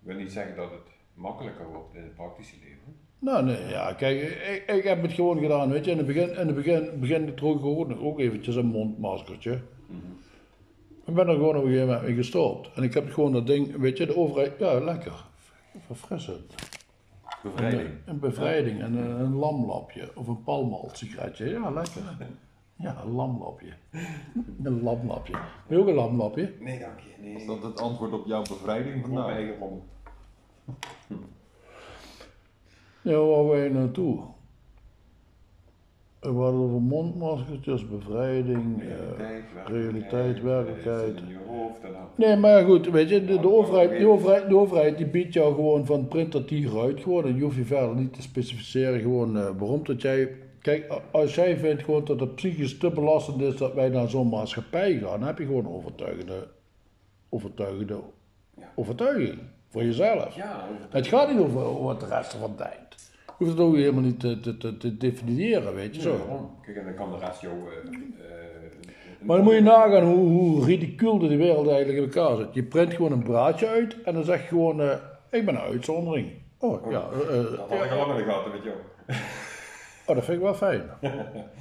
Ik 0.00 0.06
wil 0.06 0.16
niet 0.16 0.32
zeggen 0.32 0.56
dat 0.56 0.70
het 0.70 0.88
makkelijker 1.14 1.66
wordt 1.72 1.94
in 1.94 2.02
het 2.02 2.14
praktische 2.14 2.54
leven. 2.62 2.96
Nou, 3.18 3.44
nee, 3.44 3.68
ja, 3.68 3.92
kijk, 3.92 4.20
ik, 4.20 4.76
ik 4.76 4.84
heb 4.84 5.02
het 5.02 5.12
gewoon 5.12 5.38
gedaan, 5.38 5.70
weet 5.70 5.84
je. 5.84 5.90
In 5.90 5.96
het 5.96 6.06
begin, 6.06 6.30
in 6.30 6.46
het 6.46 6.54
begin, 6.54 6.90
begin 7.00 7.28
ik 7.28 7.42
ook, 7.42 7.90
ook 8.00 8.20
eventjes 8.20 8.56
een 8.56 8.66
mondmaskertje. 8.66 9.60
Ik 11.06 11.14
ben 11.14 11.28
er 11.28 11.34
gewoon 11.34 11.56
op 11.56 11.62
een 11.62 11.68
gegeven 11.68 11.86
moment 11.86 12.06
mee 12.06 12.14
gestopt. 12.14 12.70
En 12.74 12.82
ik 12.82 12.94
heb 12.94 13.12
gewoon 13.12 13.32
dat 13.32 13.46
ding, 13.46 13.76
weet 13.76 13.98
je, 13.98 14.06
de 14.06 14.16
overheid, 14.16 14.52
ja, 14.58 14.80
lekker, 14.80 15.24
verfrissend. 15.86 16.54
Bevrijding. 17.42 17.90
Een 18.04 18.18
bevrijding, 18.18 18.80
en 18.80 18.94
een, 18.94 19.20
een 19.20 19.34
lamlapje, 19.34 20.10
of 20.14 20.26
een 20.26 20.42
palmalt 20.42 20.98
sigaretje, 20.98 21.48
ja, 21.48 21.70
lekker. 21.70 22.02
Ja, 22.74 23.02
een 23.02 23.10
lamlapje. 23.10 23.72
Een 24.62 24.82
lamlapje. 24.82 25.32
Wil 25.66 25.78
je 25.78 25.82
ook 25.84 25.88
een 25.88 25.94
lamlapje? 25.94 26.54
Nee, 26.60 26.78
dank 26.78 27.00
je. 27.00 27.22
Nee. 27.22 27.34
Is 27.34 27.46
dat 27.46 27.62
het 27.62 27.80
antwoord 27.80 28.12
op 28.12 28.26
jouw 28.26 28.42
bevrijding 28.42 29.04
Voor 29.04 29.14
mijn 29.14 29.34
eigen 29.34 29.58
rommel. 29.58 29.84
Ja, 33.02 33.18
waar 33.18 33.56
ga 33.56 33.62
je 33.62 33.70
naartoe? 33.70 34.24
We 36.20 36.28
hadden 36.28 36.60
over 36.60 36.80
mondmaskertjes, 36.80 37.88
bevrijding, 37.88 38.80
eh, 38.82 38.86
Realiteit, 39.18 39.66
realiteit, 39.66 40.42
werkelijkheid. 40.42 41.16
in 41.16 41.28
je 41.28 41.38
hoofd, 41.46 41.80
en. 41.82 41.90
Nee, 42.14 42.36
maar 42.36 42.64
goed, 42.64 42.90
weet 42.90 43.08
je, 43.08 43.24
de, 43.24 43.40
de, 43.40 43.50
overheid, 43.52 43.98
de, 43.98 44.06
overheid, 44.08 44.48
de 44.48 44.56
overheid 44.56 44.96
die 44.96 45.06
biedt 45.06 45.34
jou 45.34 45.54
gewoon 45.54 45.86
van 45.86 46.08
print 46.08 46.32
dat 46.32 46.48
hieruit 46.50 47.00
gewoon. 47.00 47.24
En 47.24 47.36
je 47.36 47.42
hoeft 47.42 47.56
je 47.56 47.64
verder 47.64 47.94
niet 47.94 48.12
te 48.12 48.22
specificeren 48.22 49.00
gewoon 49.00 49.36
eh, 49.38 49.48
waarom 49.58 49.80
dat 49.84 50.02
jij... 50.02 50.28
Kijk, 50.60 50.92
als 51.10 51.34
jij 51.34 51.56
vindt 51.56 51.82
gewoon 51.84 52.04
dat 52.04 52.20
het 52.20 52.34
psychisch 52.34 52.78
te 52.78 52.90
belastend 52.90 53.40
is 53.40 53.56
dat 53.56 53.74
wij 53.74 53.88
naar 53.88 54.08
zo'n 54.08 54.28
maatschappij 54.28 54.92
gaan, 54.98 55.18
dan 55.18 55.22
heb 55.28 55.38
je 55.38 55.44
gewoon 55.46 55.68
overtuigende, 55.68 56.48
overtuigende 57.28 58.00
Ja. 58.58 58.72
overtuiging 58.74 59.38
voor 59.68 59.82
jezelf. 59.84 60.36
Ja, 60.36 60.68
Het 60.90 61.06
gaat 61.06 61.32
niet 61.32 61.40
over 61.40 61.82
wat 61.82 62.00
de 62.00 62.06
rest 62.06 62.32
ervan 62.32 62.54
denkt. 62.56 63.12
Je 63.38 63.44
hoeft 63.44 63.50
het 63.58 63.66
ook 63.66 63.74
helemaal 63.74 64.02
niet 64.02 64.20
te, 64.20 64.40
te, 64.40 64.56
te, 64.56 64.76
te 64.76 64.96
definiëren, 64.96 65.74
weet 65.74 65.94
je 65.96 66.00
zo. 66.00 66.16
Zo. 66.16 66.50
Kijk, 66.64 66.76
en 66.76 66.84
dan 66.84 66.94
kan 66.94 67.10
de 67.12 67.18
rest 67.26 67.40
jou. 67.40 67.54
eh, 67.54 67.76
eh, 67.90 69.22
Maar 69.22 69.36
dan 69.36 69.44
moet 69.44 69.54
je 69.54 69.60
nagaan 69.60 70.04
hoe, 70.04 70.28
hoe 70.28 70.64
ridicuul 70.64 71.18
de 71.18 71.36
wereld 71.36 71.68
eigenlijk 71.68 71.98
in 71.98 72.04
elkaar 72.20 72.36
zit. 72.36 72.54
Je 72.54 72.62
print 72.62 72.94
gewoon 72.94 73.12
een 73.12 73.22
braadje 73.22 73.66
uit 73.68 74.02
en 74.02 74.14
dan 74.14 74.24
zeg 74.24 74.40
je 74.42 74.46
gewoon, 74.48 74.80
eh, 74.80 74.94
ik 75.30 75.44
ben 75.44 75.54
een 75.54 75.60
uitzondering. 75.60 76.30
Oh, 76.58 76.90
ja, 76.90 77.02
eh, 77.12 77.38
eh, 77.38 77.44
Dat 77.50 77.58
had 77.68 77.84
ik 77.84 77.90
al 77.90 77.96
lang 78.06 78.10
in 78.18 78.24
de 78.26 78.30
gaten 78.32 78.50
met 78.52 78.62
jou. 78.62 78.76
oh, 80.06 80.14
dat 80.14 80.24
vind 80.24 80.36
ik 80.36 80.42
wel 80.42 80.54
fijn. 80.54 80.82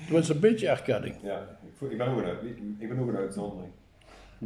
Tenminste, 0.05 0.33
een 0.33 0.39
beetje 0.39 0.67
erkenning. 0.67 1.15
Ja, 1.23 1.37
ik, 1.39 1.73
voel- 1.77 1.91
ik 1.91 1.97
ben 1.97 2.07
ook 2.07 2.17
een, 2.17 2.25
uit- 2.25 2.43
ik 2.79 2.89
ben 2.89 2.99
ook 2.99 3.07
een 3.07 3.15
uitzondering. 3.17 3.71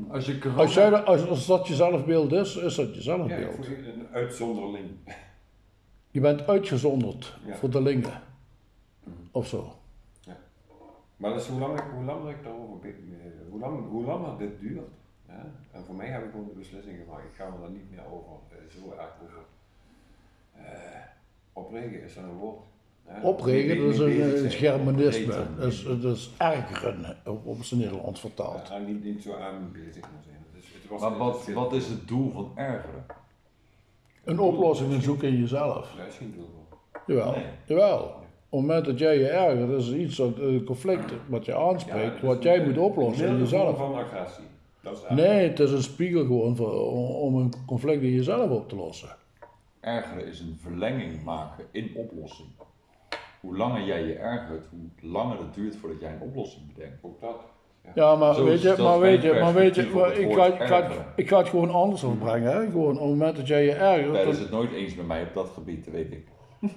Als 0.09 0.25
je 0.25 0.39
corona... 0.39 0.61
Als, 0.61 0.73
jij, 0.73 0.91
als, 0.93 1.27
als 1.27 1.45
dat 1.47 1.67
je 1.67 1.73
zelfbeeld 1.75 2.31
is, 2.31 2.55
is 2.55 2.75
dat 2.75 2.95
je 2.95 3.03
Ja, 3.11 3.15
ik 3.15 3.27
zelfbeeld. 3.27 3.55
voel 3.55 3.75
een 3.75 4.07
uitzonderling. 4.11 4.85
Je 6.11 6.19
bent 6.19 6.47
uitgezonderd 6.47 7.37
Ja. 7.45 7.55
voor 7.55 7.69
de 7.69 7.81
lingen. 7.81 8.21
Of 9.31 9.47
zo. 9.47 9.73
Maar 11.17 11.29
dat 11.31 11.41
is 11.41 11.47
hoe 11.47 11.59
lang 11.59 11.79
ik, 11.79 11.85
hoe 11.95 12.03
lang 12.03 12.29
ik 12.29 12.43
daarover 12.43 12.89
eh, 12.89 12.91
hoe, 13.49 13.59
lang, 13.59 13.89
hoe 13.89 14.03
langer 14.03 14.37
dit 14.37 14.59
duurt. 14.59 14.89
Ja? 15.27 15.45
En 15.71 15.83
voor 15.85 15.95
mij 15.95 16.07
heb 16.07 16.23
ik 16.23 16.31
gewoon 16.31 16.45
de 16.47 16.53
beslissing 16.53 16.97
gemaakt. 17.03 17.23
Ik 17.23 17.35
ga 17.35 17.49
me 17.49 17.59
daar 17.61 17.69
niet 17.69 17.91
meer 17.91 18.05
over, 18.11 18.31
eh, 18.49 18.57
zo 18.81 18.91
erg 18.91 19.13
over. 19.23 19.43
eh 20.53 20.99
opregen 21.53 22.03
is 22.03 22.13
dat 22.13 22.23
een 22.23 22.29
woord. 22.35 22.59
Ja? 23.07 23.21
Opregen, 23.21 23.77
dat 23.85 23.93
is 23.93 23.99
een, 23.99 24.43
een. 24.45 24.49
Germanisme. 24.51 25.45
Dat 25.57 25.67
is, 25.71 25.83
dat 25.83 26.15
is 26.15 26.31
ergeren 26.37 27.17
op, 27.25 27.45
op 27.45 27.63
zijn 27.63 27.79
Nederlands 27.79 28.19
vertaald. 28.19 28.67
Ja, 28.67 28.77
niet, 28.77 29.03
niet 29.03 29.23
zo 29.23 29.33
aan 29.35 29.69
bezig 29.71 29.93
moet 30.11 30.23
zijn. 30.23 30.45
Dus 30.53 30.65
het 30.73 30.89
was, 30.89 31.01
Maar 31.01 31.17
wat, 31.17 31.47
is- 31.47 31.53
wat 31.53 31.73
is 31.73 31.87
het 31.87 32.07
doel 32.07 32.31
van 32.31 32.51
ergeren? 32.55 33.05
Een 34.23 34.39
oplossing 34.39 35.03
zoeken 35.03 35.27
in 35.27 35.39
jezelf. 35.39 35.93
Daar 35.97 36.07
is 36.07 36.15
geen 36.15 36.33
doel. 36.35 36.49
Jawel, 37.07 37.31
Nee. 37.31 37.43
jawel. 37.65 37.99
Op 38.49 38.59
het 38.59 38.67
moment 38.67 38.85
dat 38.85 38.99
jij 38.99 39.17
je 39.17 39.27
ergert, 39.27 39.69
dat 39.69 39.79
is 39.81 39.91
iets, 39.93 40.15
dat, 40.15 40.37
een 40.37 40.63
conflict 40.63 41.13
wat 41.27 41.45
je 41.45 41.55
aanspreekt, 41.55 42.19
Ja, 42.21 42.27
wat 42.27 42.43
jij 42.43 42.59
een- 42.59 42.67
moet 42.67 42.77
oplossen 42.77 43.27
in 43.27 43.37
jezelf. 43.37 43.77
van 43.77 43.95
agressie. 43.95 44.43
Dat 44.81 44.93
is 44.93 45.15
Nee, 45.15 45.47
het 45.49 45.59
is 45.59 45.71
een 45.71 45.83
spiegel 45.83 46.21
gewoon 46.25 46.55
voor, 46.55 46.91
om, 46.91 47.05
om 47.05 47.35
een 47.35 47.53
conflict 47.65 48.01
in 48.01 48.11
jezelf 48.11 48.49
op 48.49 48.69
te 48.69 48.75
lossen. 48.75 49.09
Ergeren 49.79 50.25
is 50.27 50.39
een 50.39 50.57
verlenging 50.61 51.23
maken 51.23 51.65
in 51.71 51.91
oplossing. 51.95 52.49
Hoe 53.41 53.57
langer 53.57 53.83
jij 53.85 54.03
je 54.05 54.13
ergert, 54.13 54.65
hoe 54.69 55.09
langer 55.11 55.37
het 55.37 55.53
duurt 55.53 55.75
voordat 55.75 55.99
jij 55.99 56.13
een 56.13 56.21
oplossing 56.21 56.73
bedenkt. 56.73 56.97
Ook 57.01 57.21
dat. 57.21 57.41
Ja, 57.95 58.15
maar 58.15 58.35
Zo 58.35 58.43
weet 58.45 58.61
je, 58.61 58.67
dat 58.67 58.77
maar 58.77 58.99
weet 58.99 59.21
je, 59.21 59.33
maar 59.41 59.53
weet 59.53 59.75
je, 59.75 59.89
maar 59.95 60.05
het 60.09 60.17
ik, 60.17 60.33
ga, 60.33 60.45
ik, 60.45 60.61
ga, 60.61 60.81
ergeren. 60.83 61.05
ik 61.15 61.27
ga 61.29 61.37
het 61.37 61.47
gewoon 61.49 61.69
anders 61.71 62.03
opbrengen. 62.03 62.51
Hè? 62.51 62.65
Gewoon, 62.65 62.93
op 62.93 62.99
het 62.99 63.09
moment 63.09 63.35
dat 63.35 63.47
jij 63.47 63.63
je 63.63 63.71
ergert, 63.73 64.13
dan- 64.13 64.27
is 64.27 64.39
het 64.39 64.51
nooit 64.51 64.71
eens 64.71 64.95
met 64.95 65.07
mij 65.07 65.21
op 65.21 65.33
dat 65.33 65.49
gebied, 65.53 65.85
dat 65.85 65.93
weet 65.93 66.11
ik. 66.11 66.23
op 66.61 66.69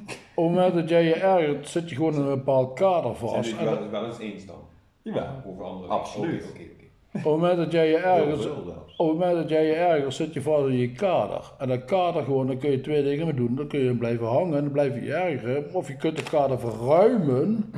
het 0.44 0.54
moment 0.54 0.74
dat 0.74 0.88
jij 0.88 1.04
je 1.04 1.14
ergert, 1.14 1.68
zit 1.68 1.88
je 1.88 1.94
gewoon 1.96 2.14
in 2.14 2.20
een 2.20 2.28
bepaald 2.34 2.72
kader 2.78 3.16
Zijn 3.16 3.30
vast. 3.30 3.50
jullie 3.50 3.66
En 3.66 3.80
wel, 3.80 3.90
wel 3.90 4.04
eens 4.06 4.18
eens 4.18 4.46
dan? 4.46 4.56
Jawel. 5.02 5.26
Over 5.46 5.64
andere 5.64 5.92
Absoluut. 5.92 6.42
Oké, 6.42 6.50
oké, 6.50 6.62
oké. 6.62 6.84
op 7.12 7.12
het 7.12 7.24
moment 7.24 7.56
dat 7.56 7.72
jij 7.72 7.88
je 7.88 7.96
ergert. 7.96 8.50
Op 8.96 9.08
het 9.08 9.18
moment 9.18 9.36
dat 9.36 9.48
jij 9.48 9.66
je 9.66 9.72
ergert, 9.72 10.14
zit 10.14 10.34
je 10.34 10.42
vast 10.42 10.66
in 10.66 10.76
je 10.76 10.92
kader. 10.92 11.52
En 11.58 11.68
dat 11.68 11.84
kader 11.84 12.22
gewoon, 12.24 12.46
dan 12.46 12.58
kun 12.58 12.70
je 12.70 12.80
twee 12.80 13.02
dingen 13.02 13.24
mee 13.26 13.34
doen. 13.34 13.54
Dan 13.54 13.66
kun 13.66 13.80
je 13.80 13.94
blijven 13.96 14.26
hangen 14.26 14.56
en 14.56 14.62
dan 14.62 14.72
blijf 14.72 14.94
je 14.94 15.02
je 15.02 15.14
ergeren. 15.14 15.74
Of 15.74 15.88
je 15.88 15.96
kunt 15.96 16.18
het 16.18 16.28
kader 16.30 16.58
verruimen, 16.58 17.72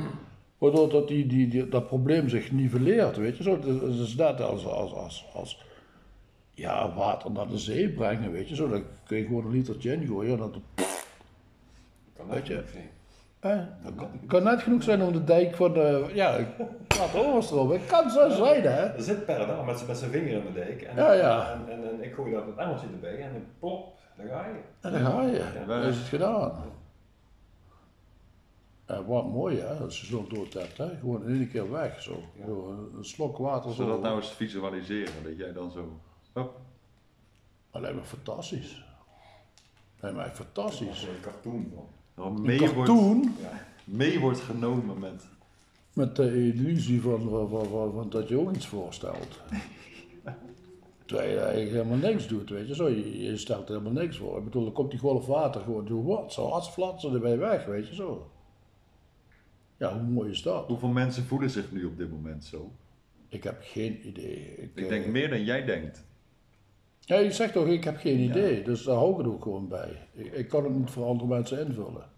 waardoor 0.57 0.89
dat, 0.89 1.07
die, 1.07 1.25
die, 1.27 1.47
die- 1.47 1.69
dat 1.69 1.87
probleem 1.87 2.29
zich 2.29 2.51
niveleert, 2.51 3.17
weet 3.17 3.37
je. 3.37 3.43
Zo, 3.43 3.51
het 3.61 3.65
is- 3.99 4.15
net 4.15 4.41
als, 4.41 4.65
als, 4.65 4.93
als, 4.93 5.25
als 5.33 5.65
ja, 6.53 6.93
water 6.93 7.31
naar 7.31 7.47
de 7.47 7.57
zee 7.57 7.89
brengen, 7.89 8.31
weet 8.31 8.49
je. 8.49 8.55
Zo, 8.55 8.69
dan 8.69 8.83
kun 9.05 9.17
je 9.17 9.25
gewoon 9.25 9.45
een 9.45 9.51
litertje 9.51 9.93
ingooien 9.93 10.31
en 10.31 10.37
dat 10.37 10.55
Kan 12.17 12.27
Weet 12.29 12.47
je? 12.47 12.63
eh, 13.39 13.59
dat 13.83 13.95
kan, 13.95 14.09
kan 14.27 14.43
net 14.43 14.61
genoeg 14.61 14.83
zijn 14.83 15.01
om 15.01 15.11
de 15.11 15.23
dijk 15.23 15.55
van 15.55 15.73
de, 15.73 16.05
ja, 16.13 16.29
ik 16.35 16.47
laat 16.97 17.15
overstromen. 17.25 17.79
Het 17.79 17.85
kan 17.89 18.09
zo 18.09 18.29
zijn, 18.29 18.61
hè. 18.61 18.69
Er 18.85 19.01
zit 19.03 19.25
per 19.25 19.47
dag 19.47 19.65
met, 19.65 19.87
met 19.87 19.97
zijn 19.97 20.11
vinger 20.11 20.31
in 20.31 20.41
de 20.45 20.53
dijk. 20.53 20.81
En, 20.81 20.95
Ja, 20.95 21.13
ja. 21.13 21.51
En, 21.53 21.71
en, 21.73 21.89
en 21.89 22.03
ik 22.03 22.13
gooi 22.13 22.31
dat 22.33 22.45
het 22.45 22.55
emmertje 22.57 22.87
erbij 22.93 23.17
en 23.17 23.31
dan 23.33 23.43
plop, 23.59 23.93
daar 24.17 24.27
ga 24.27 24.45
je. 24.45 24.59
En 24.81 24.91
dan 24.91 25.11
ga 25.11 25.21
je. 25.21 25.31
Ja. 25.59 25.65
Dan 25.67 25.81
is 25.81 25.97
het 25.97 26.07
gedaan. 26.07 26.51
En 28.87 29.05
wat 29.05 29.25
mooi 29.25 29.57
hè, 29.59 29.75
als 29.83 29.99
je 30.01 30.05
zo 30.05 30.25
dood 30.29 30.53
hebt, 30.53 30.77
hè? 30.77 30.89
gewoon 30.99 31.23
in 31.27 31.35
één 31.39 31.49
keer 31.49 31.71
weg. 31.71 32.01
Zo. 32.01 32.23
Ja. 32.37 32.45
Een 32.97 33.05
slok 33.05 33.37
water 33.37 33.69
we 33.77 33.85
dat 33.85 34.01
nou 34.01 34.15
eens 34.17 34.31
visualiseren, 34.31 35.23
dat 35.23 35.37
jij 35.37 35.53
dan 35.53 35.71
zo... 35.71 35.99
Hop, 36.33 36.59
Dat 37.71 37.81
lijkt 37.81 37.97
me 37.97 38.03
fantastisch. 38.03 38.85
Dat 39.95 40.01
lijkt 40.01 40.17
me 40.17 40.23
echt 40.23 40.35
fantastisch. 40.35 41.03
Een 41.03 41.21
cartoon 41.21 41.71
van. 41.75 41.85
dan 42.15 42.35
Een 42.35 42.41
mee 42.41 42.59
wordt, 42.59 42.73
cartoon 42.75 43.33
Ja. 43.41 43.51
mee 43.83 44.19
wordt 44.19 44.39
genomen 44.39 44.99
met... 44.99 45.27
met 45.93 46.15
de 46.15 46.53
illusie 46.53 47.01
van, 47.01 47.29
van, 47.29 47.49
van, 47.49 47.65
van- 47.65 47.91
van 47.93 48.09
dat 48.09 48.27
je 48.27 48.39
ook 48.39 48.55
iets 48.55 48.67
voorstelt. 48.67 49.39
Terwijl 51.05 51.29
je 51.31 51.39
eigenlijk 51.39 51.71
helemaal 51.71 52.11
niks 52.11 52.27
doet, 52.27 52.49
weet 52.49 52.67
je 52.67 52.75
zo. 52.75 52.87
Je, 52.89 53.23
je 53.23 53.37
stelt 53.37 53.67
helemaal 53.67 53.91
niks 53.91 54.17
voor. 54.17 54.37
Ik 54.37 54.43
bedoel, 54.43 54.63
dan 54.63 54.73
komt 54.73 54.91
die 54.91 54.99
golf 54.99 55.25
water 55.25 55.61
gewoon 55.61 55.87
zo 55.87 56.03
wat, 56.03 56.33
zo 56.33 56.45
als 56.47 56.69
flatsen 56.69 57.13
erbij 57.13 57.37
weg, 57.37 57.65
weet 57.65 57.87
je 57.87 57.95
zo. 57.95 58.27
Ja, 59.77 59.99
hoe 59.99 60.07
mooi 60.07 60.31
is 60.31 60.41
dat? 60.41 60.67
Hoeveel 60.67 60.89
mensen 60.89 61.23
voelen 61.23 61.49
zich 61.49 61.71
nu 61.71 61.85
op 61.85 61.97
dit 61.97 62.11
moment 62.11 62.45
zo? 62.45 62.71
Ik 63.29 63.43
heb 63.43 63.57
geen 63.61 64.07
idee. 64.07 64.55
Ik 64.57 64.71
eh, 64.75 64.89
denk 64.89 65.05
meer 65.05 65.29
dan 65.29 65.43
jij 65.43 65.65
denkt. 65.65 66.05
Ja, 66.99 67.17
je 67.17 67.31
zegt 67.31 67.53
toch, 67.53 67.67
ik 67.67 67.83
heb 67.83 67.97
geen 67.97 68.19
idee, 68.19 68.63
dus 68.63 68.83
daar 68.83 68.95
hou 68.95 69.11
ik 69.11 69.17
het 69.17 69.27
ook 69.27 69.43
gewoon 69.43 69.67
bij. 69.67 70.07
Ik, 70.13 70.33
ik 70.33 70.47
kan 70.47 70.63
het 70.63 70.73
niet 70.73 70.89
voor 70.89 71.05
andere 71.05 71.29
mensen 71.29 71.65
invullen. 71.67 72.09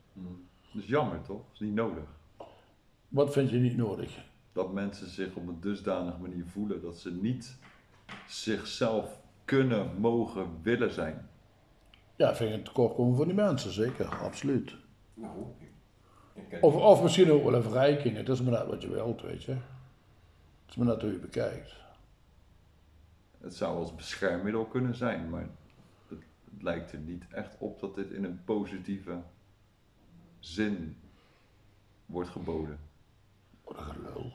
Dat 0.73 0.81
is 0.81 0.87
jammer 0.87 1.21
toch? 1.21 1.37
Dat 1.37 1.53
is 1.53 1.59
niet 1.59 1.73
nodig. 1.73 2.03
Wat 3.07 3.33
vind 3.33 3.49
je 3.49 3.57
niet 3.57 3.77
nodig? 3.77 4.17
Dat 4.53 4.73
mensen 4.73 5.09
zich 5.09 5.35
op 5.35 5.47
een 5.47 5.59
dusdanige 5.59 6.17
manier 6.21 6.45
voelen 6.45 6.81
dat 6.81 6.97
ze 6.97 7.11
niet 7.11 7.57
zichzelf 8.27 9.19
kunnen, 9.45 9.99
mogen, 9.99 10.47
willen 10.61 10.91
zijn. 10.91 11.29
Ja, 12.15 12.35
vind 12.35 12.49
ik 12.49 12.55
een 12.55 12.63
tekortkomen 12.63 13.17
van 13.17 13.25
die 13.25 13.35
mensen, 13.35 13.71
zeker, 13.71 14.05
absoluut. 14.05 14.75
Nou, 15.13 15.31
Of, 16.61 16.75
of 16.75 17.03
misschien 17.03 17.31
ook 17.31 17.43
wel 17.43 17.53
een 17.53 17.63
verrijking, 17.63 18.17
het 18.17 18.29
is 18.29 18.41
maar 18.41 18.51
net 18.51 18.67
wat 18.67 18.81
je 18.81 18.89
wilt, 18.89 19.21
weet 19.21 19.43
je. 19.43 19.51
Het 19.51 20.69
is 20.69 20.75
maar 20.75 20.87
net 20.87 21.01
hoe 21.01 21.11
je 21.11 21.17
bekijkt. 21.17 21.75
Het 23.41 23.55
zou 23.55 23.77
als 23.77 23.95
beschermmiddel 23.95 24.65
kunnen 24.65 24.95
zijn, 24.95 25.29
maar 25.29 25.41
het, 25.41 25.51
het 26.09 26.63
lijkt 26.63 26.91
er 26.91 26.99
niet 26.99 27.23
echt 27.31 27.55
op 27.59 27.79
dat 27.79 27.95
dit 27.95 28.11
in 28.11 28.23
een 28.23 28.43
positieve 28.43 29.17
zin 30.39 30.97
wordt 32.05 32.29
geboden. 32.29 32.79
Wat 33.63 33.77
een 33.77 33.83
gelul. 33.83 34.31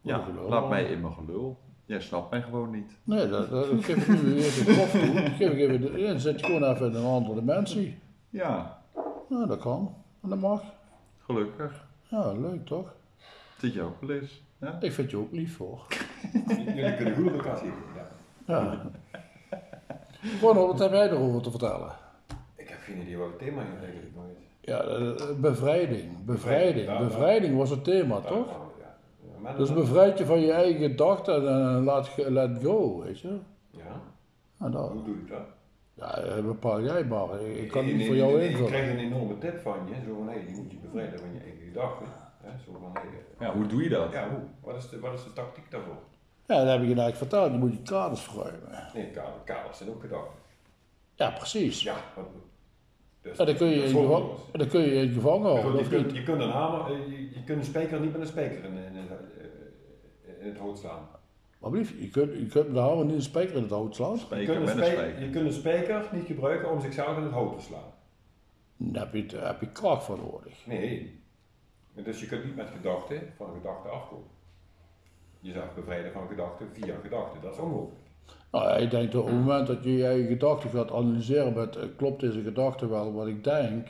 Ja, 0.00 0.18
een 0.18 0.24
gelul. 0.24 0.48
laat 0.48 0.68
mij 0.68 0.84
in 0.84 1.00
mijn 1.00 1.12
gelul. 1.14 1.58
Jij 1.86 2.00
snapt 2.00 2.30
mij 2.30 2.42
gewoon 2.42 2.70
niet. 2.70 2.98
Nee, 3.02 3.28
dat, 3.28 3.48
geef 3.84 4.08
ik 4.08 4.22
nu 4.22 4.34
weer 4.34 4.42
de 4.42 4.74
kop 4.78 5.00
toe. 5.00 5.30
Geef 5.38 5.52
ik 5.52 5.58
even 5.58 5.80
de, 5.80 6.06
dan 6.06 6.20
zit 6.20 6.40
je 6.40 6.46
gewoon 6.46 6.64
even 6.64 6.86
in 6.86 6.94
een 6.94 7.04
andere 7.04 7.34
dimensie. 7.34 7.98
Ja, 8.30 8.82
Nou, 9.28 9.46
dat 9.46 9.58
kan. 9.58 9.94
En 10.22 10.28
dat 10.28 10.38
mag. 10.38 10.62
Gelukkig. 11.26 11.84
Ja, 12.08 12.32
leuk 12.32 12.66
toch? 12.66 12.94
Zit 13.58 13.72
je 13.72 13.82
ook 13.82 14.00
wel 14.00 14.10
eens. 14.16 14.42
Ja? 14.60 14.76
Ik 14.80 14.92
vind 14.92 15.10
je 15.10 15.16
ook 15.16 15.32
lief 15.32 15.58
hoor. 15.58 15.86
Jullie 16.48 16.96
kunnen 16.96 17.14
goed 17.14 17.26
op 17.26 17.32
elkaar 17.32 17.58
zien. 17.58 17.72
Ja. 18.46 18.62
Ja. 18.62 18.80
Ronald, 20.40 20.66
wat 20.70 20.78
heb 20.78 20.90
jij 20.90 21.10
erover 21.10 21.42
te 21.42 21.50
vertellen? 21.50 21.92
Ik 22.54 22.68
heb 22.68 22.78
geen 22.80 23.00
idee 23.00 23.16
wat 23.16 23.28
het 23.28 23.38
thema 23.38 23.62
is 23.62 23.82
eigenlijk 23.82 24.14
nooit. 24.16 24.36
Ja, 24.60 24.80
eh, 24.80 25.38
bevrijding. 25.40 26.24
Bevrijding. 26.24 26.86
Ja, 26.86 26.98
Bevrijding 26.98 27.56
was 27.56 27.70
het 27.70 27.84
thema, 27.84 28.14
Ja, 28.14 28.20
toch? 28.20 28.46
ja, 28.48 28.56
ja. 29.22 29.40
Maar 29.42 29.56
Dus 29.56 29.72
bevrijd 29.72 30.18
je 30.18 30.24
van 30.26 30.40
je 30.40 30.52
eigen 30.52 30.80
gedachten 30.88 31.48
en 31.48 31.76
eh, 31.76 31.84
laat, 31.84 32.10
let 32.16 32.62
go, 32.62 33.02
weet 33.02 33.20
je? 33.20 33.38
Ja, 33.70 34.00
Ja, 34.60 34.68
dat. 34.68 34.90
hoe 34.90 35.02
doe 35.04 35.14
ik 35.14 35.28
dat? 35.28 35.46
Ja, 35.96 36.18
eh, 36.18 36.44
bepaal 36.44 36.82
jij 36.82 37.04
maar. 37.04 37.40
Ik 37.40 37.68
kan 37.70 37.84
niet 37.84 38.06
voor 38.06 38.16
jou 38.16 38.32
ik- 38.34 38.42
Ik 38.42 38.48
invullen. 38.50 38.70
krijg 38.70 38.90
een 38.90 38.98
enorme 38.98 39.38
tip 39.38 39.58
van 39.60 39.78
je, 39.88 39.94
zo 40.08 40.14
van 40.16 40.28
hé, 40.28 40.34
je 40.34 40.54
moet 40.56 40.70
je 40.70 40.76
bevrijden 40.76 41.18
van 41.18 41.32
je 41.34 41.40
eigen 41.40 41.64
gedachten. 41.66 42.06
Hè, 42.42 42.50
Zo 42.64 42.72
van 42.80 42.90
hé, 42.92 43.44
ja, 43.46 43.52
hoe 43.54 43.66
doe 43.66 43.82
je 43.82 43.88
dat? 43.88 44.12
ja 44.12 44.28
hoe? 44.28 44.38
Wat 44.60 44.76
is, 44.76 44.88
de, 44.88 45.00
wat 45.00 45.12
is 45.12 45.24
de 45.24 45.32
tactiek 45.32 45.70
daarvoor? 45.70 45.96
Ja, 46.46 46.56
dat 46.64 46.66
heb 46.66 46.80
ik 46.82 46.88
je 46.88 47.00
eigenlijk 47.00 47.16
verteld. 47.16 47.52
Je 47.52 47.58
moet 47.58 47.72
je 47.72 47.82
kaders 47.82 48.20
verruimen. 48.20 48.88
Nee, 48.94 49.10
kader- 49.10 49.40
kaders 49.44 49.76
zijn 49.78 49.90
ook 49.90 50.00
gedachten. 50.00 50.34
Ja, 51.14 51.30
precies. 51.30 51.82
Ja, 51.82 51.94
wat, 52.16 52.24
dus, 53.22 53.36
dan 53.36 53.56
kun 53.56 53.66
je, 53.66 53.74
in 53.82 53.88
gevangen, 53.88 54.28
dan 54.52 54.68
kun 54.68 54.80
je 54.80 54.94
in 54.94 55.12
gevangen 55.12 55.52
Je 55.52 55.60
houden, 55.60 55.82
je, 55.82 55.88
kunt, 55.88 56.06
niet? 56.06 56.16
je 56.16 56.22
kunt 56.22 56.42
een 56.42 56.50
hamer, 56.50 56.80
eh, 56.92 57.06
je, 57.10 57.22
je 57.34 57.44
kunt 57.44 57.58
een 57.58 57.64
spijker 57.64 58.00
niet 58.00 58.12
met 58.12 58.20
een 58.20 58.26
spijker 58.26 58.64
in, 58.64 58.76
in, 58.76 58.94
in, 58.96 59.06
in 60.40 60.48
het 60.48 60.58
hoofd 60.58 60.78
slaan. 60.78 61.08
Wat 61.66 61.74
blieft, 61.74 61.94
je 61.98 62.10
kunt, 62.10 62.32
je 62.32 62.46
kunt 62.46 62.66
met 62.66 62.74
de 62.74 62.80
hamer 62.80 63.04
niet 63.04 63.14
een 63.14 63.22
spijker 63.22 63.56
in 63.56 63.62
het 63.62 63.70
hout 63.70 63.94
slaan. 63.94 64.16
Je 64.16 64.44
kunt, 64.44 64.48
een 64.48 64.68
spijker, 64.68 64.86
spijker. 64.86 65.22
je 65.22 65.30
kunt 65.30 65.46
een 65.46 65.52
spijker 65.52 66.08
niet 66.12 66.26
gebruiken 66.26 66.70
om 66.70 66.80
zichzelf 66.80 67.16
in 67.16 67.22
het 67.22 67.32
hout 67.32 67.58
te 67.58 67.64
slaan. 67.64 67.92
Daar 68.76 69.04
heb 69.04 69.14
je, 69.14 69.26
daar 69.26 69.46
heb 69.46 69.60
je 69.60 69.68
kracht 69.68 70.04
voor 70.04 70.18
nodig. 70.18 70.66
Nee. 70.66 71.20
Dus 71.94 72.20
je 72.20 72.26
kunt 72.26 72.44
niet 72.44 72.56
met 72.56 72.68
gedachten 72.76 73.32
van 73.36 73.54
gedachten 73.54 73.90
afkomen. 73.92 74.28
Jezelf 75.40 75.74
bevrijden 75.74 76.12
van 76.12 76.28
gedachten 76.28 76.68
via 76.72 76.94
gedachten. 77.02 77.40
Dat 77.40 77.52
is 77.52 77.58
onmogelijk. 77.58 78.00
Nou 78.50 78.80
ik 78.80 78.90
denk 78.90 79.12
dat 79.12 79.22
op 79.22 79.28
het 79.28 79.36
moment 79.36 79.66
dat 79.66 79.84
je 79.84 79.92
je 79.92 80.26
gedachten 80.26 80.70
gaat 80.70 80.92
analyseren 80.92 81.52
met, 81.52 81.76
eh, 81.76 81.84
klopt 81.96 82.20
deze 82.20 82.42
gedachte 82.42 82.88
wel 82.88 83.12
wat 83.12 83.26
ik 83.26 83.44
denk? 83.44 83.88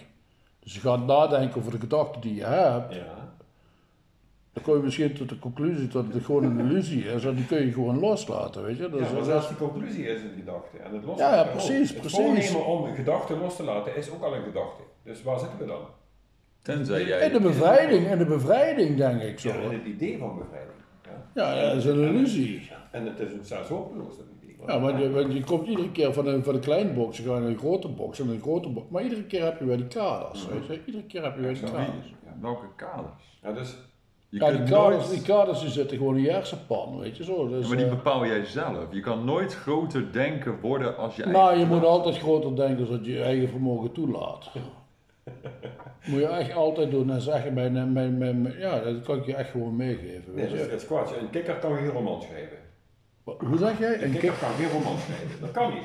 Dus 0.59 0.75
je 0.75 0.81
gaat 0.81 1.07
nadenken 1.07 1.61
over 1.61 1.73
de 1.73 1.81
gedachten 1.81 2.21
die 2.21 2.35
je 2.35 2.45
hebt. 2.45 2.95
Ja. 2.95 3.26
Dan 4.57 4.65
kom 4.65 4.75
je 4.77 4.83
misschien 4.83 5.13
tot 5.15 5.29
de 5.29 5.39
conclusie 5.39 5.89
dat 5.89 6.05
het 6.13 6.25
gewoon 6.25 6.45
een 6.45 6.59
illusie 6.59 7.05
is 7.05 7.25
en 7.25 7.35
die 7.35 7.47
kun 7.47 7.67
je 7.67 7.73
gewoon 7.73 7.99
loslaten, 7.99 8.63
weet 8.65 8.77
je. 8.77 8.89
Dus, 8.91 9.01
ja, 9.01 9.07
maar 9.07 9.15
dat 9.15 9.25
zelfs 9.25 9.51
is- 9.51 9.57
die 9.57 9.69
conclusie 9.69 10.07
is 10.07 10.23
een 10.23 10.31
gedachte. 10.37 10.77
En 10.79 10.93
het 10.93 11.03
Ja, 11.03 11.09
loslaten 11.09 11.37
ja, 11.39 11.51
precies, 11.53 11.89
Het 11.91 12.01
precies. 12.01 12.19
voornemen 12.19 12.67
om 12.67 12.85
een 12.85 12.95
gedachte 12.95 13.37
los 13.37 13.57
te 13.57 13.63
laten 13.63 13.97
is 13.97 14.11
ook 14.11 14.23
al 14.23 14.35
een 14.37 14.43
gedachte. 14.43 14.83
Dus 15.05 15.23
waar 15.23 15.39
zitten 15.39 15.59
we 15.59 15.65
dan? 15.67 15.81
Tenzij 16.63 17.01
in 17.01 17.07
jij... 17.07 17.29
de 17.31 17.41
bevrijding, 17.41 18.07
in 18.11 18.19
de 18.19 18.25
bevrijding 18.27 18.97
denk 18.97 19.23
ik 19.23 19.39
zo. 19.39 19.49
Ja, 19.49 19.55
in 19.55 19.71
het 19.73 19.85
idee 19.87 20.19
van 20.19 20.39
bevrijding. 20.39 20.75
Ja. 21.35 21.43
Ja, 21.53 21.55
ja, 21.63 21.69
dat 21.69 21.77
is 21.77 21.85
een 21.85 22.01
illusie. 22.03 22.71
En 22.93 23.07
het 23.07 23.21
is 23.21 23.33
een 23.33 23.45
zelfs 23.45 23.69
hopeloos, 23.69 24.17
dat 24.17 24.27
idee. 24.43 24.57
Ja, 24.67 24.81
want 24.81 24.99
je, 24.99 25.11
want 25.11 25.33
je 25.33 25.45
komt 25.45 25.67
iedere 25.69 25.91
keer 25.93 26.13
van 26.13 26.27
een, 26.27 26.45
van 26.45 26.55
een 26.55 26.61
kleine 26.61 26.93
box, 26.93 27.17
je 27.17 27.23
gaat 27.23 27.41
naar 27.41 27.49
een 27.49 27.59
grote 27.59 27.89
box 27.89 28.21
en 28.21 28.29
een 28.29 28.41
grote 28.41 28.69
box. 28.69 28.87
Maar 28.91 29.03
iedere 29.03 29.25
keer 29.25 29.45
heb 29.45 29.59
je 29.59 29.65
weer 29.65 29.77
die 29.77 29.87
kaders, 29.87 30.49
weet 30.49 30.67
je. 30.67 30.81
Iedere 30.87 31.05
keer 31.05 31.23
heb 31.23 31.35
je 31.35 31.41
weer 31.41 31.55
die 31.55 31.63
Ja, 31.63 31.71
kaders. 31.71 32.15
Welke 32.41 32.67
kaders? 32.77 33.39
Ja, 33.43 33.53
dus 33.53 33.77
Je 34.29 34.39
Ja, 34.39 34.49
die 34.49 34.57
kunt 34.57 34.71
kaders, 34.71 34.97
nooit... 35.07 35.11
die 35.11 35.23
kaders 35.35 35.61
die 35.61 35.71
zitten 35.71 35.97
gewoon 35.97 36.17
in 36.17 36.23
je 36.23 36.31
hersenpan, 36.31 36.99
weet 36.99 37.17
je 37.17 37.25
zo. 37.25 37.49
Dus, 37.49 37.63
Ja, 37.63 37.69
maar 37.69 37.77
die 37.77 37.87
eh, 37.87 37.93
bepaal 37.93 38.27
jij 38.27 38.45
zelf. 38.45 38.85
Je 38.91 39.01
kan 39.01 39.25
nooit 39.25 39.55
groter 39.55 40.13
denken 40.13 40.61
worden 40.61 40.97
als 40.97 41.17
je 41.17 41.23
eigen 41.23 41.41
nou, 41.43 41.59
je 41.59 41.65
moet 41.67 41.85
altijd 41.85 42.19
groter 42.19 42.57
denken 42.57 42.89
dan 42.89 43.05
je 43.05 43.13
je 43.13 43.23
eigen 43.23 43.49
vermogen 43.49 43.93
toelaat. 43.93 44.51
moet 46.07 46.21
je 46.21 46.27
echt 46.27 46.55
altijd 46.55 46.91
doen 46.91 47.11
en 47.11 47.21
zeggen, 47.21 47.53
mijn, 47.55 47.73
mijn, 47.73 47.93
mijn, 47.93 48.19
mijn- 48.19 48.55
ja, 48.59 48.81
dat 48.81 49.03
kan 49.03 49.17
ik 49.17 49.27
je 49.27 49.35
echt 49.35 49.51
gewoon 49.51 49.77
meegeven, 49.77 50.35
nee, 50.35 50.35
weet 50.35 50.45
dat 50.51 50.59
is, 50.59 50.65
je. 50.65 50.71
dat 50.71 50.81
is 50.81 50.87
kwats. 50.87 51.13
Een 51.17 51.31
kikker 51.31 51.55
kan 51.57 51.77
geen 51.77 51.89
roman 51.89 52.23
schrijven. 52.23 52.57
Hoe 53.25 53.59
zeg 53.59 53.79
jij? 53.79 53.95
Een 53.95 54.03
Een 54.03 54.11
kikker 54.11 54.31
kik? 54.31 54.39
kan 54.41 54.51
geen 54.59 54.71
roman 54.71 54.99
schrijven. 54.99 55.41
Dat 55.41 55.51
kan 55.51 55.73
niet. 55.75 55.85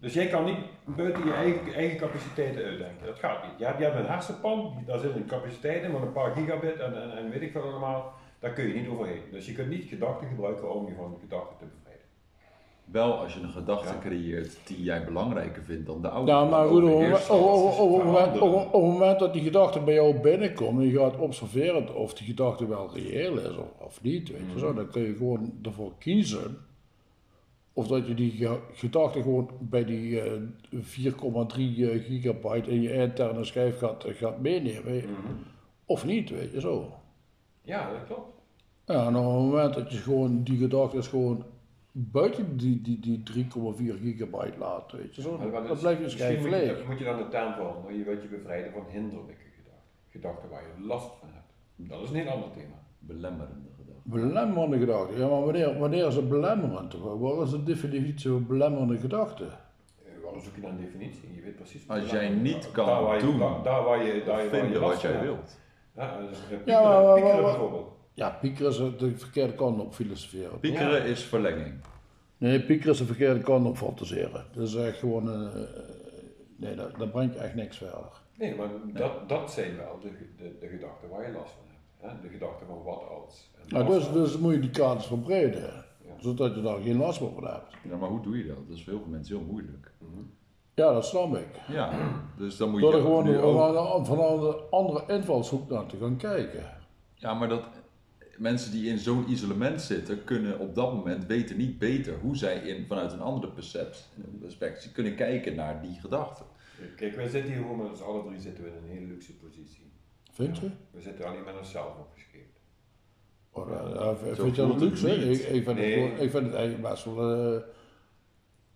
Dus 0.00 0.14
jij 0.14 0.26
kan 0.26 0.44
niet 0.44 0.58
buiten 0.84 1.24
je 1.24 1.32
eigen, 1.32 1.74
eigen 1.74 1.98
capaciteiten 1.98 2.64
uitdenken. 2.64 3.06
Dat 3.06 3.18
gaat 3.18 3.42
niet. 3.42 3.58
Je 3.58 3.64
hebt, 3.64 3.78
je 3.78 3.84
hebt 3.84 3.96
een 3.98 4.06
hersenpan, 4.06 4.72
die- 4.76 4.86
daar 4.86 4.98
zit 4.98 5.14
een 5.14 5.26
capaciteit 5.26 5.82
in 5.82 5.90
van 5.90 6.02
een 6.02 6.12
paar 6.12 6.32
gigabit 6.32 6.78
en, 6.78 7.02
en, 7.02 7.16
en 7.18 7.30
weet 7.30 7.42
ik 7.42 7.52
veel 7.52 7.62
allemaal. 7.62 8.12
Daar 8.38 8.52
kun 8.52 8.68
je 8.68 8.74
niet 8.74 8.88
overheen. 8.88 9.20
Dus 9.30 9.46
je 9.46 9.52
kunt 9.52 9.68
niet 9.68 9.84
gedachten 9.84 10.28
gebruiken 10.28 10.74
om 10.74 10.86
je 10.86 10.94
van 10.94 11.16
gedachten 11.20 11.56
te 11.58 11.64
bevrijden. 11.64 11.80
Wel 12.84 13.12
als 13.18 13.34
je 13.34 13.40
een 13.40 13.50
gedachte 13.50 13.92
Ja. 13.92 13.98
creëert 14.00 14.58
die 14.66 14.82
jij 14.82 15.04
belangrijker 15.04 15.62
vindt 15.62 15.86
dan 15.86 16.02
de 16.02 16.08
oude. 16.08 16.32
Nou, 16.32 16.48
maar 16.50 16.66
goed, 16.66 16.82
op 16.82 16.88
het 16.88 18.82
moment- 18.84 19.18
dat. 19.18 19.32
die 19.32 19.42
gedachte 19.42 19.80
bij 19.80 19.94
jou 19.94 20.14
binnenkomt 20.20 20.80
en 20.80 20.86
je 20.88 20.98
gaat 20.98 21.16
observeren 21.16 21.94
of 21.94 22.14
die 22.14 22.26
gedachte 22.26 22.66
wel 22.68 22.90
reëel 22.94 23.38
is 23.38 23.56
of, 23.56 23.66
of 23.78 24.02
niet, 24.02 24.30
weet 24.30 24.40
je 24.52 24.58
zo, 24.58 24.74
dan 24.74 24.90
kun 24.90 25.02
je 25.02 25.14
gewoon 25.16 25.52
ervoor 25.62 25.92
kiezen 25.98 26.56
of 27.72 27.86
dat 27.86 28.06
je 28.06 28.14
die 28.14 28.30
ge- 28.30 28.60
gedachte 28.72 29.22
gewoon 29.22 29.50
bij 29.60 29.84
die 29.84 30.20
eh, 30.20 30.32
4,3 30.72 30.76
eh, 30.76 32.04
gigabyte 32.04 32.70
in 32.70 32.82
je 32.82 32.92
interne 32.92 33.44
schijf 33.44 33.78
gaat, 33.78 34.04
gaat 34.08 34.40
meenemen, 34.40 35.02
of 35.84 36.04
niet, 36.04 36.30
weet 36.30 36.52
je 36.52 36.60
zo. 36.60 36.92
Ja, 37.62 37.90
dat 37.92 38.04
klopt. 38.06 38.30
Ja, 38.86 39.06
en 39.06 39.16
op 39.16 39.24
het 39.24 39.32
moment 39.34 39.74
dat 39.74 39.92
je 39.92 39.98
gewoon 39.98 40.42
die 40.42 40.58
gedachte 40.58 40.96
is 40.96 41.06
gewoon 41.06 41.44
buiten 41.92 42.56
die, 42.56 42.80
die, 42.82 42.98
die 43.00 43.22
3,4 43.44 44.00
gigabyte 44.02 44.58
laat, 44.58 44.92
weet 44.92 45.14
je 45.14 45.22
zo, 45.22 45.38
Maar- 45.38 45.50
dan 45.50 45.66
dus 45.66 45.80
blijft 45.80 46.10
schijf 46.10 46.40
moet 46.40 46.44
je, 46.50 46.56
leeg. 46.56 46.86
moet 46.88 46.98
je 46.98 47.04
dan 47.04 47.16
de 47.16 47.28
term 47.28 47.52
veranderen. 47.54 47.98
Je 47.98 48.04
wilt 48.04 48.22
je 48.22 48.28
bevrijden 48.28 48.72
van 48.72 48.84
hinderlijke 48.90 49.34
gedachten. 49.56 49.82
Gedachten 50.10 50.48
waar 50.48 50.62
je 50.62 50.84
last 50.86 51.10
van 51.20 51.28
hebt. 51.32 51.90
Dat 51.90 52.02
is 52.02 52.08
een 52.08 52.14
heel 52.16 52.28
ander 52.30 52.50
thema. 52.50 52.74
Belemmerende. 52.98 53.68
Belemmerende 54.02 54.78
gedachte. 54.78 55.18
Ja, 55.18 55.28
maar 55.28 55.40
wanneer, 55.44 55.78
wanneer 55.78 56.06
is 56.06 56.14
het 56.14 56.28
belemmerend? 56.28 56.94
Wat 57.18 57.44
is 57.46 57.50
de 57.50 57.62
definitie 57.62 58.30
van 58.30 58.46
belemmerende 58.46 58.98
gedachte? 58.98 59.44
Eh, 59.44 60.10
Waarom 60.22 60.40
zoek 60.42 60.54
je 60.54 60.60
dan 60.60 60.70
een 60.70 60.76
definitie? 60.80 61.34
Je 61.34 61.42
weet 61.42 61.56
precies. 61.56 61.88
Als 61.88 62.00
wat 62.00 62.10
jij 62.10 62.28
daar- 62.28 62.36
niet 62.36 62.70
kan 62.70 62.86
daar 62.86 63.02
waar 63.02 63.16
je, 63.16 63.22
doen, 63.22 63.38
daar, 63.38 63.62
daar 63.62 63.82
waar 63.84 64.04
je, 64.04 64.12
daar 64.12 64.20
je, 64.20 64.24
waar 64.26 64.42
je 64.42 64.48
Vinden 64.48 64.80
wat 64.80 65.00
jij 65.00 65.20
wilt. 65.20 65.58
Ja, 65.96 66.18
dus, 66.28 66.38
Ja, 66.38 66.56
piekeren, 66.56 66.82
maar- 66.82 67.02
maar- 67.02 67.14
piekeren 67.14 67.42
maar- 67.42 67.50
bijvoorbeeld. 67.50 67.90
Ja, 68.14 68.30
piekeren 68.40 68.70
is 68.70 68.76
de 68.98 69.16
verkeerde 69.16 69.52
kant 69.54 69.80
op 69.80 69.94
filosoferen. 69.94 70.60
Piekeren 70.60 71.04
is 71.04 71.22
verlenging. 71.24 71.74
Nee, 72.38 72.60
piekeren 72.60 72.92
is 72.92 72.98
de 72.98 73.04
verkeerde 73.04 73.40
kant 73.40 73.66
op 73.66 73.76
fantaseren. 73.76 74.44
Dat 74.54 74.68
is 74.68 74.74
echt 74.74 74.98
gewoon, 74.98 75.30
eh, 75.32 75.60
nee, 76.56 76.74
dat, 76.74 76.96
dat 76.98 77.12
brengt 77.12 77.36
echt 77.36 77.54
niks 77.54 77.76
verder. 77.76 78.20
Nee, 78.38 78.54
maar 78.54 78.68
dat, 78.92 79.28
dat 79.28 79.52
zijn 79.52 79.76
wel 79.76 79.98
de, 80.00 80.08
de, 80.36 80.56
de 80.60 80.66
gedachten 80.66 81.08
waar 81.08 81.26
je 81.26 81.32
last 81.32 81.50
van 81.52 81.61
hebt. 81.61 81.61
Hè? 82.02 82.20
De 82.22 82.28
gedachten 82.28 82.66
van 82.66 82.82
wat 82.82 83.02
als. 83.08 83.50
Nou, 83.68 83.86
dus, 83.86 84.12
dus 84.12 84.38
moet 84.38 84.52
je 84.54 84.60
die 84.60 84.70
kaders 84.70 85.06
verbreden, 85.06 85.84
Ja. 86.06 86.14
zodat 86.18 86.54
je 86.54 86.62
daar 86.62 86.80
geen 86.80 86.96
last 86.96 87.20
meer 87.20 87.32
van 87.34 87.46
hebt. 87.46 87.74
Ja, 87.88 87.96
maar 87.96 88.08
hoe 88.08 88.22
doe 88.22 88.38
je 88.38 88.46
dat? 88.46 88.56
Dat 88.68 88.76
is 88.76 88.84
voor 88.84 88.92
heel 88.92 89.02
veel 89.02 89.10
mensen 89.10 89.36
heel 89.36 89.46
moeilijk. 89.46 89.90
Ja, 90.74 90.92
dat 90.92 91.06
snap 91.06 91.36
ik. 91.36 91.48
Ja, 91.68 91.92
dus 92.36 92.56
dan 92.56 92.70
moet 92.70 92.80
Door 92.80 92.90
je 92.90 92.96
er 92.96 93.02
gewoon 93.02 93.36
ook... 93.36 94.06
van, 94.06 94.06
van 94.06 94.44
een 94.44 94.54
andere 94.70 95.12
invalshoek 95.12 95.70
naar 95.70 95.86
te 95.86 95.96
gaan 95.96 96.16
kijken. 96.16 96.64
Ja, 97.14 97.34
maar 97.34 97.48
dat 97.48 97.62
mensen 98.36 98.72
die 98.72 98.88
in 98.90 98.98
zo'n 98.98 99.30
isolement 99.30 99.80
zitten, 99.82 100.24
kunnen 100.24 100.58
op 100.58 100.74
dat 100.74 100.92
moment 100.94 101.26
weten 101.26 101.56
niet 101.56 101.78
beter 101.78 102.18
hoe 102.20 102.36
zij 102.36 102.56
in, 102.56 102.86
vanuit 102.86 103.12
een 103.12 103.20
andere 103.20 103.48
perceptie, 103.52 104.04
perspectie 104.40 104.90
kunnen 104.92 105.14
kijken 105.14 105.54
naar 105.54 105.82
die 105.82 106.00
gedachten. 106.00 106.46
Kijk, 106.96 107.16
wij 107.16 107.28
zitten 107.28 107.52
hier 107.52 107.60
gewoon 107.60 107.76
met 107.78 107.88
ons 107.88 108.02
alle 108.02 108.22
drie 108.24 108.40
zitten 108.40 108.64
we 108.64 108.70
in 108.70 108.76
een 108.76 108.88
hele 108.88 109.06
luxe 109.06 109.32
positie. 109.36 109.91
Vind 110.32 110.58
je? 110.58 110.70
We 110.90 111.00
zitten 111.00 111.24
alleen 111.26 111.44
met 111.44 111.58
onszelf 111.58 111.98
opgeschreven. 111.98 112.50
Oh, 113.50 113.68
ja, 113.70 114.04
ja, 114.04 114.16
vind 114.16 114.56
je 114.56 114.66
dat 114.66 114.80
luxe? 114.80 115.10
Ik, 115.10 115.40
ik, 115.40 115.64
vind 115.64 115.78
Nee. 115.78 116.10
het, 116.10 116.20
ik 116.20 116.30
vind 116.30 116.44
het 116.46 116.54
eigenlijk 116.54 116.88
best 116.88 117.04
wel 117.04 117.54
eh, 117.54 117.62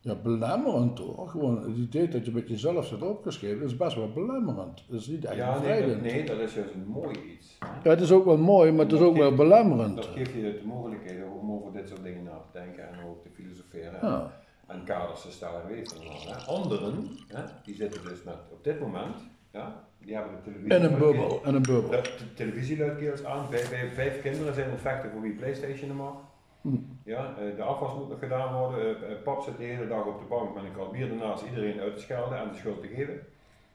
ja, 0.01 0.15
belemmerend 0.15 0.99
hoor. 0.99 1.29
Gewoon 1.29 1.63
het 1.63 1.77
idee 1.77 2.09
dat 2.09 2.25
je 2.25 2.33
met 2.33 2.49
jezelf 2.49 2.87
zit 2.87 3.03
opgeschreven 3.03 3.65
is 3.67 3.77
best 3.77 3.97
wel 3.97 4.13
belemmerend. 4.13 4.85
Dat 4.89 5.01
is 5.01 5.07
niet 5.07 5.25
echt 5.25 5.37
Ja, 5.37 5.59
nee 5.61 5.87
dat, 5.87 6.01
nee, 6.01 6.25
dat 6.25 6.39
is 6.39 6.55
juist 6.55 6.75
een 6.75 6.87
mooi 6.87 7.19
iets. 7.33 7.59
Ja, 7.83 7.91
het 7.91 8.01
is 8.01 8.13
ook 8.13 8.25
wel 8.25 8.37
mooi, 8.37 8.73
maar 8.73 8.85
het 8.85 8.95
is 8.95 9.01
ook 9.01 9.17
wel 9.17 9.35
belemmerend. 9.35 9.97
Dat 9.97 10.07
geeft 10.07 10.33
je 10.33 10.41
de 10.41 10.63
mogelijkheden 10.65 11.31
om 11.33 11.53
over 11.53 11.73
dit 11.73 11.89
soort 11.89 12.03
dingen 12.03 12.23
na 12.23 12.39
te 12.53 12.59
denken 12.59 12.89
en 12.89 13.05
ook 13.09 13.23
te 13.23 13.29
filosoferen. 13.31 13.99
Ja. 14.03 14.41
En 14.67 14.85
kaders 14.85 15.23
te 15.23 15.31
stellen 15.31 15.63
en 15.69 15.85
hè. 16.29 16.35
Anderen, 16.47 17.09
hè, 17.29 17.43
die 17.65 17.75
zitten 17.75 18.03
dus 18.03 18.23
met, 18.23 18.39
op 18.53 18.65
dit 18.65 18.81
moment, 18.81 19.17
ja, 19.53 19.85
die 20.07 20.15
hebben 20.15 20.33
de 20.35 20.43
televisie. 20.43 20.79
In 20.79 20.85
een 20.85 20.99
bubbel, 20.99 21.41
in 21.45 21.55
een 21.55 21.63
bubbel. 21.63 21.91
De, 21.91 22.03
de 22.19 22.35
televisieluidkeels 22.35 23.25
aan, 23.25 23.47
vijf, 23.51 23.69
vijf, 23.69 23.95
vijf 23.95 24.23
kinderen 24.23 24.55
zijn 24.55 24.71
het 24.71 24.81
vechten 24.81 25.11
voor 25.11 25.21
wie 25.21 25.33
Playstation 25.33 25.91
er 25.91 25.97
mag. 25.97 26.15
Hm. 26.61 26.77
Ja, 27.05 27.35
eh, 27.39 27.57
de 27.57 27.63
afwas 27.63 27.95
moet 27.95 28.09
nog 28.09 28.19
gedaan 28.19 28.59
worden. 28.59 28.79
Eh, 28.81 29.13
eh, 29.13 29.23
Pap 29.23 29.43
zit 29.43 29.57
de 29.57 29.65
hele 29.65 29.89
dag 29.89 30.05
op 30.07 30.19
de 30.19 30.25
bank 30.25 30.55
met 30.55 30.65
een 30.65 30.73
krat 30.73 30.93
bier 30.93 31.11
ernaast 31.11 31.45
iedereen 31.45 31.81
uit 31.81 31.95
te 31.95 32.01
schelden 32.01 32.39
en 32.39 32.49
de 32.49 32.57
schuld 32.57 32.81
te 32.81 32.89
geven. 32.89 33.21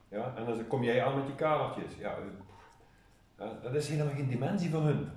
Ja, 0.07 0.33
en 0.37 0.45
dan 0.45 0.67
kom 0.67 0.83
jij 0.83 1.03
aan 1.03 1.15
met 1.15 1.25
die 1.25 1.35
kadertjes. 1.35 1.97
Ja, 1.99 2.15
dat 3.61 3.75
is 3.75 3.89
helemaal 3.89 4.13
geen 4.13 4.27
dimensie 4.27 4.69
van 4.69 4.81
hun. 4.81 5.09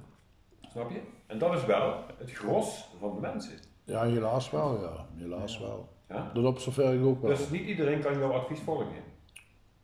Snap 0.60 0.90
je? 0.90 1.00
En 1.26 1.38
dat 1.38 1.54
is 1.54 1.64
wel 1.64 2.04
het 2.18 2.32
gros 2.32 2.90
van 3.00 3.14
de 3.14 3.20
mensen. 3.20 3.52
Ja, 3.84 4.04
helaas 4.04 4.50
wel, 4.50 4.82
ja. 4.82 5.06
Helaas 5.16 5.58
wel. 5.58 5.88
Ja? 6.08 6.30
Dat 6.34 6.44
observeer 6.44 6.94
ik 6.94 7.04
ook 7.04 7.20
wel. 7.20 7.30
Dus 7.30 7.50
niet 7.50 7.66
iedereen 7.66 8.00
kan 8.00 8.18
jouw 8.18 8.32
advies 8.32 8.60
volgen. 8.60 8.86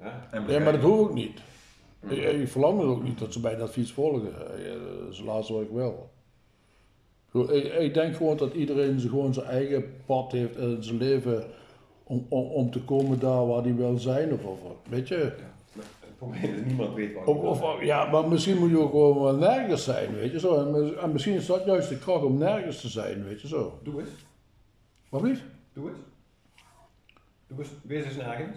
Ja? 0.00 0.26
En 0.30 0.44
Nee, 0.46 0.60
maar 0.60 0.72
dat 0.72 0.80
hoeft 0.82 1.00
ook 1.00 1.14
niet. 1.14 1.40
Hm. 2.00 2.10
Ik, 2.12 2.18
ik 2.40 2.48
verlang 2.48 2.78
het 2.78 2.88
ook 2.88 3.02
niet 3.02 3.18
dat 3.18 3.32
ze 3.32 3.40
bij 3.40 3.56
dat 3.56 3.68
advies 3.68 3.92
volgen. 3.92 4.34
Eh, 4.34 4.72
Dat 5.00 5.10
is 5.10 5.16
het 5.16 5.26
laatste 5.26 5.52
wat 5.52 5.62
ik 5.62 5.70
wil. 5.70 6.10
Goed, 7.30 7.50
Ik, 7.50 7.64
ik 7.72 7.94
denk 7.94 8.16
gewoon 8.16 8.36
dat 8.36 8.54
iedereen 8.54 9.00
gewoon 9.00 9.34
zijn 9.34 9.46
eigen 9.46 9.84
pad 10.06 10.32
heeft 10.32 10.56
in 10.56 10.82
zijn 10.82 10.96
leven 10.98 11.44
om, 12.04 12.26
om, 12.28 12.44
om 12.46 12.70
te 12.70 12.80
komen 12.80 13.18
daar 13.18 13.46
waar 13.46 13.62
hij 13.62 13.74
wil 13.74 13.98
zijn. 13.98 14.32
Of, 14.32 14.44
of 14.44 14.58
weet 14.88 15.08
je? 15.08 15.16
Ja. 15.16 15.48
Maar 15.72 15.84
Het 16.00 16.16
probleem 16.18 16.54
is 16.54 16.64
niemand 16.66 16.94
weet 16.94 17.14
wat. 17.14 17.26
Of, 17.26 17.62
of, 17.62 17.82
ja, 17.82 18.10
maar 18.10 18.28
misschien 18.28 18.58
moet 18.58 18.70
je 18.70 18.78
ook 18.78 18.90
gewoon 18.90 19.22
wel 19.22 19.34
nergens 19.36 19.84
zijn, 19.84 20.14
weet 20.14 20.32
je 20.32 20.38
zo. 20.40 20.54
En, 20.66 20.70
mis- 20.70 20.94
en 20.94 21.12
misschien 21.12 21.34
is 21.34 21.46
dat 21.46 21.64
juist 21.64 21.88
de 21.88 21.98
kracht 21.98 22.24
om 22.24 22.38
nergens 22.38 22.80
te 22.80 22.88
zijn, 22.88 23.24
weet 23.24 23.40
je 23.40 23.48
zo. 23.48 23.78
Doe 23.82 24.00
eens. 24.00 24.10
Wat 25.08 25.22
lief? 25.22 25.44
Doe 25.72 25.88
eens. 25.88 25.98
Doe 27.46 27.58
eens. 27.58 27.68
Wees 27.82 28.04
eens 28.04 28.16
nergens. 28.16 28.56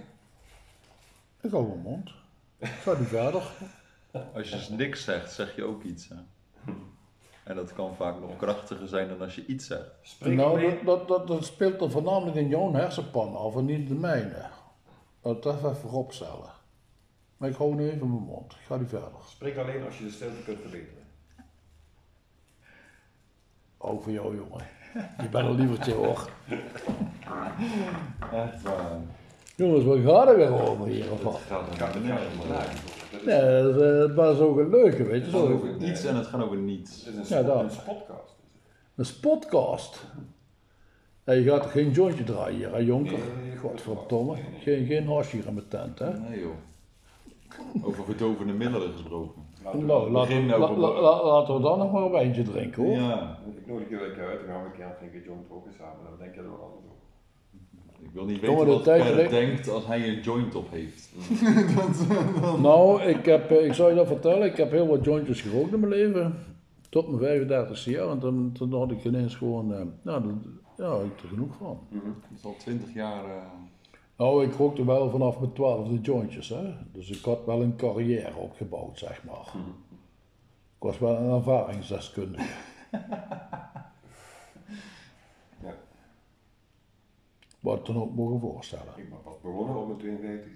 Ik 1.44 1.52
hou 1.52 1.68
mijn 1.68 1.80
mond. 1.82 2.12
Ik 2.58 2.68
ga 2.68 2.98
niet 2.98 3.08
verder. 3.08 3.52
Als 4.36 4.50
je 4.50 4.76
niks 4.76 5.04
zegt, 5.04 5.32
zeg 5.34 5.56
je 5.56 5.64
ook 5.64 5.84
iets. 5.84 6.08
Hè? 6.08 6.16
En 7.44 7.56
dat 7.56 7.74
kan 7.74 7.96
vaak 7.96 8.20
nog 8.20 8.38
krachtiger 8.38 8.88
zijn 8.88 9.08
dan 9.08 9.22
als 9.22 9.36
je 9.36 9.46
iets 9.46 9.66
zegt. 9.66 9.90
Spreek 10.02 10.36
nou, 10.36 10.50
alleen- 10.50 10.86
dat, 10.86 11.08
dat, 11.08 11.08
dat, 11.08 11.28
dat 11.28 11.46
speelt 11.46 11.82
er 11.82 11.92
voornamelijk 11.92 12.36
in 12.36 12.48
jouw 12.48 12.74
hersenpan 12.74 13.36
af 13.36 13.56
en 13.56 13.66
niet 13.66 13.88
de 13.88 13.94
mijne. 13.96 14.50
Dat 15.22 15.46
even 15.46 15.76
vooropstellen. 15.76 16.52
Maar 17.38 17.50
ik 17.50 17.56
hou 17.56 17.76
nu 17.76 17.90
even 17.90 18.10
mijn 18.10 18.24
mond. 18.24 18.52
Ik 18.52 18.66
ga 18.66 18.76
niet 18.76 18.90
verder. 18.90 19.12
Spreek 19.28 19.58
alleen 19.58 19.86
als 19.86 19.98
je 19.98 20.04
de 20.04 20.12
stilte 20.12 20.44
kunt 20.46 20.60
verbeteren. 20.60 21.04
Ook 23.78 24.04
voor 24.04 24.12
jou, 24.12 24.36
jongen. 24.36 24.66
Je 25.22 25.30
bent 25.30 25.48
een 25.48 25.56
lievertje 25.56 25.94
hoor. 25.94 26.30
Echt 28.32 28.62
waar. 28.62 29.00
Jongens, 29.56 29.84
wat 29.84 30.00
gaat 30.00 30.28
er 30.28 30.36
weer 30.36 30.62
over 30.70 30.86
hier 30.88 31.12
of 31.12 31.22
Dat 31.22 31.32
wat? 31.32 31.42
gaat 31.42 31.68
er 31.70 31.76
Gaat 31.78 31.96
niet 31.96 32.04
het. 32.12 32.20
Dat 33.12 33.26
Nee, 33.26 33.62
dat 33.64 33.76
is, 33.76 34.10
eh, 34.10 34.16
maar 34.18 34.34
zo 34.36 34.58
een 34.60 34.70
leuke, 34.70 35.04
weet 35.04 35.26
je 35.26 35.32
Het 35.32 35.36
gaat 35.36 35.48
zo. 35.48 35.54
over 35.54 35.78
iets 35.90 36.06
en 36.06 36.16
het 36.16 36.26
gaat 36.28 36.44
over 36.44 36.58
niets. 36.58 37.06
het 37.06 37.16
is 37.16 37.30
Ja, 37.30 37.40
een, 37.40 37.46
dat. 37.46 37.62
een 37.62 37.70
podcast. 37.86 38.36
Een 38.96 39.06
spotcast. 39.06 40.06
Ja, 41.26 41.34
je 41.34 41.44
gaat 41.44 41.66
geen 41.66 41.92
jointje 41.92 42.24
draaien 42.24 42.56
hier, 42.56 42.72
hè 42.72 42.78
jonker? 42.78 43.12
Nee, 43.42 43.58
Godverdomme. 43.58 44.36
Geen, 44.60 44.86
geen 44.86 45.08
hasje 45.08 45.36
hier 45.36 45.48
in 45.48 45.54
mijn 45.54 45.68
tent, 45.68 46.00
hè? 46.00 46.20
Nee 46.20 46.40
joh. 46.40 46.52
Over 47.86 48.04
verdovende 48.04 48.54
middelen 48.54 48.92
gesproken. 48.92 49.42
Laten 49.64 49.80
we- 49.80 49.86
Nou, 49.86 50.12
laten 50.12 50.36
we, 50.36 50.42
nou 50.42 50.60
la- 50.60 50.68
voor- 50.68 50.78
la- 50.78 51.02
la- 51.02 51.24
laten 51.26 51.56
we 51.56 51.62
dan 51.62 51.78
nog 51.80 51.92
maar 51.92 52.02
een 52.04 52.12
wijntje 52.12 52.44
drinken, 52.44 52.84
hoor. 52.84 52.94
Ja. 52.96 53.38
Ik 53.58 53.68
nodig 53.68 53.90
jullie 53.90 54.06
een 54.06 54.14
keer 54.14 54.28
uit, 54.28 54.40
dan 54.40 54.48
gaan 54.50 54.60
we 54.64 54.66
een 54.70 54.76
keer 54.76 54.96
drinken, 55.00 55.22
joint 55.24 55.48
roken 55.50 55.72
samen. 55.78 55.98
Dan 56.10 56.18
denk 56.20 56.36
je 56.36 56.42
er 56.42 56.50
wat 56.50 56.60
anders 56.60 56.86
over. 56.86 56.93
Ik 58.04 58.10
wil 58.14 58.26
niet 58.26 58.40
weten 58.40 58.58
de 58.66 58.72
wat 58.72 58.84
tijd 58.84 59.30
denkt 59.30 59.70
als 59.70 59.86
hij 59.86 60.08
een 60.08 60.22
joint 60.22 60.56
op 60.56 60.72
heeft. 60.72 61.10
Nou, 62.62 63.02
ik, 63.02 63.26
heb, 63.26 63.52
eh, 63.52 63.66
ik 63.66 63.74
zou 63.74 63.90
je 63.90 63.96
dat 63.96 64.08
vertellen, 64.08 64.48
ik 64.48 64.58
heb 64.58 64.72
heel 64.72 64.88
wat 64.88 65.06
jointjes 65.06 65.42
gerookt 65.42 65.74
in 65.74 65.80
mijn 65.80 65.92
leven. 65.92 66.36
Tot 66.90 67.08
mijn 67.08 67.20
35 67.20 67.86
jaar, 67.86 68.10
en 68.10 68.20
toen, 68.20 68.52
toen 68.52 68.74
had 68.74 68.92
ik 68.92 69.04
ineens 69.04 69.36
gewoon, 69.36 69.74
eh, 69.74 69.82
nou, 70.02 70.24
dat, 70.24 70.34
ja, 70.78 70.86
had 70.86 71.04
ik 71.04 71.22
er 71.22 71.28
genoeg 71.28 71.56
van. 71.58 71.80
Dat 71.90 72.02
is 72.38 72.46
al 72.46 72.56
twintig 72.58 72.94
jaar. 72.94 73.26
eh, 73.26 73.32
Nou, 74.18 74.46
ik 74.46 74.54
rookte 74.54 74.86
wel 74.86 75.10
vanaf 75.10 75.40
mijn 75.40 75.54
twaalfde 75.54 76.00
jointjes, 76.02 76.50
hè. 76.50 76.74
Dus 76.92 77.10
ik 77.10 77.24
had 77.24 77.46
wel 77.46 77.62
een 77.62 77.76
carrière 77.76 78.36
opgebouwd, 78.38 79.00
zeg 79.00 79.24
maar. 79.24 79.54
Ik 80.78 80.90
was 80.90 81.00
wel 81.00 81.16
een 81.18 81.36
ervaringsdeskundige. 81.36 82.44
Wat 87.64 87.86
dan 87.86 88.02
ook 88.02 88.16
mogen 88.16 88.40
voorstellen. 88.40 88.94
Ik 88.96 89.10
ben 89.10 89.22
pas 89.24 89.42
begonnen 89.42 89.76
op 89.76 89.88
mijn 89.88 90.00
52. 90.00 90.52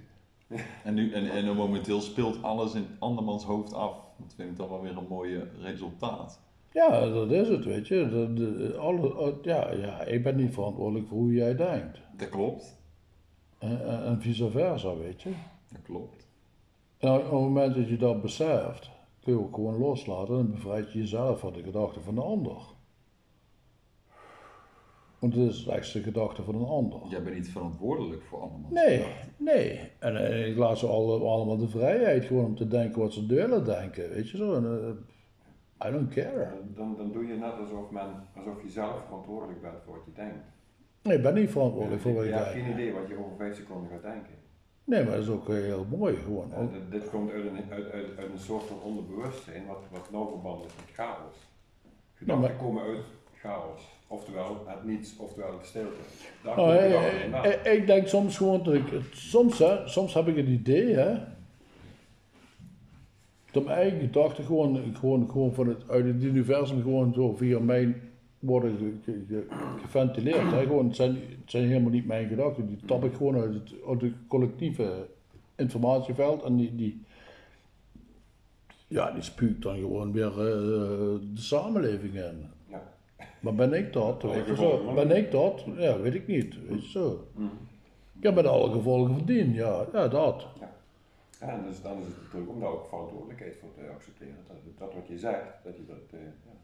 En, 0.84 0.93
nu, 0.93 1.12
en, 1.13 1.30
en 1.30 1.56
momenteel 1.56 2.02
speelt 2.02 2.43
alles 2.43 2.74
in 2.74 2.86
andermans 3.00 3.43
hoofd 3.43 3.74
af. 3.74 3.96
Dat 4.17 4.34
vind 4.36 4.50
ik 4.50 4.58
dan 4.58 4.70
wel 4.70 4.82
weer 4.82 4.98
een 4.98 5.08
mooie 5.10 5.48
resultaat. 5.60 6.39
Ja, 6.72 7.10
dat 7.10 7.32
is 7.32 7.48
het, 7.48 7.65
weet 7.65 7.88
je. 7.88 8.34
De- 8.34 8.78
alle, 8.78 9.38
ja, 9.41 9.72
ja, 9.72 10.02
ik 10.02 10.24
ben 10.24 10.36
niet 10.36 10.54
verantwoordelijk 10.54 11.08
voor 11.08 11.17
hoe 11.17 11.34
jij 11.34 11.56
denkt. 11.56 12.00
Dat 12.17 12.30
klopt. 12.30 12.78
En, 13.58 13.88
en, 13.88 14.06
en 14.06 14.22
vice 14.22 14.50
versa, 14.50 14.96
weet 14.96 15.22
je. 15.22 15.32
Dat 15.72 15.82
klopt. 15.82 16.28
En 16.98 17.12
op 17.12 17.22
het 17.22 17.32
moment 17.32 17.76
dat 17.76 17.89
je 17.89 17.98
dat 17.98 18.22
beseft, 18.22 18.89
kun 19.20 19.34
je 19.34 19.39
ook 19.39 19.56
gewoon 19.56 19.78
loslaten 19.78 20.38
en 20.39 20.52
bevrijd 20.52 20.91
je 20.91 21.00
jezelf 21.00 21.39
van 21.39 21.54
de 21.54 21.63
gedachten 21.63 22.04
van 22.04 22.15
de 22.15 22.22
ander. 22.22 22.76
Want 25.19 25.36
het 25.36 25.49
is 25.49 25.62
slechts 25.62 25.91
de 25.93 26.01
gedachte 26.03 26.43
van 26.43 26.56
een 26.56 26.65
ander. 26.67 26.99
Jij 27.10 27.23
bent 27.23 27.36
niet 27.36 27.49
verantwoordelijk 27.49 28.21
voor 28.23 28.39
andermans 28.41 28.73
Nee, 28.73 28.97
gedachten. 28.97 29.34
nee. 29.38 29.91
En 29.99 30.15
eh, 30.17 30.47
ik 30.47 30.58
laat 30.58 30.77
ze 30.77 30.88
alle, 30.88 31.19
allemaal 31.19 31.58
de 31.58 31.67
vrijheid 31.67 32.25
gewoon 32.25 32.45
om 32.45 32.56
te 32.56 32.67
denken 32.67 33.01
wat 33.01 33.13
ze 33.13 33.25
willen 33.25 33.65
denken, 33.65 34.10
weet 34.10 34.30
je 34.30 34.38
zo. 34.38 34.53
En, 34.53 34.65
eh, 35.80 35.88
I 35.88 35.91
don't 35.91 36.13
care. 36.13 36.49
Dan, 36.75 36.95
dan 36.97 37.12
doe 37.12 37.27
je 37.27 37.34
net 37.34 37.53
alsof, 37.60 37.89
men, 37.91 38.08
alsof 38.36 38.62
je 38.63 38.69
zelf 38.69 39.03
verantwoordelijk 39.06 39.62
bent 39.62 39.73
voor 39.86 39.93
wat 39.95 40.06
je 40.06 40.12
denkt. 40.13 40.45
Nee, 41.03 41.17
ik 41.17 41.23
ben 41.23 41.34
niet 41.34 41.49
verantwoordelijk 41.49 42.01
voor 42.01 42.13
wat 42.13 42.23
je 42.23 42.30
ik 42.30 42.36
hebt 42.36 42.53
denk. 42.53 42.65
geen 42.65 42.73
idee 42.73 42.93
wat 42.93 43.08
je 43.08 43.17
over 43.17 43.36
5 43.38 43.56
seconden 43.56 43.89
gaat 43.89 44.01
denken. 44.01 44.34
Nee, 44.84 45.03
maar 45.03 45.12
dat 45.13 45.21
is 45.21 45.30
ook 45.30 45.49
eh, 45.49 45.56
heel 45.56 45.86
mooi 45.97 46.15
gewoon. 46.15 46.53
Ook. 46.56 46.71
dit, 46.73 46.91
dit 46.91 47.10
komt 47.10 47.32
uit 47.32 47.45
een, 47.45 47.58
uit, 47.71 47.91
uit, 47.91 48.17
uit 48.17 48.32
een 48.32 48.39
soort 48.39 48.63
van 48.63 48.82
onderbewustzijn 48.82 49.65
wat, 49.67 49.80
wat 49.91 50.12
nauw 50.12 50.27
verband 50.30 50.65
is 50.65 50.75
met 50.75 50.95
chaos. 50.95 51.36
Gedachten 52.13 52.43
maar- 52.45 52.56
komen 52.63 52.84
uit 52.84 53.03
chaos. 53.36 53.95
Oftewel 54.08 54.63
het 54.65 54.84
niets, 54.86 55.17
oftewel 55.17 55.52
het 55.58 55.65
stilte. 55.65 55.96
Daar 56.43 56.58
eh, 57.63 57.74
ik 57.74 57.88
denk 57.88 58.08
soms 58.08 58.38
gewoon 58.38 58.63
dat 58.63 58.74
ik, 58.74 58.84
soms, 59.12 59.60
hè, 59.60 59.88
soms 59.88 60.13
heb 60.13 60.28
ik 60.28 60.36
het 60.36 60.48
idee, 60.48 60.93
hè, 60.93 61.17
dat 63.52 63.65
mijn 63.65 63.78
eigen 63.78 64.00
gedachten 64.00 64.43
gewoon, 64.43 64.96
gewoon, 64.96 65.30
gewoon 65.32 65.54
van 65.54 65.67
het, 65.67 65.89
uit 65.89 66.06
het 66.06 66.24
universum 66.24 66.82
gewoon 66.82 67.13
zo 67.13 67.34
via 67.36 67.60
mij 67.60 67.96
worden 68.39 68.78
ge- 68.78 68.93
ge- 69.04 69.24
ge- 69.28 69.48
geventileerd. 69.82 70.52
Hè. 70.52 70.62
Gewoon, 70.65 70.86
het, 70.88 70.96
zijn, 70.96 71.12
het 71.12 71.52
zijn 71.52 71.67
helemaal 71.67 71.91
niet 71.91 72.08
mijn 72.08 72.28
gedachten, 72.28 72.67
die 72.67 72.80
tap 72.86 73.04
ik 73.04 73.13
gewoon 73.13 73.36
uit 73.36 73.54
het, 73.54 73.74
uit 73.88 74.02
het 74.02 74.13
collectieve 74.28 75.08
informatieveld 75.56 76.43
en 76.43 76.56
die, 76.56 76.76
die, 76.76 77.02
ja, 78.88 79.12
die 79.12 79.24
dan 79.62 79.76
gewoon 79.76 80.12
weer 80.12 80.30
eh, 80.32 80.38
de 81.34 81.41
samenleving 81.41 82.13
in. 82.13 82.46
Maar 83.39 83.56
ben 83.56 83.73
ik 83.73 83.93
dat? 83.93 84.23
Weet 84.23 84.45
je 84.47 84.56
zo? 84.56 84.93
Ben 84.95 85.12
ik 85.12 85.32
dat? 85.32 85.63
Ja, 85.78 86.00
weet 86.00 86.13
ik 86.13 86.28
niet. 86.28 86.56
Weet 86.67 86.84
je 86.84 86.89
zo. 86.89 87.28
Mhm. 87.34 87.47
Ik 88.17 88.23
heb 88.23 88.36
met 88.36 88.45
alle 88.45 88.71
gevolgen 88.71 89.13
verdiend, 89.15 89.56
ja. 89.56 89.86
Ja, 89.93 90.08
dat. 90.08 90.45
Ja, 90.60 91.47
en 91.47 91.63
dus 91.69 91.82
dan 91.82 91.97
is 92.00 92.06
het 92.06 92.15
natuurlijk 92.23 92.52
om 92.52 92.60
daar 92.60 92.69
ook 92.69 92.86
verantwoordelijkheid 92.89 93.56
voor 93.60 93.69
te 93.73 93.89
accepteren. 93.95 94.36
Dat, 94.47 94.58
dat 94.78 94.93
wat 94.93 95.08
je 95.08 95.17
zegt, 95.19 95.63
dat 95.63 95.76
je 95.76 95.86
dat. 95.88 95.97
eh, 96.12 96.19
ja. 96.45 96.56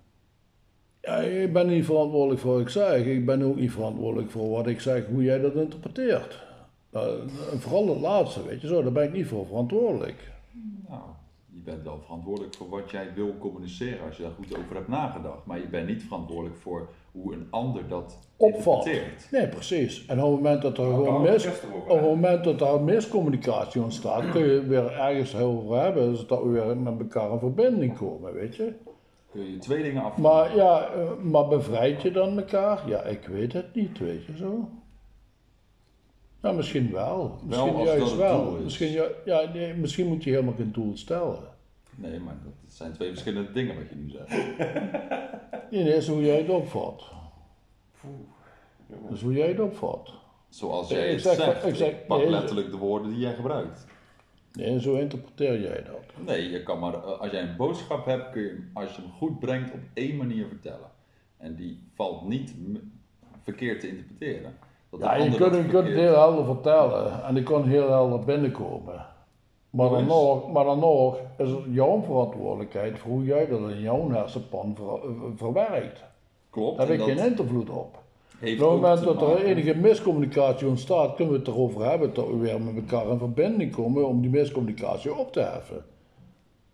Ja, 1.02 1.18
ik 1.42 1.54
ben 1.54 1.68
niet 1.68 1.86
verantwoordelijk 1.86 2.42
voor 2.42 2.52
wat 2.54 2.62
ik 2.62 2.70
zeg. 2.70 3.06
Ik 3.06 3.26
ben 3.26 3.42
ook 3.42 3.56
niet 3.56 3.72
verantwoordelijk 3.72 4.32
voor 4.32 4.50
wat 4.50 4.68
ik 4.68 4.80
zeg, 4.80 5.06
hoe 5.06 5.24
jij 5.24 5.40
dat 5.40 5.56
interpreteert. 5.56 6.44
En 6.92 7.30
vooral 7.60 7.88
het 7.88 8.00
laatste, 8.00 8.44
weet 8.46 8.62
je 8.62 8.68
zo. 8.68 8.84
Daar 8.84 8.92
ben 8.92 9.04
ik 9.04 9.14
niet 9.14 9.28
voor 9.28 9.46
verantwoordelijk. 9.46 10.32
Je 11.54 11.60
bent 11.60 11.84
wel 11.84 12.00
verantwoordelijk 12.02 12.56
voor 12.56 12.70
wat 12.70 12.92
jij 12.92 13.14
wil 13.16 13.38
communiceren 13.38 14.06
als 14.06 14.18
je 14.18 14.24
daar 14.24 14.32
goed 14.32 14.58
over 14.58 14.76
hebt 14.76 14.88
nagedacht. 14.88 15.46
Maar 15.46 15.60
je 15.60 15.68
bent 15.68 15.88
niet 15.88 16.04
verantwoordelijk 16.04 16.58
voor 16.58 16.90
hoe 17.12 17.34
een 17.34 17.48
ander 17.50 17.88
dat 17.88 18.20
Opvat. 18.38 18.90
Nee, 19.32 19.48
precies. 19.48 20.06
En 20.06 20.24
op 20.24 20.32
het 20.32 20.42
moment 20.42 20.62
dat 20.62 20.78
er 20.78 20.84
Nou, 20.84 20.96
daar 20.96 21.06
gewoon 21.06 21.22
mis... 21.22 21.48
Op 21.88 21.90
het 21.90 22.02
moment 22.02 22.44
dat 22.44 22.60
daar 22.60 22.82
miscommunicatie 22.82 23.82
ontstaat, 23.82 24.32
kun 24.32 24.46
je 24.46 24.64
weer 24.64 24.92
ergens 24.92 25.36
over 25.36 25.82
hebben, 25.82 26.18
zodat 26.18 26.44
we 26.44 26.50
weer 26.50 26.78
met 26.78 27.00
elkaar 27.00 27.32
in 27.32 27.40
verbinding 27.40 27.98
komen, 27.98 28.34
weet 28.34 28.56
je. 28.56 28.74
Kun 29.32 29.52
je 29.52 29.58
twee 29.58 29.84
dingen 29.84 30.04
af. 30.04 30.18
Maar 30.18 30.56
ja, 30.56 30.88
eh, 30.88 31.18
maar 31.22 31.48
bevrijd 31.48 32.02
je 32.02 32.12
dan 32.12 32.38
elkaar? 32.38 32.90
Ja, 32.90 33.04
ik 33.04 33.28
weet 33.28 33.54
het 33.54 33.76
niet, 33.76 34.00
weet 34.00 34.26
je 34.26 34.38
zo. 34.38 34.70
Ja, 36.44 36.52
misschien 36.52 36.92
wel. 36.92 37.40
Misschien 37.44 37.84
juist 37.84 38.16
wel. 38.16 38.44
doel 38.44 38.58
is. 38.58 38.64
Misschien, 38.64 38.92
ja, 38.92 39.06
ja, 39.26 39.52
nee, 39.54 39.74
misschien 39.74 40.08
moet 40.08 40.24
je 40.24 40.30
helemaal 40.30 40.54
geen 40.54 40.72
doel 40.72 40.98
stellen. 40.98 41.40
Nee, 41.96 42.20
maar 42.20 42.36
dat 42.44 42.54
zijn 42.68 42.94
twee 42.94 43.10
verschillende 43.10 43.52
dingen 43.52 43.76
wat 43.76 43.90
je 43.90 43.96
nu 43.96 44.10
zegt. 44.10 44.30
Nee, 45.72 45.84
nee, 45.84 45.96
is 45.96 46.08
hoe 46.08 46.24
jij 46.24 46.38
het 46.38 46.50
opvat. 46.50 47.04
Dat 48.88 49.12
is 49.12 49.22
hoe 49.22 49.34
jij 49.34 49.48
het 49.48 49.60
opvat. 49.60 50.14
Zoals 50.50 50.90
jij 50.90 51.12
het 51.12 51.22
zeg- 51.22 51.36
zegt. 51.36 51.66
ik 51.66 51.76
zeg- 51.76 52.06
pak 52.06 52.18
nee, 52.18 52.30
letterlijk 52.30 52.72
de 52.72 52.78
woorden 52.78 53.10
die 53.10 53.20
jij 53.20 53.34
gebruikt. 53.34 53.86
Nee, 54.54 54.80
zo 54.82 54.96
interpreteer 54.96 55.62
jij 55.62 55.84
dat. 55.84 56.26
Nee, 56.26 56.50
je 56.50 56.64
kan 56.64 56.80
maar, 56.80 56.96
als 56.96 57.32
jij 57.32 57.42
een 57.42 57.56
boodschap 57.56 58.06
hebt, 58.06 58.32
kun 58.32 58.42
je 58.42 58.48
hem, 58.48 58.70
als 58.74 58.96
je 58.96 59.02
hem 59.02 59.12
goed 59.12 59.40
brengt, 59.40 59.74
op 59.74 59.80
één 59.94 60.16
manier 60.18 60.48
vertellen. 60.48 60.92
En 61.38 61.56
die 61.56 61.80
valt 61.94 62.28
niet 62.28 62.54
verkeerd 63.42 63.80
te 63.80 63.88
interpreteren. 63.88 64.54
Dat 65.00 65.02
Ja, 65.10 65.16
je 65.16 65.36
kunt, 65.36 65.54
dat 65.54 65.62
je 65.64 65.68
kunt 65.70 65.88
het 65.88 65.96
heel 65.96 66.14
helder 66.14 66.46
vertellen 66.46 67.24
en 67.24 67.34
die 67.34 67.44
kan 67.44 67.64
heel 67.68 67.90
helder 67.90 68.20
binnenkomen. 68.20 69.06
Maar 69.70 69.90
dan, 69.90 70.06
nog, 70.06 70.52
maar 70.52 70.66
dan 70.66 70.80
nog 70.80 71.18
is 71.38 71.50
het 71.50 71.60
jouw 71.70 72.02
verantwoordelijkheid 72.06 73.00
voor 73.00 73.12
hoe 73.12 73.24
jij 73.24 73.48
dat 73.48 73.60
in 73.60 73.80
jouw 73.82 74.10
hersenpan 74.10 74.76
ver, 74.76 75.00
verwerkt. 75.36 76.04
Klopt. 76.50 76.78
Daar 76.78 76.88
heb 76.88 76.96
en 76.96 77.02
ik 77.02 77.16
dat 77.16 77.26
geen 77.26 77.38
invloed 77.38 77.70
op. 77.70 78.02
Op 78.42 78.50
het 78.50 78.60
moment 78.60 79.04
dat 79.04 79.22
er 79.22 79.44
enige 79.44 79.76
miscommunicatie 79.76 80.68
ontstaat, 80.68 81.16
kunnen 81.16 81.34
we 81.34 81.40
het 81.40 81.48
erover 81.48 81.90
hebben 81.90 82.14
dat 82.14 82.28
we 82.28 82.38
weer 82.38 82.62
met 82.62 82.76
elkaar 82.76 83.08
in 83.08 83.18
verbinding 83.18 83.76
komen 83.76 84.08
om 84.08 84.22
die 84.22 84.30
miscommunicatie 84.30 85.16
op 85.16 85.32
te 85.34 85.40
heffen. 85.40 85.86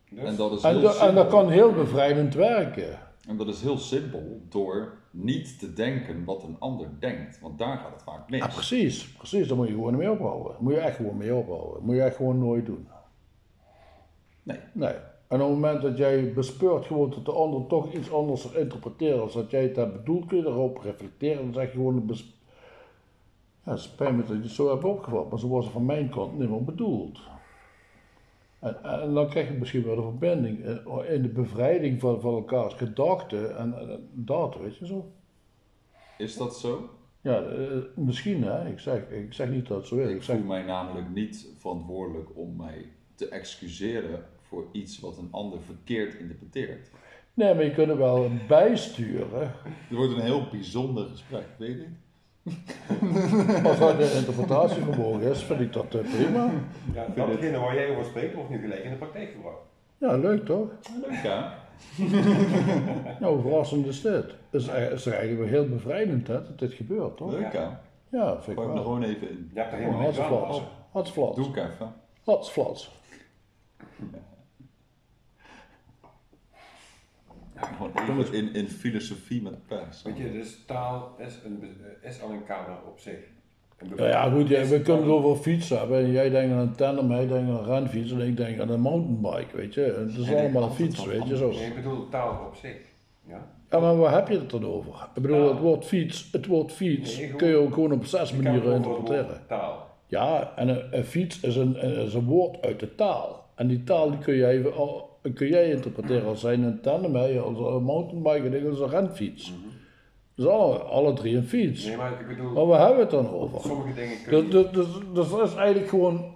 Dus, 0.10 0.24
En 0.24 0.36
dat 0.36 0.52
is 0.52 0.62
En, 0.64 0.78
heel 0.78 0.88
en 0.88 0.94
simpel. 0.94 1.16
dat 1.16 1.28
kan 1.28 1.50
heel 1.50 1.72
bevrijdend 1.72 2.34
werken. 2.34 3.00
En 3.28 3.38
dat 3.38 3.48
is 3.48 3.62
heel 3.62 3.78
simpel 3.78 4.22
door 4.50 4.92
niet 5.12 5.60
te 5.60 5.74
denken 5.74 6.24
wat 6.26 6.44
een 6.44 6.56
ander 6.60 6.88
denkt. 7.00 7.40
Want 7.40 7.58
daar 7.58 7.78
gaat 7.78 7.94
het 7.94 8.04
vaak 8.04 8.30
mis. 8.30 8.40
Ja, 8.40 8.48
precies, 8.48 9.12
precies. 9.12 9.48
Daar 9.48 9.58
moet 9.58 9.68
je 9.68 9.74
gewoon 9.74 9.96
mee 9.98 10.12
ophouden. 10.12 10.56
Moet 10.60 10.74
je 10.74 10.80
echt 10.80 10.96
gewoon 10.96 11.18
mee 11.18 11.36
ophouden. 11.36 11.84
Moet 11.84 11.96
je 11.96 12.02
echt 12.02 12.16
gewoon 12.16 12.40
nooit 12.40 12.66
doen. 12.66 12.88
Nee. 14.44 14.60
Nee. 14.74 14.94
En 15.28 15.42
op 15.42 15.48
het 15.48 15.50
moment 15.60 15.82
dat 15.82 15.98
jij 15.98 16.34
bespeurt 16.34 16.86
gewoon 16.86 17.10
dat 17.10 17.26
de 17.26 17.32
ander 17.32 17.68
toch 17.68 17.94
iets 17.94 18.12
anders 18.12 18.52
interpreteert 18.52 19.20
als 19.20 19.34
dat 19.34 19.52
jij 19.52 19.64
het 19.64 19.76
hebt 19.76 19.94
bedoeld, 19.94 20.26
kun 20.26 20.38
je 20.38 20.46
erop 20.46 20.78
reflecteren. 20.78 21.44
Dan 21.44 21.54
zeg 21.54 21.66
je 21.66 21.72
gewoon, 21.78 22.06
bes- 22.06 22.34
ja, 23.64 23.72
het 23.72 23.80
spijt 23.82 24.16
me 24.16 24.24
dat 24.24 24.36
je 24.36 24.42
het 24.42 24.52
zo 24.52 24.70
hebt 24.70 24.84
opgevat, 24.84 25.30
maar 25.30 25.40
zo 25.40 25.48
was 25.50 25.64
het 25.64 25.74
van 25.74 25.86
mijn 25.86 26.10
kant 26.10 26.40
niet 26.40 26.50
meer 26.50 26.64
bedoeld. 26.64 27.20
En, 28.60 28.84
en 28.84 29.14
dan 29.14 29.30
krijg 29.30 29.48
je 29.48 29.54
misschien 29.54 29.84
wel 29.84 29.96
de 29.96 30.02
verbinding 30.02 30.64
eh, 30.66 31.14
in 31.14 31.22
de 31.22 31.30
bevrijding 31.30 32.00
van, 32.00 32.22
van 32.22 32.34
elkaars 32.34 32.74
gedachten 32.74 33.58
en, 33.58 33.80
en 33.80 34.10
dat, 34.14 34.58
weet 34.58 34.78
je 34.78 34.86
zo. 34.86 35.12
Is 36.18 36.38
dat 36.38 36.58
zo? 36.58 36.90
Ja, 37.22 37.42
eh, 37.44 37.78
misschien 37.96 38.44
hè, 38.44 38.70
ik 38.70 38.80
zeg, 38.80 39.10
ik 39.10 39.34
zeg 39.34 39.50
niet 39.50 39.68
dat 39.68 39.78
het 39.78 39.88
zo 39.88 39.96
is. 39.96 40.10
Ik 40.10 40.16
Ik 40.16 40.24
zeg, 40.24 40.44
mij 40.44 40.64
namelijk 40.64 41.10
niet 41.10 41.48
verantwoordelijk 41.58 42.30
om 42.38 42.56
mij 42.56 42.86
te 43.16 43.30
excuseren 43.30 44.26
voor 44.42 44.66
iets 44.72 45.00
wat 45.00 45.18
een 45.18 45.28
ander 45.32 45.62
verkeerd 45.62 46.14
interpreteert. 46.14 46.92
Nee, 47.34 47.54
maar 47.54 47.64
je 47.64 47.74
kunt 47.74 47.90
er 47.90 47.98
wel 47.98 48.32
bijsturen. 48.48 49.52
Het 49.88 49.98
wordt 49.98 50.14
een 50.14 50.22
heel 50.22 50.48
bijzonder 50.52 51.06
gesprek, 51.06 51.46
weet 51.58 51.78
je? 51.78 51.88
Als 53.64 53.80
dat 53.80 53.98
de 53.98 54.14
interpretatievermogen 54.18 55.22
is, 55.22 55.44
vind 55.44 55.60
ik 55.60 55.74
dat 55.74 55.96
eh, 55.96 56.02
prima. 56.02 56.52
Ja, 56.94 57.06
datgene 57.16 57.58
waar 57.60 57.76
jij 57.76 57.90
over 57.90 58.06
spreekt 58.06 58.34
wordt 58.34 58.50
nu 58.50 58.60
gelijk 58.60 58.84
in 58.84 58.90
de 58.90 58.96
praktijk 58.96 59.32
gebracht. 59.32 59.62
Ja, 59.98 60.16
leuk 60.16 60.46
toch? 60.46 60.68
Leuk 61.02 61.24
ja. 61.24 61.54
Nou, 63.20 63.42
verrassend 63.42 63.86
is 63.86 64.02
dit? 64.02 64.14
Het 64.50 64.62
is, 64.62 64.68
is 64.68 65.06
eigenlijk 65.06 65.40
wel 65.40 65.48
heel 65.48 65.70
bevrijdend 65.70 66.28
hè, 66.28 66.34
dat 66.34 66.60
dit 66.60 66.74
gebeurt, 66.74 67.18
toch? 67.18 67.32
Leuk 67.32 67.54
ja. 67.54 67.82
Ja, 68.10 68.42
vind 68.42 68.58
ik 68.58 68.64
er 68.64 68.74
wel. 68.74 68.84
gewoon 68.84 69.04
even 69.04 69.30
in. 69.30 69.52
Gewoon 69.56 70.02
helemaal. 70.02 70.42
Oh, 70.42 70.64
Hatsflats. 70.92 71.36
Doe 71.36 71.48
ik 71.48 71.56
even. 71.56 71.94
Hatsflats. 77.60 78.00
Gewoon 78.02 78.20
even 78.20 78.34
in, 78.34 78.54
in 78.54 78.68
filosofie 78.68 79.42
met 79.42 79.68
pers. 79.68 80.02
Weet 80.02 80.18
je, 80.18 80.32
dus 80.32 80.64
taal 80.66 81.16
is, 81.18 81.40
een, 81.46 81.64
is 82.02 82.22
al 82.22 82.32
een 82.32 82.46
kader 82.46 82.76
op 82.88 83.00
zich. 83.00 83.20
Ja, 83.96 84.08
ja 84.08 84.30
goed, 84.30 84.48
ja, 84.48 84.66
we 84.66 84.82
kunnen 84.82 85.04
het 85.04 85.12
over 85.12 85.44
fietsen 85.44 85.78
hebben. 85.78 85.98
En 85.98 86.12
jij 86.12 86.30
denkt 86.30 86.54
aan 86.54 86.60
een 86.60 86.76
tandem, 86.76 87.12
hij 87.12 87.28
denkt 87.28 87.50
aan 87.50 87.58
een 87.58 87.66
renfiets 87.66 88.12
en 88.12 88.20
ik 88.20 88.38
denk 88.38 88.60
aan 88.60 88.70
een 88.70 88.82
mountainbike, 88.82 89.58
weet 89.58 89.74
je. 89.74 89.82
Het 89.82 90.18
is 90.18 90.36
allemaal 90.36 90.64
een 90.64 90.72
fiets, 90.72 91.06
weet 91.06 91.28
je 91.28 91.38
zo. 91.38 91.50
Nee, 91.50 91.68
ik 91.68 91.76
bedoel 91.76 92.10
taal 92.10 92.46
op 92.48 92.56
zich. 92.56 92.78
Ja? 93.28 93.48
Ja, 93.70 93.80
maar 93.80 93.98
waar 93.98 94.14
heb 94.14 94.28
je 94.28 94.38
het 94.38 94.50
dan 94.50 94.66
over? 94.66 95.08
Ik 95.16 95.22
bedoel, 95.22 95.38
Taal. 95.38 95.50
het 95.50 95.60
woord 95.60 95.86
fiets, 95.86 96.30
het 96.32 96.46
woord 96.46 96.72
fiets 96.72 97.18
Nee, 97.18 97.36
kun 97.36 97.48
je 97.48 97.56
ook 97.56 97.74
gewoon 97.74 97.92
op 97.92 98.06
zes 98.06 98.34
manieren 98.34 98.76
interpreteren. 98.76 99.42
Taal. 99.48 99.88
Ja, 100.06 100.54
en 100.56 100.68
een, 100.68 100.98
een 100.98 101.04
fiets 101.04 101.40
is 101.40 101.56
een, 101.56 101.76
is 101.76 102.14
een 102.14 102.26
woord 102.26 102.62
uit 102.62 102.80
de 102.80 102.96
taal. 102.96 103.46
En 103.56 103.68
die 103.68 103.84
taal 103.84 104.10
die 104.10 104.20
kun, 104.20 104.36
jij, 104.36 104.58
even 104.58 104.74
kun 105.22 105.48
jij 105.48 105.72
interpreteren 105.72 106.28
als 106.28 106.40
zijn 106.40 106.62
een 106.62 106.82
tandem, 106.82 107.16
als 107.16 107.58
een 107.58 107.84
mountainbike 107.84 108.58
en 108.58 108.70
als 108.70 108.80
een 108.80 108.90
renfiets. 108.90 109.54
Dus 110.36 110.46
alle, 110.48 110.78
alle 110.78 111.14
drie 111.14 111.36
een 111.36 111.44
fiets. 111.44 111.86
Nee, 111.86 111.98
maar 111.98 112.22
ik 112.22 112.28
bedoel, 112.28 112.52
Maar 112.52 112.66
waar 112.66 112.80
hebben 112.80 112.96
we 112.98 113.02
het 113.02 113.12
dan 113.12 113.30
over? 113.30 113.62
sommige 113.62 113.94
dingen 113.94 114.24
kun 114.24 114.38
je... 114.38 114.48
Dus, 114.48 114.72
dus, 114.72 114.94
dus, 114.94 115.02
dus 115.14 115.30
dat 115.30 115.48
is 115.48 115.56
eigenlijk 115.56 115.90
gewoon, 115.90 116.36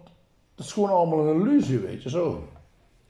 dat 0.55 0.65
is 0.65 0.71
gewoon 0.71 0.89
allemaal 0.89 1.27
een 1.27 1.41
illusie, 1.41 1.79
weet 1.79 2.03
je 2.03 2.09
zo. 2.09 2.47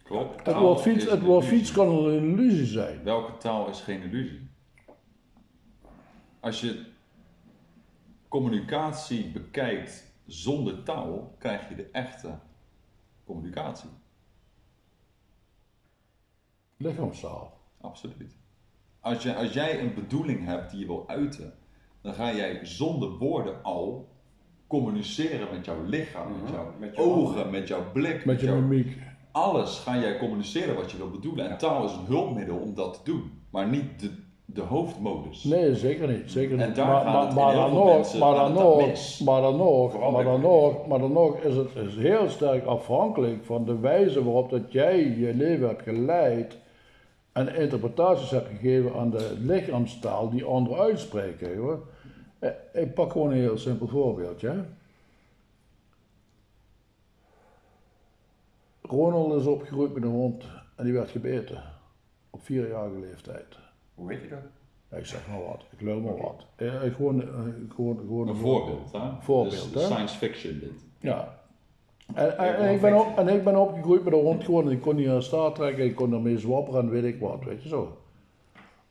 Klopt. 0.04 0.46
Het 0.46 0.56
woord 0.56 0.82
fiets, 0.82 1.10
het 1.10 1.22
woord 1.22 1.46
fiets 1.46 1.72
kan 1.72 1.90
een 1.90 2.24
illusie 2.24 2.66
zijn. 2.66 3.04
Welke 3.04 3.38
taal 3.38 3.70
is 3.70 3.82
geen 3.82 4.02
illusie? 4.02 4.50
Als 6.40 6.62
je 6.62 6.84
communicatie 8.28 9.32
bekijkt 9.32 10.14
zonder 10.26 10.84
taal, 10.84 11.36
krijg 11.38 11.70
je 11.70 11.76
de 11.76 11.90
echte 11.92 12.30
communicatie. 13.26 13.90
Lichaamstaal. 16.78 17.54
Absoluut. 17.82 18.36
Als, 19.00 19.24
je, 19.24 19.36
als 19.36 19.54
jij 19.54 19.80
een 19.80 19.94
bedoeling 19.94 20.46
hebt 20.46 20.72
die 20.72 20.80
je 20.80 20.86
wil 20.86 21.04
uiten, 21.08 21.54
dan 22.02 22.14
ga 22.14 22.34
jij 22.36 22.60
zonder 22.64 23.10
woorden 23.18 23.64
al 23.64 24.08
communiceren 24.68 25.48
met 25.52 25.66
jouw 25.66 25.84
lichaam, 25.86 26.32
met 26.32 26.42
Mhm, 26.44 26.54
jouw 26.54 26.66
met 26.80 26.96
jouw 26.96 27.06
ogen, 27.06 27.34
handen. 27.34 27.52
met 27.52 27.68
jouw 27.68 27.92
blik, 27.94 28.26
Met 28.26 28.40
je 28.40 28.46
jouw- 28.46 28.56
mimiek. 28.62 28.98
alles 29.32 29.80
ga 29.80 29.98
jij 29.98 30.18
communiceren 30.18 30.76
wat 30.76 30.92
je 30.92 30.98
wil 30.98 31.10
bedoelen. 31.10 31.50
En 31.50 31.58
taal 31.58 31.86
is 31.86 31.92
een 31.92 32.06
hulpmiddel 32.06 32.58
om 32.58 32.74
dat 32.76 32.94
te 32.94 33.12
doen, 33.12 33.32
maar 33.50 33.68
niet 33.70 34.00
de, 34.00 34.10
de 34.46 34.62
hoofdmodus. 34.62 35.44
Nee, 35.44 35.76
zeker 35.76 36.08
niet. 36.08 36.32
Zeker 36.32 36.60
En 36.60 36.68
niet. 36.68 36.76
daar 36.76 36.88
maar, 36.88 37.04
gaat 37.06 37.34
maar, 37.36 37.54
dan 37.56 37.74
nog, 37.74 37.86
mensen 37.96 38.20
maar 38.20 38.36
dan 38.36 38.54
nog, 38.54 39.20
maar 39.26 39.42
dan 39.42 39.56
nog, 39.58 39.92
Vooral 39.92 40.12
maar 40.12 40.24
bij 40.24 40.32
dan 40.32 40.42
nog, 40.42 40.88
maar 40.88 41.00
dan 41.00 41.12
nog 41.12 41.36
is 41.38 41.56
het 41.56 41.76
is 41.76 41.96
heel 41.96 42.30
sterk 42.30 42.66
afhankelijk 42.66 43.46
van 43.46 43.66
de 43.66 43.80
wijze 43.80 44.24
waarop 44.24 44.50
dat 44.50 44.72
jij 44.72 44.98
je 45.18 45.34
leven 45.34 45.68
hebt 45.68 45.82
geleid 45.82 46.62
en 47.34 47.56
interpretaties 47.56 48.30
hebt 48.30 48.48
gegeven 48.48 48.94
aan 48.96 49.10
de 49.10 49.36
lichaamstaal 49.40 50.30
die 50.30 50.44
anderen 50.44 50.78
uitspreken. 50.84 51.58
Hoor. 51.58 51.88
Eh, 52.40 52.50
Ik 52.74 52.94
pak 52.94 53.12
gewoon 53.12 53.32
een 53.32 53.38
heel 53.38 53.58
simpel 53.58 53.88
voorbeeldje. 53.88 54.50
hè. 54.50 54.62
Ronald 58.82 59.40
is 59.42 59.46
opgegroeid 59.48 59.94
met 59.94 60.04
een 60.04 60.10
hond 60.10 60.44
en 60.76 60.84
die 60.84 60.94
werd 60.94 61.10
gebeten 61.10 61.64
op 62.30 62.44
vierjarige 62.44 63.00
leeftijd. 63.00 63.46
Hoe 63.96 64.08
weet 64.08 64.22
je 64.22 64.30
dat? 64.30 64.40
Ja, 64.92 64.98
ik 64.98 65.06
zeg 65.06 65.28
maar 65.28 65.44
wat, 65.44 65.62
ik 65.70 65.82
lul 65.82 66.00
maar 66.00 66.18
wat. 66.18 66.46
Eh, 66.56 66.82
gewoon, 66.82 67.22
eh, 67.22 67.28
gewoon, 67.76 67.98
gewoon 67.98 68.28
Een 68.28 68.36
voorbeeld, 68.36 68.92
hè? 68.92 69.00
Voorbeeld, 69.22 69.74
Dus 69.74 69.82
hè? 69.82 69.88
science 69.94 70.18
fiction 70.18 70.60
dit. 70.60 70.86
Ja. 71.00 71.40
En, 72.14 72.38
en, 72.38 72.56
en 72.56 72.74
ik 72.74 72.82
ben 72.82 73.00
op, 73.00 73.18
en 73.18 73.28
ik 73.28 73.44
ben 73.44 73.56
opgegroeid 73.56 74.04
met 74.04 74.14
een 74.14 74.20
hond 74.20 74.44
gewoon, 74.44 74.72
ik 74.72 74.82
kon 74.82 74.96
niet 74.96 75.08
aan 75.08 75.24
staart 75.24 75.56
trekken, 75.56 75.86
ik 75.86 75.96
kon 75.96 76.14
ermee 76.14 76.38
zwapperen 76.38 76.82
en 76.82 76.90
weet 76.90 77.04
ik 77.04 77.20
wat, 77.20 77.44
weet 77.44 77.64
je 77.64 77.70
zo. 77.70 77.98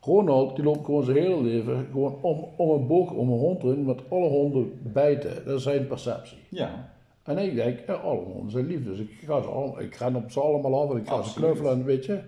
Ronald, 0.01 0.55
die 0.55 0.65
loopt 0.65 0.85
gewoon 0.85 1.03
zijn 1.03 1.17
hele 1.17 1.41
leven 1.41 1.87
gewoon 1.91 2.17
om, 2.21 2.45
om 2.55 2.69
een 2.69 2.87
boog, 2.87 3.11
om 3.11 3.31
een 3.31 3.39
hond 3.39 3.85
met 3.85 4.01
alle 4.09 4.27
honden 4.27 4.79
bijten. 4.81 5.45
Dat 5.45 5.57
is 5.57 5.63
zijn 5.63 5.87
perceptie. 5.87 6.37
Ja, 6.49 6.93
En 7.23 7.37
ik 7.37 7.55
denk, 7.55 7.79
ja, 7.87 7.93
alle 7.93 8.21
honden 8.21 8.51
zijn 8.51 8.67
lief, 8.67 8.83
dus 8.83 8.99
ik, 8.99 9.09
ga 9.25 9.41
ze 9.41 9.47
allemaal, 9.47 9.81
ik 9.81 9.95
ren 9.95 10.15
op 10.15 10.31
ze 10.31 10.39
allemaal 10.39 10.81
af 10.81 10.91
en 10.91 10.97
ik 10.97 11.07
ga 11.07 11.21
ze 11.21 11.33
knuffelen 11.33 11.71
en 11.71 11.85
weet 11.85 12.05
je. 12.05 12.19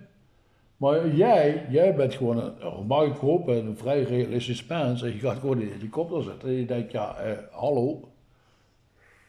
Maar 0.76 1.08
jij, 1.14 1.66
jij 1.68 1.94
bent 1.94 2.14
gewoon, 2.14 2.38
een, 2.38 2.64
oh, 2.64 2.86
mag 2.86 3.06
ik 3.06 3.16
hopen, 3.16 3.66
een 3.66 3.76
vrij 3.76 4.02
realistisch 4.02 4.66
mens 4.66 5.02
en 5.02 5.12
je 5.12 5.18
gaat 5.18 5.38
gewoon 5.38 5.60
in 5.60 5.66
de 5.66 5.72
helikopter 5.72 6.22
zitten 6.22 6.48
en 6.48 6.54
je 6.54 6.64
denkt, 6.64 6.92
ja, 6.92 7.16
eh, 7.16 7.32
hallo. 7.50 8.08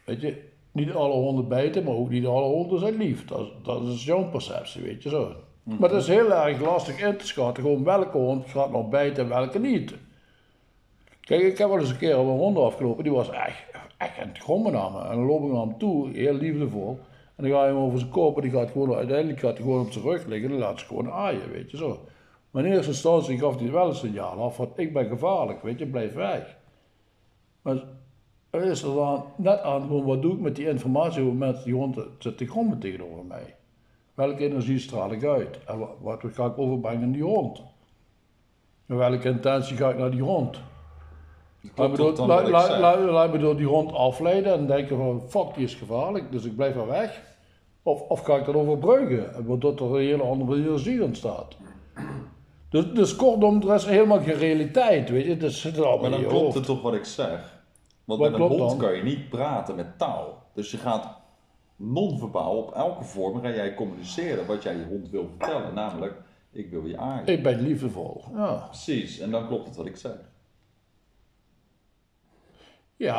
Weet 0.04 0.20
je, 0.20 0.42
niet 0.78 0.92
alle 0.92 1.12
honden 1.14 1.48
bijten, 1.48 1.84
maar 1.84 1.94
ook 1.94 2.08
niet 2.10 2.26
alle 2.26 2.46
honden 2.46 2.78
zijn 2.78 2.96
lief. 2.96 3.24
Dat, 3.24 3.40
is- 3.40 3.52
dat 3.62 3.82
is 3.86 4.04
jouw 4.04 4.30
perceptie, 4.30 4.82
weet 4.82 5.02
je 5.02 5.08
zo. 5.08 5.32
Maar 5.62 5.90
het 5.90 6.00
is 6.02 6.08
heel 6.08 6.32
erg 6.32 6.60
lastig 6.60 7.00
in 7.02 7.16
te 7.16 7.26
schatten, 7.26 7.62
gewoon 7.62 7.84
welke 7.84 8.18
hond 8.18 8.46
gaat 8.48 8.70
nog 8.70 8.88
bijten 8.88 9.22
en 9.22 9.28
welke 9.28 9.58
niet. 9.58 9.94
Kijk, 11.20 11.42
ik 11.42 11.58
heb 11.58 11.68
wel 11.68 11.78
eens 11.78 11.90
een 11.90 11.96
keer 11.96 12.18
op 12.18 12.26
een 12.26 12.36
hond 12.38 12.58
afgelopen, 12.58 13.04
die 13.04 13.12
was 13.12 13.30
echt, 13.30 13.64
echt 13.98 14.18
aan 14.18 14.28
het 14.28 14.38
grommen 14.38 14.72
naar 14.72 14.90
me. 14.90 15.00
En 15.00 15.16
dan 15.16 15.24
loop 15.26 15.42
ik 15.44 15.52
naar 15.52 15.60
hem 15.60 15.78
toe, 15.78 16.10
heel 16.12 16.34
liefdevol. 16.34 16.98
En 17.36 17.44
dan 17.44 17.52
ga 17.52 17.62
je 17.66 17.68
hem 17.72 17.82
over 17.82 17.98
zijn 17.98 18.10
kop 18.10 18.36
en 18.36 18.42
die 18.42 18.50
gaat 18.50 18.70
gewoon, 18.70 18.94
uiteindelijk 18.94 19.40
gaat 19.40 19.52
hij 19.56 19.62
gewoon 19.62 19.80
op 19.80 19.92
zijn 19.92 20.04
rug 20.04 20.26
liggen 20.26 20.50
en 20.50 20.58
dan 20.58 20.68
laat 20.68 20.78
ze 20.80 20.86
gewoon 20.86 21.10
aaien, 21.10 21.50
weet 21.50 21.70
je 21.70 21.76
zo. 21.76 21.98
Maar 22.50 22.64
in 22.64 22.72
eerste 22.72 22.90
instantie 22.90 23.38
gaf 23.38 23.58
hij 23.58 23.70
wel 23.70 23.88
een 23.88 23.94
signaal 23.94 24.42
af 24.42 24.54
van, 24.54 24.68
ik 24.76 24.92
ben 24.92 25.06
gevaarlijk, 25.08 25.62
weet 25.62 25.78
je, 25.78 25.86
blijf 25.86 26.14
weg. 26.14 26.56
Maar 27.62 27.76
er 28.50 28.62
is 28.62 28.82
er 28.82 28.94
dan 28.94 29.24
net 29.36 29.60
aan, 29.60 29.80
gewoon, 29.80 30.04
wat 30.04 30.22
doe 30.22 30.32
ik 30.32 30.40
met 30.40 30.56
die 30.56 30.68
informatie 30.68 31.22
moment 31.22 31.54
dat 31.54 31.64
die 31.64 31.74
hond 31.74 31.96
zit 32.18 32.36
te 32.38 32.46
grommen 32.46 32.78
tegenover 32.78 33.24
mij? 33.24 33.54
Welke 34.14 34.44
energie 34.44 34.78
straal 34.78 35.12
ik 35.12 35.24
uit? 35.24 35.58
En 35.66 35.78
wat, 35.78 35.90
wat 36.00 36.22
ga 36.32 36.46
ik 36.46 36.58
overbrengen 36.58 37.02
aan 37.02 37.12
die 37.12 37.22
hond? 37.22 37.62
En 38.86 38.96
welke 38.96 39.28
intentie 39.28 39.76
ga 39.76 39.88
ik 39.90 39.98
naar 39.98 40.10
die 40.10 40.22
hond? 40.22 40.60
Laat 41.76 41.90
me, 41.90 41.96
door, 41.96 43.10
la- 43.10 43.26
me 43.26 43.38
door 43.38 43.56
die 43.56 43.66
hond 43.66 43.92
afleiden 43.92 44.52
en 44.52 44.66
denken 44.66 44.96
van 44.96 45.22
fuck 45.28 45.54
die 45.54 45.64
is 45.64 45.74
gevaarlijk, 45.74 46.32
dus 46.32 46.44
ik 46.44 46.56
blijf 46.56 46.76
er 46.76 46.86
weg. 46.86 47.22
Of, 47.82 48.00
of 48.00 48.20
ga 48.20 48.36
ik 48.36 48.44
dat 48.44 48.54
overbruggen, 48.54 49.46
waardoor 49.46 49.74
er 49.76 49.82
een 49.94 50.00
hele 50.00 50.22
andere 50.22 50.56
energie 50.56 51.02
ontstaat. 51.04 51.56
Dus, 52.70 52.92
dus 52.92 53.16
kortom, 53.16 53.62
er 53.68 53.74
is 53.74 53.84
helemaal 53.84 54.20
geen 54.20 54.34
realiteit, 54.34 55.10
weet 55.10 55.24
je. 55.24 55.36
Het 55.36 55.52
zit 55.52 55.76
allemaal 55.78 56.10
maar 56.10 56.18
in 56.18 56.20
dan 56.24 56.30
klopt 56.30 56.54
het 56.54 56.64
toch 56.64 56.82
wat 56.82 56.94
ik 56.94 57.04
zeg. 57.04 57.57
Want 58.08 58.20
Wat 58.20 58.30
met 58.30 58.40
een 58.40 58.46
hond 58.46 58.70
dan? 58.70 58.78
kan 58.78 58.96
je 58.96 59.02
niet 59.02 59.28
praten 59.28 59.74
met 59.74 59.98
taal. 59.98 60.42
Dus 60.54 60.70
je 60.70 60.76
gaat 60.76 61.16
non-verbaal 61.76 62.56
op 62.56 62.72
elke 62.74 63.04
vorm 63.04 63.40
ga 63.40 63.48
jij 63.50 63.74
communiceren 63.74 64.46
wat 64.46 64.62
jij 64.62 64.76
je 64.76 64.84
hond 64.84 65.10
wil 65.10 65.28
vertellen. 65.38 65.74
Namelijk, 65.74 66.14
ik 66.52 66.70
wil 66.70 66.86
je 66.86 66.98
aaien. 66.98 67.26
Ik 67.26 67.42
ben 67.42 67.60
liefdevol, 67.60 68.24
ja. 68.34 68.52
Precies, 68.66 69.18
en 69.18 69.30
dan 69.30 69.46
klopt 69.46 69.66
het 69.66 69.76
wat 69.76 69.86
ik 69.86 69.96
zeg. 69.96 70.12
Ja, 72.96 73.14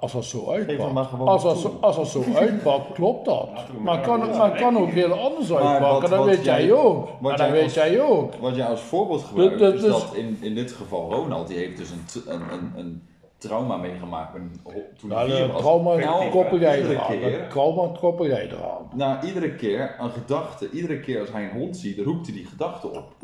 als 0.00 0.12
dat 0.12 0.24
zo 0.24 0.50
uitpakt. 0.50 1.12
Als 1.18 1.42
dat, 1.42 1.58
zo, 1.58 1.78
als 1.80 1.96
dat 1.96 2.08
zo 2.08 2.24
uitpakt, 2.34 2.92
klopt 2.92 3.24
dat. 3.24 3.48
Maar 3.78 4.00
kan, 4.00 4.36
maar 4.36 4.56
kan 4.56 4.78
ook 4.78 4.90
heel 4.90 5.12
anders 5.12 5.52
uitpakken, 5.52 6.10
wat 6.10 6.24
weet 6.24 6.44
jij 6.44 6.72
ook. 6.72 7.36
dan 7.36 7.50
weet 7.50 7.74
jij 7.74 8.00
ook. 8.00 8.34
Wat 8.34 8.56
jij 8.56 8.66
als 8.66 8.80
voorbeeld 8.80 9.22
gebruikt, 9.22 9.58
Dus- 9.58 9.74
is 9.74 9.80
dat 9.80 10.14
in, 10.14 10.38
in 10.40 10.54
dit 10.54 10.72
geval 10.72 11.12
Ronald, 11.12 11.48
die 11.48 11.56
heeft 11.56 11.76
dus 11.76 11.90
een, 11.90 12.32
een, 12.34 12.52
een, 12.52 12.72
een 12.76 13.02
trauma 13.42 13.76
meegemaakt 13.76 14.32
ho- 14.62 14.72
toen 14.98 15.08
Nou, 15.08 15.46
was. 15.52 15.60
trauma 15.60 15.98
Elke- 15.98 16.28
koppel 16.30 16.58
jij 16.58 16.82
eraan. 16.82 17.48
trauma 17.48 17.98
koppel 17.98 18.26
jij 18.26 18.46
eraan. 18.50 18.88
Nou, 18.94 19.26
iedere 19.26 19.54
keer 19.54 19.96
een 19.98 20.10
gedachte, 20.10 20.70
iedere 20.70 21.00
keer 21.00 21.20
als 21.20 21.32
hij 21.32 21.44
een 21.44 21.50
hond 21.58 21.76
ziet, 21.76 21.98
roept 21.98 22.26
hij 22.26 22.34
die 22.36 22.44
gedachte 22.46 22.88
op. 22.88 23.14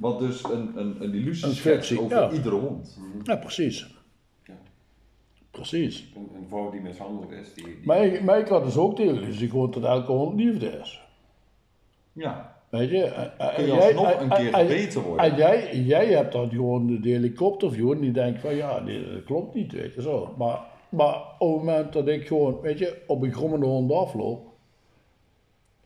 Wat 0.00 0.18
dus 0.18 0.44
een, 0.44 0.72
een, 0.74 0.96
een 1.02 1.12
illusie 1.14 1.70
Een 1.72 1.98
over 1.98 2.16
ja. 2.16 2.30
iedere 2.30 2.54
hond. 2.56 2.98
Ja, 3.22 3.36
precies. 3.36 3.94
Ja. 4.44 4.54
Precies. 5.50 6.12
Een, 6.16 6.28
een 6.36 6.48
vrouw 6.48 6.70
die 6.70 6.80
mishandeld 6.80 7.30
is, 7.30 7.54
die... 7.54 7.64
die 7.64 7.78
Maar 7.84 8.04
ik, 8.04 8.22
maar 8.22 8.38
ik 8.38 8.48
had 8.48 8.64
dus 8.64 8.76
ook 8.76 8.96
de 8.96 9.04
illusie 9.04 9.50
gewoon 9.50 9.70
dat 9.70 9.84
elke 9.84 10.12
hond 10.12 10.40
liefde 10.40 10.66
is. 10.66 11.02
Ja, 12.12 12.53
Weet 12.78 12.90
je? 12.90 13.04
En- 13.04 13.38
en 13.38 13.54
kun 13.54 13.64
je 13.66 13.72
alsnog 13.72 14.10
en- 14.10 14.22
een 14.22 14.28
keer 14.28 14.52
en- 14.52 14.66
gebeten 14.66 15.00
En 15.02 15.06
worden. 15.06 15.36
jij, 15.36 15.76
jij 15.76 16.06
hebt 16.06 16.32
dan 16.32 16.50
gewoon 16.50 17.00
de, 17.00 17.08
helikopterview 17.08 17.92
en 17.92 18.00
die 18.00 18.10
denkt 18.12 18.40
van 18.40 18.54
ja, 18.54 18.78
nee, 18.80 19.12
dat 19.12 19.24
klopt 19.24 19.54
niet, 19.54 19.72
weet 19.72 19.94
je 19.94 20.02
zo. 20.02 20.34
Maar, 20.38 20.60
maar 20.88 21.14
op 21.38 21.48
het 21.56 21.64
moment 21.64 21.92
dat 21.92 22.08
ik 22.08 22.26
gewoon, 22.26 22.60
weet 22.60 22.78
je, 22.78 23.02
op 23.06 23.22
een 23.22 23.32
grommende 23.32 23.66
hond 23.66 23.92
afloop, 23.92 24.52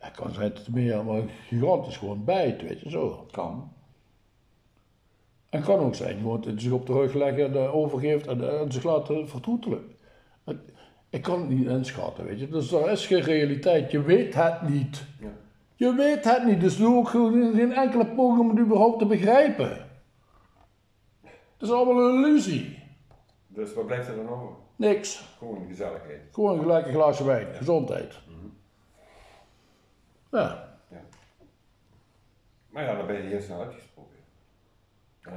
Ja, 0.01 0.09
kan 0.09 0.33
zijn 0.33 0.49
dat 0.49 0.57
het 0.57 0.75
meer, 0.75 1.03
maar 1.05 1.21
gigantisch 1.47 1.97
gewoon 1.97 2.23
bijt, 2.23 2.61
weet 2.61 2.79
je 2.81 2.89
zo. 2.89 3.25
Kan. 3.31 3.71
En 5.49 5.61
kan 5.63 5.79
ook 5.79 5.95
zijn, 5.95 6.17
gewoon 6.17 6.41
dat 6.41 6.51
hij 6.51 6.59
zich 6.61 6.71
op 6.71 6.85
de 6.85 6.93
rug 6.93 7.13
leggen 7.13 7.45
en 7.45 7.53
eh, 7.55 7.75
overgeeft 7.75 8.27
en, 8.27 8.59
en 8.59 8.71
zich 8.71 8.83
laten 8.83 9.29
vertroetelen. 9.29 9.83
Het- 10.43 10.57
Ik 11.09 11.21
kan 11.21 11.39
het 11.39 11.49
niet 11.49 11.67
inschatten, 11.67 12.25
weet 12.25 12.39
je. 12.39 12.47
Dus 12.49 12.71
er 12.71 12.89
is 12.91 13.07
geen 13.07 13.21
realiteit. 13.21 13.91
Je 13.91 14.01
weet 14.01 14.33
het 14.35 14.69
niet. 14.69 15.03
Ja. 15.19 15.27
Je 15.79 15.93
weet 15.95 16.23
het 16.23 16.45
niet, 16.45 16.61
dus 16.61 16.77
doe 16.77 16.95
ook 16.95 17.09
geen 17.09 17.73
enkele 17.73 18.05
poging 18.05 18.39
om 18.39 18.49
het 18.49 18.59
überhaupt 18.59 18.99
te 18.99 19.05
begrijpen. 19.05 19.69
Het 21.21 21.61
is 21.61 21.71
allemaal 21.71 22.09
een 22.09 22.15
illusie. 22.25 22.79
Dus 23.47 23.73
wat 23.73 23.85
blijft 23.85 24.07
er 24.07 24.15
dan 24.15 24.29
over? 24.29 24.55
Niks. 24.75 25.35
Gewoon 25.37 25.67
gezelligheid. 25.67 26.21
Gewoon 26.31 26.59
gelijk 26.59 26.85
een 26.85 26.93
glaasje 26.93 27.23
wijn. 27.23 27.53
Gezondheid. 27.55 28.19
Ja, 30.31 30.77
Ja. 30.89 31.01
Maar 32.69 32.83
ja, 32.83 32.95
dan 32.95 33.07
ben 33.07 33.15
je 33.15 33.21
heel 33.29 33.41
snel 33.41 33.61
uitgesproken. 33.61 34.17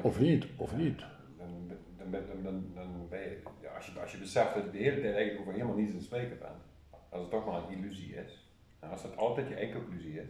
Of 0.02 0.20
niet, 0.20 0.46
of 0.56 0.76
niet. 0.76 0.98
Dan, 1.38 1.70
dan, 1.98 2.10
ben- 2.10 2.26
dan, 2.26 2.42
dan, 2.42 2.64
dan 2.74 3.06
ben 3.08 3.20
je, 3.20 3.42
ja, 3.60 3.74
als, 3.76 3.86
je, 3.86 4.00
als 4.00 4.12
je 4.12 4.18
beseft 4.18 4.54
dat 4.54 4.64
je 4.64 4.70
de 4.70 4.78
hele 4.78 5.00
tijd 5.00 5.14
eigenlijk 5.14 5.40
over 5.40 5.52
helemaal 5.52 5.76
niets 5.76 5.90
aan 5.90 5.96
het 5.96 6.04
spreken 6.04 6.38
bent, 6.38 6.62
als 7.08 7.20
het 7.20 7.30
toch 7.30 7.46
maar 7.46 7.62
een 7.62 7.78
illusie 7.78 8.14
is, 8.14 8.41
en 8.82 8.90
als 8.90 9.02
dat 9.02 9.16
altijd 9.16 9.48
je 9.48 9.54
eigen 9.54 9.80
illusie 9.90 10.20
is, 10.20 10.28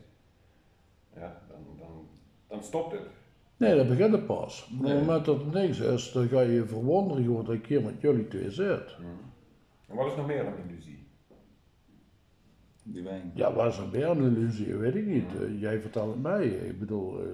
ja, 1.15 1.41
dan, 1.49 1.77
dan, 1.79 2.09
dan 2.49 2.63
stopt 2.63 2.93
het. 2.93 3.07
Nee, 3.57 3.77
dat 3.77 3.89
begint 3.89 4.13
het 4.13 4.27
pas. 4.27 4.69
Op 4.73 4.85
het 4.85 4.99
moment 4.99 5.25
dat 5.25 5.39
het 5.41 5.53
niks 5.53 5.79
is, 5.79 6.13
dan 6.13 6.29
ga 6.29 6.41
je 6.41 6.53
je 6.53 6.67
verwonderen 6.67 7.25
gewoon 7.25 7.45
dat 7.45 7.55
ik 7.55 7.67
hier 7.67 7.83
met 7.83 8.01
jullie 8.01 8.29
twee 8.29 8.51
zit. 8.51 8.97
En 9.89 9.97
wat 9.97 10.07
is 10.07 10.17
nog 10.17 10.27
meer 10.27 10.47
een 10.47 10.69
illusie? 10.69 11.07
Die 12.83 13.03
wijn. 13.03 13.33
Ja, 13.35 13.53
wat 13.53 13.73
is 13.73 13.79
er 13.79 13.91
weer 13.91 14.09
een 14.09 14.37
illusie? 14.37 14.75
Weet 14.75 14.95
ik 14.95 15.07
niet. 15.07 15.41
Eh, 15.41 15.61
jij 15.61 15.81
vertelt 15.81 16.13
het 16.13 16.23
mij. 16.23 16.47
Ik 16.47 16.79
bedoel, 16.79 17.21
eh, 17.21 17.27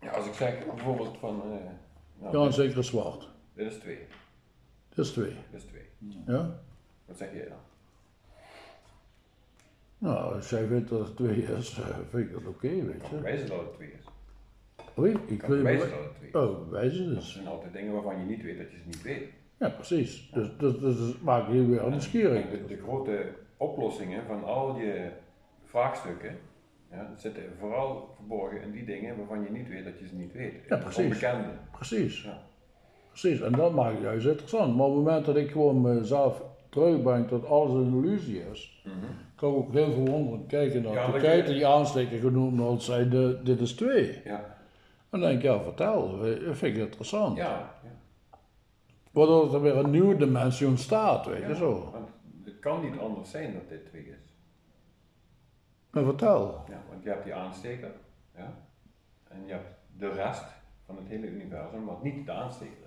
Ja, 0.00 0.10
als 0.10 0.26
ik 0.26 0.32
zeg 0.34 0.66
bijvoorbeeld 0.66 1.18
van, 1.18 1.42
eh, 1.42 1.48
nou, 2.18 2.32
ja, 2.32 2.38
een 2.38 2.44
dit, 2.44 2.54
zekere 2.54 2.82
zwart. 2.82 3.28
dit 3.54 3.66
is 3.72 3.78
twee, 3.78 3.98
Dat 4.94 5.04
is 5.04 5.12
twee. 5.12 5.34
dit 5.50 5.60
is 5.60 5.64
twee. 5.64 5.84
Ja? 6.26 6.60
Wat 7.06 7.16
zeg 7.16 7.32
jij 7.32 7.48
dan? 7.48 7.58
Nou, 10.04 10.34
als 10.34 10.50
jij 10.50 10.66
vindt 10.66 10.88
dat 10.88 11.06
het 11.06 11.16
twee 11.16 11.42
is, 11.42 11.78
eh, 11.78 11.96
vind 12.08 12.28
ik 12.28 12.32
dat 12.32 12.46
oké, 12.46 12.68
weet 12.68 13.00
Kan 13.00 13.10
je. 13.10 13.16
bewijzen 13.16 13.48
dat 13.48 13.60
het 13.60 13.72
twee 13.74 13.88
is. 13.88 14.08
Oei, 14.98 15.16
ik 15.26 15.42
wil 15.42 15.56
bewijzen 15.56 15.88
je... 15.88 15.94
dat 15.94 16.04
het 16.04 16.14
twee 16.14 16.28
is. 16.28 16.34
Oh, 16.34 16.70
wijzen 16.70 17.08
Er 17.08 17.14
dus. 17.14 17.32
zijn 17.32 17.46
altijd 17.46 17.72
dingen 17.72 17.92
waarvan 17.92 18.18
je 18.18 18.24
niet 18.24 18.42
weet 18.42 18.58
dat 18.58 18.70
je 18.70 18.76
ze 18.76 18.82
niet 18.86 19.02
weet. 19.02 19.28
Ja, 19.58 19.68
precies. 19.68 20.30
Dus 20.32 20.48
dat 20.58 20.80
dus, 20.80 20.96
dus, 20.96 21.18
maakt 21.20 21.52
je 21.52 21.66
weer 21.66 21.90
nieuwsgierig. 21.90 22.50
De, 22.50 22.64
de 22.66 22.76
grote 22.82 23.28
oplossingen 23.56 24.26
van 24.26 24.44
al 24.44 24.76
je 24.76 25.10
vraagstukken 25.64 26.36
ja, 26.90 27.12
zitten 27.16 27.42
vooral 27.58 28.14
verborgen 28.16 28.62
in 28.62 28.70
die 28.70 28.84
dingen 28.84 29.16
waarvan 29.16 29.42
je 29.42 29.50
niet 29.50 29.68
weet 29.68 29.84
dat 29.84 29.98
je 29.98 30.06
ze 30.06 30.14
niet 30.14 30.32
weet. 30.32 30.54
Ja, 30.68 30.76
precies. 30.76 31.04
Onbekende. 31.04 31.48
Precies. 31.72 32.22
Ja. 32.22 32.42
Precies, 33.08 33.40
en 33.40 33.52
dat 33.52 33.74
maakt 33.74 33.94
het 33.94 34.02
juist 34.02 34.26
interessant. 34.26 34.76
Maar 34.76 34.86
op 34.86 34.94
het 34.94 35.04
moment 35.04 35.24
dat 35.24 35.36
ik 35.36 35.50
gewoon 35.50 35.80
mezelf 35.80 36.42
terugbreng 36.74 37.28
dat 37.28 37.46
alles 37.46 37.72
een 37.72 38.04
illusie 38.04 38.42
is, 38.50 38.84
kan 39.34 39.50
ik 39.50 39.56
ook 39.56 39.72
heel 39.72 39.92
verwonderend 39.92 40.46
kijken 40.46 40.82
naar 40.82 40.92
Ja, 40.92 41.42
de 41.42 41.52
die 41.52 41.66
aansteker 41.66 42.18
genoemd 42.18 42.58
wordt, 42.60 42.82
zei 42.82 43.08
de, 43.08 43.40
dit 43.44 43.60
is 43.60 43.72
twee. 43.72 44.20
Ja, 44.24 44.38
En 45.10 45.20
dan 45.20 45.20
denk 45.20 45.36
ik, 45.36 45.42
ja, 45.42 45.60
vertel, 45.62 46.18
dat 46.18 46.56
vind 46.56 46.76
ik 46.76 46.82
interessant. 46.82 47.36
ja, 47.36 47.74
ja. 47.82 47.90
Waardoor 49.10 49.54
er 49.54 49.62
weer 49.62 49.76
een 49.76 49.90
nieuwe 49.90 50.16
dimensie 50.16 50.66
ontstaat, 50.66 51.26
weet 51.26 51.42
je 51.42 51.48
Ja, 51.48 51.54
zo. 51.54 51.90
Want 51.92 52.08
het 52.44 52.58
kan 52.58 52.80
niet 52.90 52.98
anders 52.98 53.30
zijn 53.30 53.52
dat 53.52 53.68
dit 53.68 53.86
twee 53.86 54.06
is. 54.06 54.34
Maar 55.90 56.04
vertel. 56.04 56.64
Ja, 56.68 56.82
want 56.90 57.02
je 57.02 57.08
hebt 57.08 57.24
die 57.24 57.34
aansteker 57.34 57.90
ja, 58.36 58.54
en 59.28 59.46
je 59.46 59.52
hebt 59.52 59.74
de 59.96 60.08
rest 60.08 60.44
van 60.86 60.96
het 60.96 61.08
hele 61.08 61.26
universum 61.26 61.84
wat 61.84 62.02
niet 62.02 62.26
de 62.26 62.32
aansteker. 62.32 62.83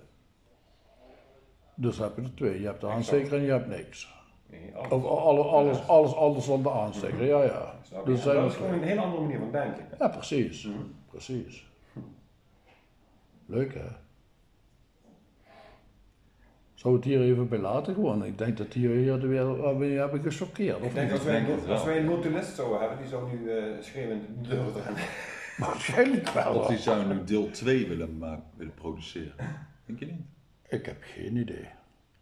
Dus 1.80 1.98
heb 1.98 2.16
je 2.16 2.22
er 2.22 2.34
twee. 2.34 2.60
Je 2.60 2.66
hebt 2.66 2.80
de 2.80 2.86
aansteker 2.86 3.32
en 3.32 3.42
je 3.42 3.50
hebt 3.50 3.68
niks. 3.68 4.14
Nee, 4.50 4.74
alles. 4.74 4.92
Of 4.92 5.04
alle, 5.04 5.42
alles, 5.42 5.88
alles 5.88 6.14
anders 6.14 6.46
dan 6.46 6.62
de 6.62 6.70
aansteker, 6.70 7.24
ja, 7.24 7.42
ja. 7.42 7.74
Dus 8.04 8.22
dat 8.22 8.44
is 8.50 8.54
gewoon 8.54 8.72
een 8.72 8.82
hele 8.82 9.00
andere 9.00 9.22
manier 9.22 9.38
van 9.38 9.52
denken. 9.52 9.86
Ja, 9.98 10.08
precies. 10.08 10.64
Mhm. 10.64 10.76
Precies. 11.10 11.66
Leuk 13.46 13.74
hè? 13.74 13.86
Zou 16.74 16.94
het 16.94 17.04
hier 17.04 17.20
even 17.20 17.48
bij 17.48 17.58
laten 17.58 17.94
gewoon? 17.94 18.24
Ik 18.24 18.38
denk 18.38 18.56
dat 18.56 18.72
hier, 18.72 18.90
hier 18.90 19.20
de 19.20 19.26
weer 19.26 19.56
wat 19.56 19.76
we 19.76 19.84
hebben 19.84 20.22
gechoqueerd. 20.22 20.84
Ik 20.84 20.94
denk 20.94 21.12
als 21.12 21.24
wij, 21.24 21.46
als 21.68 21.84
wij 21.84 21.98
een 21.98 22.04
notulist 22.04 22.54
zouden 22.54 22.80
hebben, 22.80 22.98
die 22.98 23.08
zou 23.08 23.30
nu 23.30 23.50
eh 23.50 23.62
schreeuwend 23.80 24.22
de 24.42 24.48
deur 24.48 24.64
rennen. 24.84 25.02
Waarschijnlijk 25.66 26.28
wel. 26.28 26.54
Of 26.54 26.66
die 26.66 26.78
zou 26.78 27.06
nu 27.06 27.24
deel 27.24 27.50
2 27.50 27.88
willen, 27.88 28.18
maken, 28.18 28.44
willen 28.56 28.74
produceren. 28.74 29.32
Denk 29.86 29.98
je 29.98 30.06
niet? 30.06 30.26
Ik 30.68 30.86
heb 30.86 30.96
geen 31.00 31.36
idee. 31.36 31.68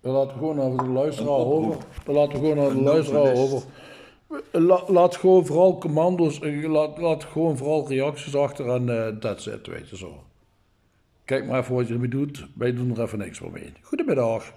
Dan 0.01 0.13
laten 0.13 0.33
we 0.33 0.39
gewoon 0.39 0.57
naar 0.57 0.85
de 0.87 0.91
luisteraar 0.93 1.29
over. 1.31 1.77
Dan 2.05 2.15
laten 2.15 2.33
we 2.33 2.39
gewoon 2.39 2.57
naar 2.57 2.69
de 2.75 2.83
luisteraar 2.83 3.37
over. 3.37 3.63
La- 4.53 4.85
laat 4.87 5.17
gewoon 5.17 5.47
vooral 5.47 5.79
commando's, 5.79 6.41
eh, 6.41 6.71
laat, 6.71 6.99
laat 6.99 7.25
gewoon 7.25 7.57
vooral 7.57 7.89
reacties 7.89 8.35
achter 8.37 8.69
en 8.69 8.89
eh 8.89 9.17
that's 9.17 9.47
it, 9.47 9.67
weet 9.67 9.89
je 9.89 9.97
zo. 9.97 10.23
Kijk 11.25 11.47
maar 11.47 11.61
even 11.61 11.75
wat 11.75 11.89
je 11.89 11.95
ermee 11.95 12.09
doet. 12.09 12.47
Wij 12.55 12.75
doen 12.75 12.91
er 12.97 13.03
even 13.03 13.19
niks 13.19 13.41
meer 13.41 13.51
mee. 13.51 13.73
Goedemiddag. 13.83 14.53